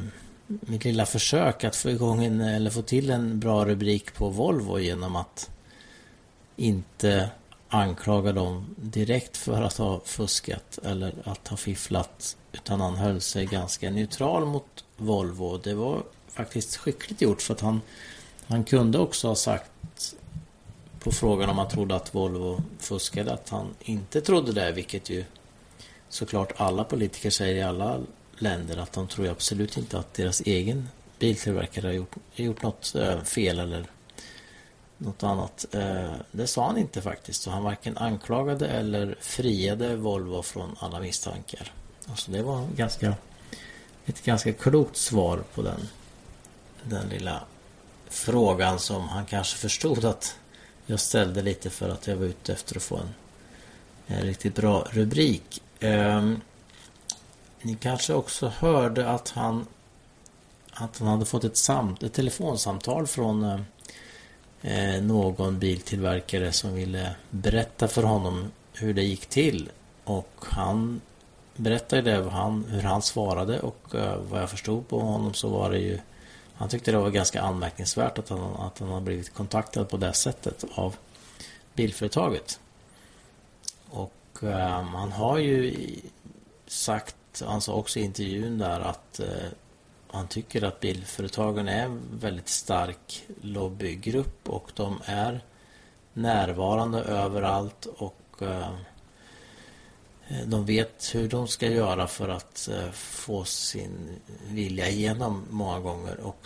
mitt 0.48 0.86
lilla 0.86 1.06
försök 1.06 1.64
att 1.64 1.76
få 1.76 1.90
igång 1.90 2.24
en, 2.26 2.42
eller 2.42 2.70
få 2.70 2.82
till 2.82 3.10
en 3.10 3.40
bra 3.40 3.66
rubrik 3.66 4.14
på 4.14 4.30
Volvo 4.30 4.80
genom 4.80 5.16
att 5.16 5.50
inte 6.56 7.30
anklaga 7.70 8.32
dem 8.32 8.76
direkt 8.78 9.38
för 9.38 9.62
att 9.62 9.78
ha 9.78 10.02
fuskat 10.06 10.80
eller 10.84 11.14
att 11.24 11.48
ha 11.48 11.58
fifflat 11.58 12.38
utan 12.52 12.82
han 12.82 12.96
höll 12.96 13.22
sig 13.22 13.46
ganska 13.46 13.90
neutral 13.90 14.46
mot 14.46 14.86
Volvo. 14.98 15.58
Det 15.58 15.74
var 15.74 16.04
faktiskt 16.28 16.78
skickligt 16.78 17.22
gjort 17.22 17.42
för 17.42 17.54
att 17.54 17.62
han, 17.62 17.82
han 18.48 18.64
kunde 18.64 19.00
också 19.00 19.28
ha 19.28 19.36
sagt 19.36 20.16
på 21.00 21.12
frågan 21.12 21.50
om 21.50 21.58
han 21.58 21.70
trodde 21.70 21.96
att 21.96 22.16
Volvo 22.16 22.64
fuskade 22.80 23.34
att 23.34 23.50
han 23.50 23.68
inte 23.80 24.22
trodde 24.22 24.52
det, 24.52 24.72
vilket 24.72 25.10
ju 25.10 25.26
såklart 26.10 26.54
alla 26.58 26.84
politiker 26.84 27.30
säger 27.30 27.56
i 27.56 27.62
alla 27.62 28.00
länder 28.38 28.78
att 28.78 28.94
de 28.94 29.08
tror 29.08 29.28
absolut 29.28 29.78
inte 29.78 30.00
att 30.00 30.14
deras 30.14 30.42
egen 30.42 30.90
biltillverkare 31.20 31.88
har 31.88 31.94
gjort, 31.94 32.16
gjort 32.36 32.62
något 32.62 32.96
eh, 32.96 33.24
fel 33.24 33.60
eller 33.60 33.86
något 34.98 35.24
annat. 35.24 35.66
Eh, 35.72 36.14
det 36.32 36.48
sa 36.48 36.68
han 36.68 36.78
inte 36.78 37.02
faktiskt. 37.02 37.42
Så 37.42 37.52
han 37.52 37.64
varken 37.64 37.98
anklagade 37.98 38.68
eller 38.68 39.16
friade 39.20 39.96
Volvo 39.96 40.42
från 40.42 40.76
alla 40.80 41.00
misstankar. 41.00 41.72
Alltså 42.10 42.32
det 42.32 42.44
var 42.44 42.68
ganska, 42.76 43.16
ett 44.06 44.24
ganska 44.24 44.54
klokt 44.54 44.98
svar 44.98 45.44
på 45.54 45.62
den, 45.62 45.90
den 46.84 47.10
lilla 47.10 47.44
frågan 48.10 48.80
som 48.80 49.10
han 49.10 49.26
kanske 49.26 49.58
förstod 49.58 50.06
att 50.06 50.36
jag 50.86 51.00
ställde 51.00 51.42
lite 51.42 51.70
för 51.70 51.90
att 51.90 52.08
jag 52.08 52.16
var 52.16 52.26
ute 52.26 52.54
efter 52.54 52.78
att 52.78 52.84
få 52.84 52.98
en, 52.98 53.14
en 54.08 54.26
riktigt 54.26 54.56
bra 54.56 54.88
rubrik. 54.92 55.64
Um, 55.82 56.42
ni 57.64 57.76
kanske 57.76 58.14
också 58.14 58.48
hörde 58.48 59.10
att 59.10 59.30
han 59.30 59.68
att 60.74 61.00
han 61.00 61.08
hade 61.08 61.26
fått 61.26 61.44
ett, 61.44 61.58
samt, 61.58 62.04
ett 62.04 62.14
telefonsamtal 62.14 63.08
från 63.08 63.64
eh, 64.62 65.02
någon 65.02 65.60
biltillverkare 65.60 66.52
som 66.52 66.74
ville 66.74 67.16
berätta 67.30 67.88
för 67.88 68.04
honom 68.04 68.52
hur 68.74 68.94
det 68.94 69.04
gick 69.04 69.26
till. 69.26 69.70
Och 70.04 70.36
han 70.40 71.02
berättade 71.56 72.02
det, 72.02 72.30
han, 72.30 72.66
hur 72.70 72.82
han 72.82 73.02
svarade 73.02 73.60
och 73.60 73.96
eh, 73.96 74.18
vad 74.30 74.42
jag 74.42 74.50
förstod 74.50 74.88
på 74.88 75.00
honom 75.00 75.34
så 75.34 75.50
var 75.50 75.72
det 75.72 75.80
ju 75.80 76.00
han 76.56 76.70
tyckte 76.70 76.92
det 76.92 76.98
var 76.98 77.10
ganska 77.10 77.42
anmärkningsvärt 77.42 78.18
att 78.18 78.30
han, 78.30 78.40
att 78.40 78.80
han 78.80 78.90
hade 78.90 79.02
blivit 79.02 79.34
kontaktad 79.34 79.86
på 79.86 79.98
det 79.98 80.14
sättet 80.14 80.66
av 80.76 80.96
bilföretaget. 81.74 82.60
Och 83.90 84.44
eh, 84.44 84.82
han 84.84 85.12
har 85.12 85.38
ju 85.38 85.76
sagt 86.68 87.16
han 87.42 87.62
sa 87.62 87.74
också 87.74 88.00
i 88.00 88.04
intervjun 88.04 88.58
där 88.58 88.80
att 88.80 89.20
eh, 89.20 89.50
han 90.12 90.28
tycker 90.28 90.64
att 90.64 90.80
bilföretagen 90.80 91.68
är 91.68 91.84
en 91.84 92.02
väldigt 92.20 92.50
stark 92.50 93.24
lobbygrupp 93.42 94.50
och 94.50 94.72
de 94.76 95.02
är 95.06 95.44
närvarande 96.14 97.00
överallt 97.00 97.86
och 97.86 98.42
eh, 98.42 98.70
de 100.46 100.66
vet 100.66 101.16
hur 101.16 101.30
de 101.30 101.48
ska 101.48 101.68
göra 101.68 102.08
för 102.08 102.30
att 102.30 102.70
eh, 102.72 102.92
få 102.92 103.44
sin 103.44 104.20
vilja 104.48 104.90
igenom 104.90 105.44
många 105.50 105.80
gånger. 105.80 106.20
Och, 106.20 106.38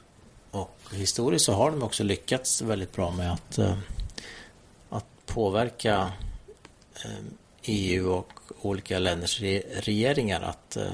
och 0.51 0.79
historiskt 0.93 1.45
så 1.45 1.53
har 1.53 1.71
de 1.71 1.83
också 1.83 2.03
lyckats 2.03 2.61
väldigt 2.61 2.93
bra 2.93 3.11
med 3.11 3.33
att, 3.33 3.57
eh, 3.57 3.77
att 4.89 5.05
påverka 5.25 6.11
eh, 7.05 7.25
EU 7.67 8.11
och 8.11 8.33
olika 8.61 8.99
länders 8.99 9.41
regeringar 9.85 10.41
att 10.41 10.77
eh, 10.77 10.91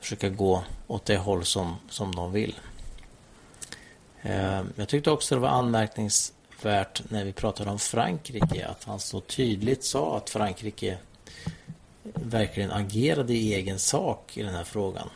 försöka 0.00 0.28
gå 0.28 0.64
åt 0.86 1.04
det 1.04 1.16
håll 1.16 1.44
som, 1.44 1.76
som 1.88 2.14
de 2.14 2.32
vill. 2.32 2.54
Eh, 4.22 4.62
jag 4.76 4.88
tyckte 4.88 5.10
också 5.10 5.34
det 5.34 5.40
var 5.40 5.48
anmärkningsvärt 5.48 7.02
när 7.10 7.24
vi 7.24 7.32
pratade 7.32 7.70
om 7.70 7.78
Frankrike 7.78 8.66
att 8.66 8.84
han 8.84 9.00
så 9.00 9.20
tydligt 9.20 9.84
sa 9.84 10.16
att 10.16 10.30
Frankrike 10.30 10.98
verkligen 12.14 12.70
agerade 12.70 13.34
i 13.34 13.54
egen 13.54 13.78
sak 13.78 14.36
i 14.36 14.42
den 14.42 14.54
här 14.54 14.64
frågan. 14.64 15.08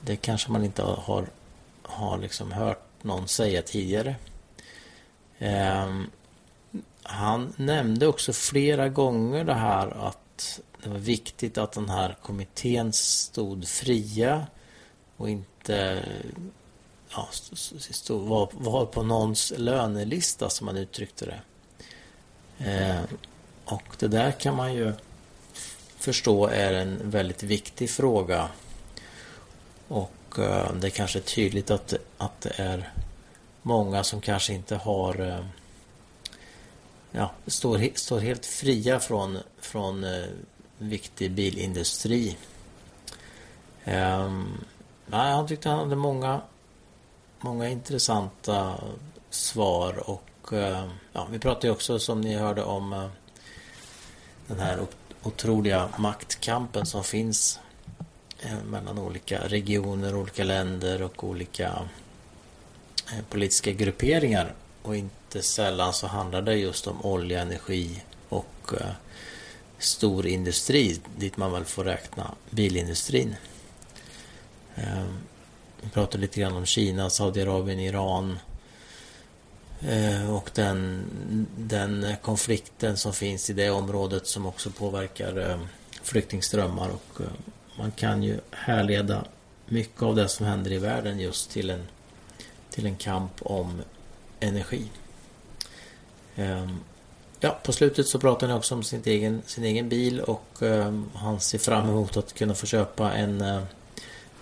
Det 0.00 0.16
kanske 0.16 0.52
man 0.52 0.64
inte 0.64 0.82
har, 0.82 1.26
har 1.82 2.18
liksom 2.18 2.52
hört 2.52 2.82
någon 3.02 3.28
säga 3.28 3.62
tidigare. 3.62 4.14
Eh, 5.38 6.00
han 7.02 7.52
nämnde 7.56 8.06
också 8.06 8.32
flera 8.32 8.88
gånger 8.88 9.44
det 9.44 9.54
här 9.54 10.06
att 10.06 10.60
det 10.82 10.88
var 10.88 10.98
viktigt 10.98 11.58
att 11.58 11.72
den 11.72 11.88
här 11.88 12.16
kommittén 12.22 12.92
stod 12.92 13.68
fria 13.68 14.46
och 15.16 15.30
inte 15.30 16.04
ja, 17.10 17.28
stod, 17.78 18.28
var, 18.28 18.48
var 18.52 18.86
på 18.86 19.02
någons 19.02 19.52
lönelista 19.56 20.50
som 20.50 20.66
man 20.66 20.76
uttryckte 20.76 21.26
det. 21.26 21.40
Eh, 22.70 23.00
och 23.64 23.84
det 23.98 24.08
där 24.08 24.32
kan 24.32 24.56
man 24.56 24.74
ju 24.74 24.92
förstå 25.98 26.46
är 26.46 26.72
en 26.72 27.10
väldigt 27.10 27.42
viktig 27.42 27.90
fråga. 27.90 28.48
Och 29.88 30.38
eh, 30.38 30.72
det 30.74 30.86
är 30.86 30.90
kanske 30.90 31.20
tydligt 31.20 31.70
att, 31.70 31.94
att 32.18 32.40
det 32.40 32.52
är 32.56 32.92
många 33.62 34.04
som 34.04 34.20
kanske 34.20 34.52
inte 34.52 34.76
har 34.76 35.20
eh, 35.20 35.44
ja, 37.12 37.30
står, 37.46 37.96
står 37.98 38.20
helt 38.20 38.46
fria 38.46 39.00
från, 39.00 39.38
från 39.60 40.04
eh, 40.04 40.24
viktig 40.78 41.30
bilindustri. 41.30 42.36
Eh, 43.84 44.30
han 45.10 45.46
tyckte 45.48 45.68
han 45.68 45.78
hade 45.78 45.96
många 45.96 46.40
många 47.40 47.68
intressanta 47.68 48.80
svar 49.30 50.10
och 50.10 50.52
eh, 50.52 50.88
ja, 51.12 51.28
vi 51.30 51.38
pratade 51.38 51.66
ju 51.66 51.72
också 51.72 51.98
som 51.98 52.20
ni 52.20 52.34
hörde 52.34 52.62
om 52.62 52.92
eh, 52.92 53.08
den 54.46 54.58
här 54.58 54.86
otroliga 55.22 55.88
maktkampen 55.98 56.86
som 56.86 57.04
finns 57.04 57.60
eh, 58.40 58.62
mellan 58.64 58.98
olika 58.98 59.48
regioner, 59.48 60.16
olika 60.16 60.44
länder 60.44 61.02
och 61.02 61.24
olika 61.24 61.88
eh, 63.12 63.24
politiska 63.28 63.72
grupperingar. 63.72 64.54
Och 64.82 64.96
inte 64.96 65.42
sällan 65.42 65.92
så 65.92 66.06
handlar 66.06 66.42
det 66.42 66.54
just 66.54 66.86
om 66.86 67.02
olja, 67.02 67.40
energi 67.40 68.02
och 68.28 68.72
eh, 68.80 68.90
stor 69.78 70.26
industri 70.26 71.00
dit 71.16 71.36
man 71.36 71.52
väl 71.52 71.64
får 71.64 71.84
räkna 71.84 72.34
bilindustrin. 72.50 73.36
Ehm, 74.74 75.18
vi 75.82 75.90
pratade 75.90 76.20
lite 76.20 76.40
grann 76.40 76.56
om 76.56 76.66
Kina, 76.66 77.10
Saudiarabien, 77.10 77.80
Iran 77.80 78.38
eh, 79.80 80.34
och 80.34 80.50
den, 80.54 81.06
den 81.56 82.14
konflikten 82.22 82.96
som 82.96 83.12
finns 83.12 83.50
i 83.50 83.52
det 83.52 83.70
området 83.70 84.26
som 84.26 84.46
också 84.46 84.70
påverkar 84.70 85.50
eh, 85.50 85.60
flyktingströmmar 86.02 86.88
och 86.90 87.20
eh, 87.20 87.26
man 87.78 87.92
kan 87.92 88.22
ju 88.22 88.40
härleda 88.50 89.24
mycket 89.66 90.02
av 90.02 90.16
det 90.16 90.28
som 90.28 90.46
händer 90.46 90.72
i 90.72 90.78
världen 90.78 91.20
just 91.20 91.50
till 91.50 91.70
en, 91.70 91.82
till 92.70 92.86
en 92.86 92.96
kamp 92.96 93.32
om 93.42 93.82
energi. 94.40 94.84
Ehm, 96.36 96.80
ja, 97.40 97.58
på 97.62 97.72
slutet 97.72 98.06
så 98.06 98.18
pratar 98.18 98.48
han 98.48 98.56
också 98.56 98.74
om 98.74 98.82
sin 98.82 99.02
egen, 99.04 99.42
sin 99.46 99.64
egen 99.64 99.88
bil 99.88 100.20
och 100.20 100.62
ehm, 100.62 101.10
han 101.14 101.40
ser 101.40 101.58
fram 101.58 101.88
emot 101.88 102.16
att 102.16 102.34
kunna 102.34 102.54
få 102.54 102.66
köpa 102.66 103.12
en 103.12 103.40
eh, 103.40 103.62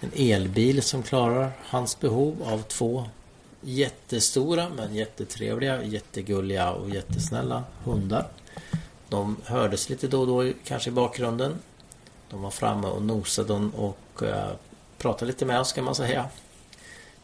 en 0.00 0.10
elbil 0.14 0.82
som 0.82 1.02
klarar 1.02 1.52
hans 1.64 2.00
behov 2.00 2.42
av 2.42 2.62
två 2.62 3.04
jättestora 3.60 4.68
men 4.76 4.94
jättetrevliga, 4.94 5.82
jättegulliga 5.84 6.72
och 6.72 6.90
jättesnälla 6.90 7.64
hundar. 7.84 8.26
De 9.08 9.36
hördes 9.44 9.88
lite 9.88 10.08
då 10.08 10.20
och 10.20 10.26
då 10.26 10.52
kanske 10.64 10.90
i 10.90 10.92
bakgrunden. 10.92 11.58
De 12.30 12.42
var 12.42 12.50
framme 12.50 12.86
och 12.86 13.02
nosade 13.02 13.70
och 13.76 14.22
eh, 14.22 14.50
pratade 14.98 15.26
lite 15.26 15.46
med 15.46 15.60
oss 15.60 15.72
kan 15.72 15.84
man 15.84 15.94
säga. 15.94 16.26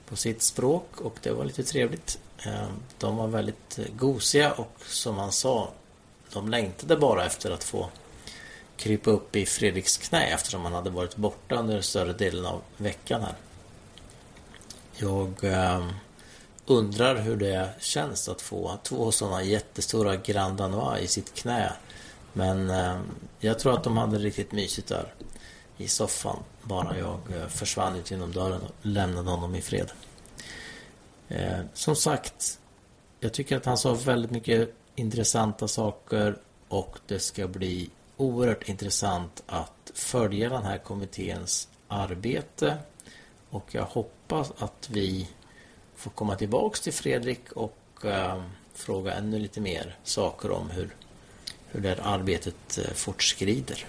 På 0.09 0.17
sitt 0.17 0.43
språk 0.43 1.01
och 1.01 1.19
det 1.23 1.31
var 1.31 1.45
lite 1.45 1.65
trevligt. 1.65 2.19
Eh, 2.47 2.69
de 2.99 3.17
var 3.17 3.27
väldigt 3.27 3.79
gosiga 3.97 4.53
och 4.53 4.77
som 4.87 5.17
han 5.17 5.33
sa 5.33 5.71
de 6.33 6.49
längtade 6.49 6.97
bara 6.97 7.27
efter 7.27 7.51
att 7.51 7.65
få 7.65 7.89
krypa 8.77 9.11
upp 9.11 9.37
i 9.37 9.47
Fredriks 9.47 9.97
knä 9.97 10.27
eftersom 10.27 10.65
han 10.65 10.73
hade 10.73 10.91
varit 10.91 11.17
borta 11.17 11.55
under 11.55 11.81
större 11.81 12.13
delen 12.13 12.47
av 12.47 12.63
veckan 12.77 13.23
här. 13.23 13.35
Jag 14.97 15.45
eh, 15.45 15.87
undrar 16.67 17.17
hur 17.17 17.37
det 17.37 17.69
känns 17.81 18.29
att 18.29 18.43
få 18.43 18.79
två 18.83 19.13
sådana 19.13 19.43
jättestora 19.43 20.17
Grand 20.17 20.57
Danois 20.57 21.03
i 21.03 21.07
sitt 21.07 21.35
knä. 21.35 21.73
Men 22.33 22.71
eh, 22.71 23.01
jag 23.39 23.59
tror 23.59 23.75
att 23.75 23.85
de 23.85 23.97
hade 23.97 24.19
riktigt 24.19 24.53
mysigt 24.53 24.89
där 24.89 25.15
i 25.79 25.89
soffan. 25.89 26.39
Bara 26.63 26.99
jag 26.99 27.21
eh, 27.33 27.49
försvann 27.49 27.97
ut 27.97 28.11
genom 28.11 28.33
dörren 28.33 28.61
och 28.61 28.75
lämnade 28.83 29.31
honom 29.31 29.55
i 29.55 29.61
fred. 29.61 29.93
Eh, 31.29 31.61
som 31.75 31.97
sagt, 31.97 32.61
jag 33.21 33.33
tycker 33.33 33.57
att 33.57 33.65
han 33.65 33.79
sa 33.79 33.95
väldigt 33.95 34.31
mycket 34.31 34.75
intressanta 34.95 35.69
saker 35.69 36.39
och 36.69 36.99
det 37.07 37.19
ska 37.19 37.49
bli 37.49 37.91
oerhört 38.17 38.69
intressant 38.69 39.43
att 39.47 39.91
följa 39.95 40.49
den 40.49 40.63
här 40.63 40.79
kommitténs 40.79 41.69
arbete 41.89 42.79
och 43.51 43.75
jag 43.75 43.85
hoppas 43.85 44.53
att 44.59 44.89
vi 44.91 45.29
får 45.97 46.11
komma 46.11 46.37
tillbaks 46.37 46.81
till 46.81 46.93
Fredrik 46.93 47.53
och 47.53 48.05
eh, 48.05 48.43
fråga 48.75 49.15
ännu 49.15 49.39
lite 49.39 49.61
mer 49.61 49.97
saker 50.05 50.51
om 50.51 50.71
hur, 50.71 50.95
hur 51.67 51.81
det 51.81 51.89
här 51.89 52.01
arbetet 52.03 52.79
eh, 52.79 52.93
fortskrider. 52.95 53.87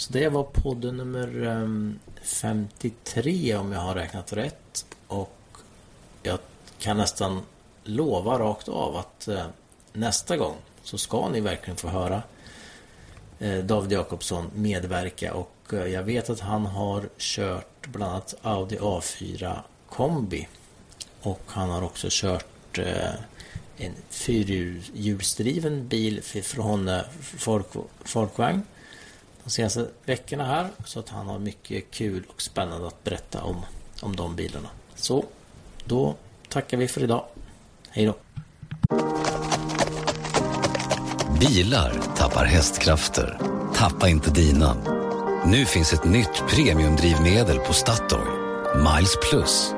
Så 0.00 0.12
det 0.12 0.28
var 0.28 0.42
podden 0.42 0.96
nummer 0.96 1.46
ehm, 1.46 1.98
53 2.22 3.56
om 3.56 3.72
jag 3.72 3.80
har 3.80 3.94
räknat 3.94 4.32
rätt. 4.32 4.86
Och 5.06 5.38
jag 6.22 6.38
kan 6.78 6.96
nästan 6.96 7.42
lova 7.84 8.38
rakt 8.38 8.68
av 8.68 8.96
att 8.96 9.28
eh, 9.28 9.46
nästa 9.92 10.36
gång 10.36 10.54
så 10.82 10.98
ska 10.98 11.28
ni 11.28 11.40
verkligen 11.40 11.76
få 11.76 11.88
höra 11.88 12.22
eh, 13.38 13.58
David 13.58 13.92
Jakobsson 13.92 14.50
medverka. 14.54 15.34
Och 15.34 15.72
eh, 15.72 15.86
jag 15.86 16.02
vet 16.02 16.30
att 16.30 16.40
han 16.40 16.66
har 16.66 17.08
kört 17.18 17.86
bland 17.86 18.12
annat 18.12 18.34
Audi 18.42 18.76
A4 18.76 19.58
kombi. 19.88 20.48
Och 21.22 21.42
han 21.46 21.70
har 21.70 21.82
också 21.82 22.06
kört 22.10 22.78
en 23.76 23.92
fyrhjulsdriven 24.10 25.88
bil 25.88 26.22
från 26.22 26.90
folk, 27.20 27.66
Folkvagn 28.04 28.62
de 29.44 29.50
senaste 29.50 29.86
veckorna 30.04 30.44
här 30.44 30.68
så 30.84 31.00
att 31.00 31.08
han 31.08 31.26
har 31.26 31.38
mycket 31.38 31.90
kul 31.90 32.24
och 32.34 32.42
spännande 32.42 32.86
att 32.86 33.04
berätta 33.04 33.42
om, 33.42 33.64
om 34.00 34.16
de 34.16 34.36
bilarna. 34.36 34.68
Så 34.94 35.24
då 35.84 36.14
tackar 36.48 36.76
vi 36.76 36.88
för 36.88 37.02
idag. 37.02 37.24
Hej 37.88 38.06
då! 38.06 38.16
Bilar 41.40 42.02
tappar 42.16 42.44
hästkrafter. 42.44 43.38
Tappa 43.74 44.08
inte 44.08 44.30
dina. 44.30 44.76
Nu 45.46 45.64
finns 45.64 45.92
ett 45.92 46.04
nytt 46.04 46.42
premiumdrivmedel 46.48 47.58
på 47.58 47.72
Statoil. 47.72 48.26
Miles 48.76 49.16
Plus. 49.30 49.74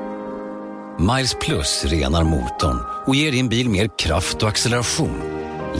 Miles 0.99 1.35
Plus 1.41 1.85
renar 1.85 2.23
motorn 2.23 2.79
och 3.07 3.15
ger 3.15 3.31
din 3.31 3.49
bil 3.49 3.69
mer 3.69 3.89
kraft 3.97 4.43
och 4.43 4.49
acceleration. 4.49 5.21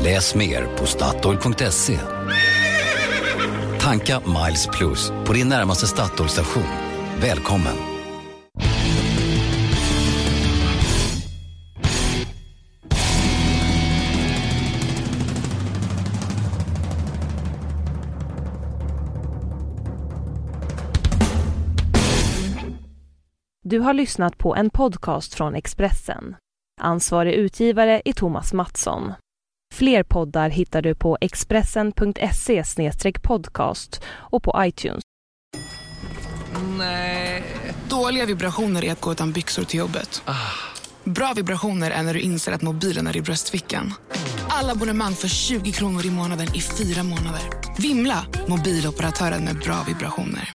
Läs 0.04 0.36
mer 0.36 0.78
på 0.78 0.86
Statoil.se. 0.86 2.00
Tanka 3.84 4.22
Miles 4.26 4.68
Plus 4.68 5.12
på 5.26 5.34
din 5.34 5.50
närmaste 5.50 5.88
Statoilstation. 5.88 6.64
Välkommen! 7.22 7.74
Du 23.64 23.80
har 23.80 23.94
lyssnat 23.94 24.38
på 24.38 24.56
en 24.56 24.70
podcast 24.70 25.34
från 25.34 25.56
Expressen. 25.56 26.36
Ansvarig 26.82 27.34
utgivare 27.34 28.02
är 28.06 28.14
Thomas 28.14 28.54
Mattsson. 28.54 29.14
Fler 29.74 30.04
poddar 30.04 30.50
hittar 30.50 30.82
du 30.82 30.96
på 30.96 31.18
expressen.se 31.22 32.64
podcast 33.22 34.02
och 34.06 34.44
på 34.44 34.56
iTunes. 34.60 35.02
Nej. 36.78 37.44
Dåliga 37.90 38.26
vibrationer 38.26 38.86
är 38.86 38.92
att 38.92 39.02
gå 39.02 39.12
utan 39.12 39.32
byxor 39.32 39.64
till 39.64 39.80
jobbet. 39.80 40.22
Ah. 40.26 40.34
Bra 41.04 41.34
vibrationer 41.36 41.92
är 41.92 42.04
när 42.04 42.14
du 42.14 42.20
inser 42.20 42.52
att 42.52 42.62
mobilen 42.62 43.08
är 43.08 43.18
i 43.18 43.22
bröstfickan. 43.22 43.94
Alla 44.48 44.72
abonnemang 44.72 45.14
för 45.14 45.28
20 45.28 45.72
kronor 45.72 46.06
i 46.06 46.12
månaden 46.12 46.48
i 46.56 46.62
fyra 46.62 47.04
månader. 47.04 47.42
Vimla! 47.78 48.26
Mobiloperatören 48.48 49.44
med 49.44 49.60
bra 49.60 49.84
vibrationer. 49.88 50.50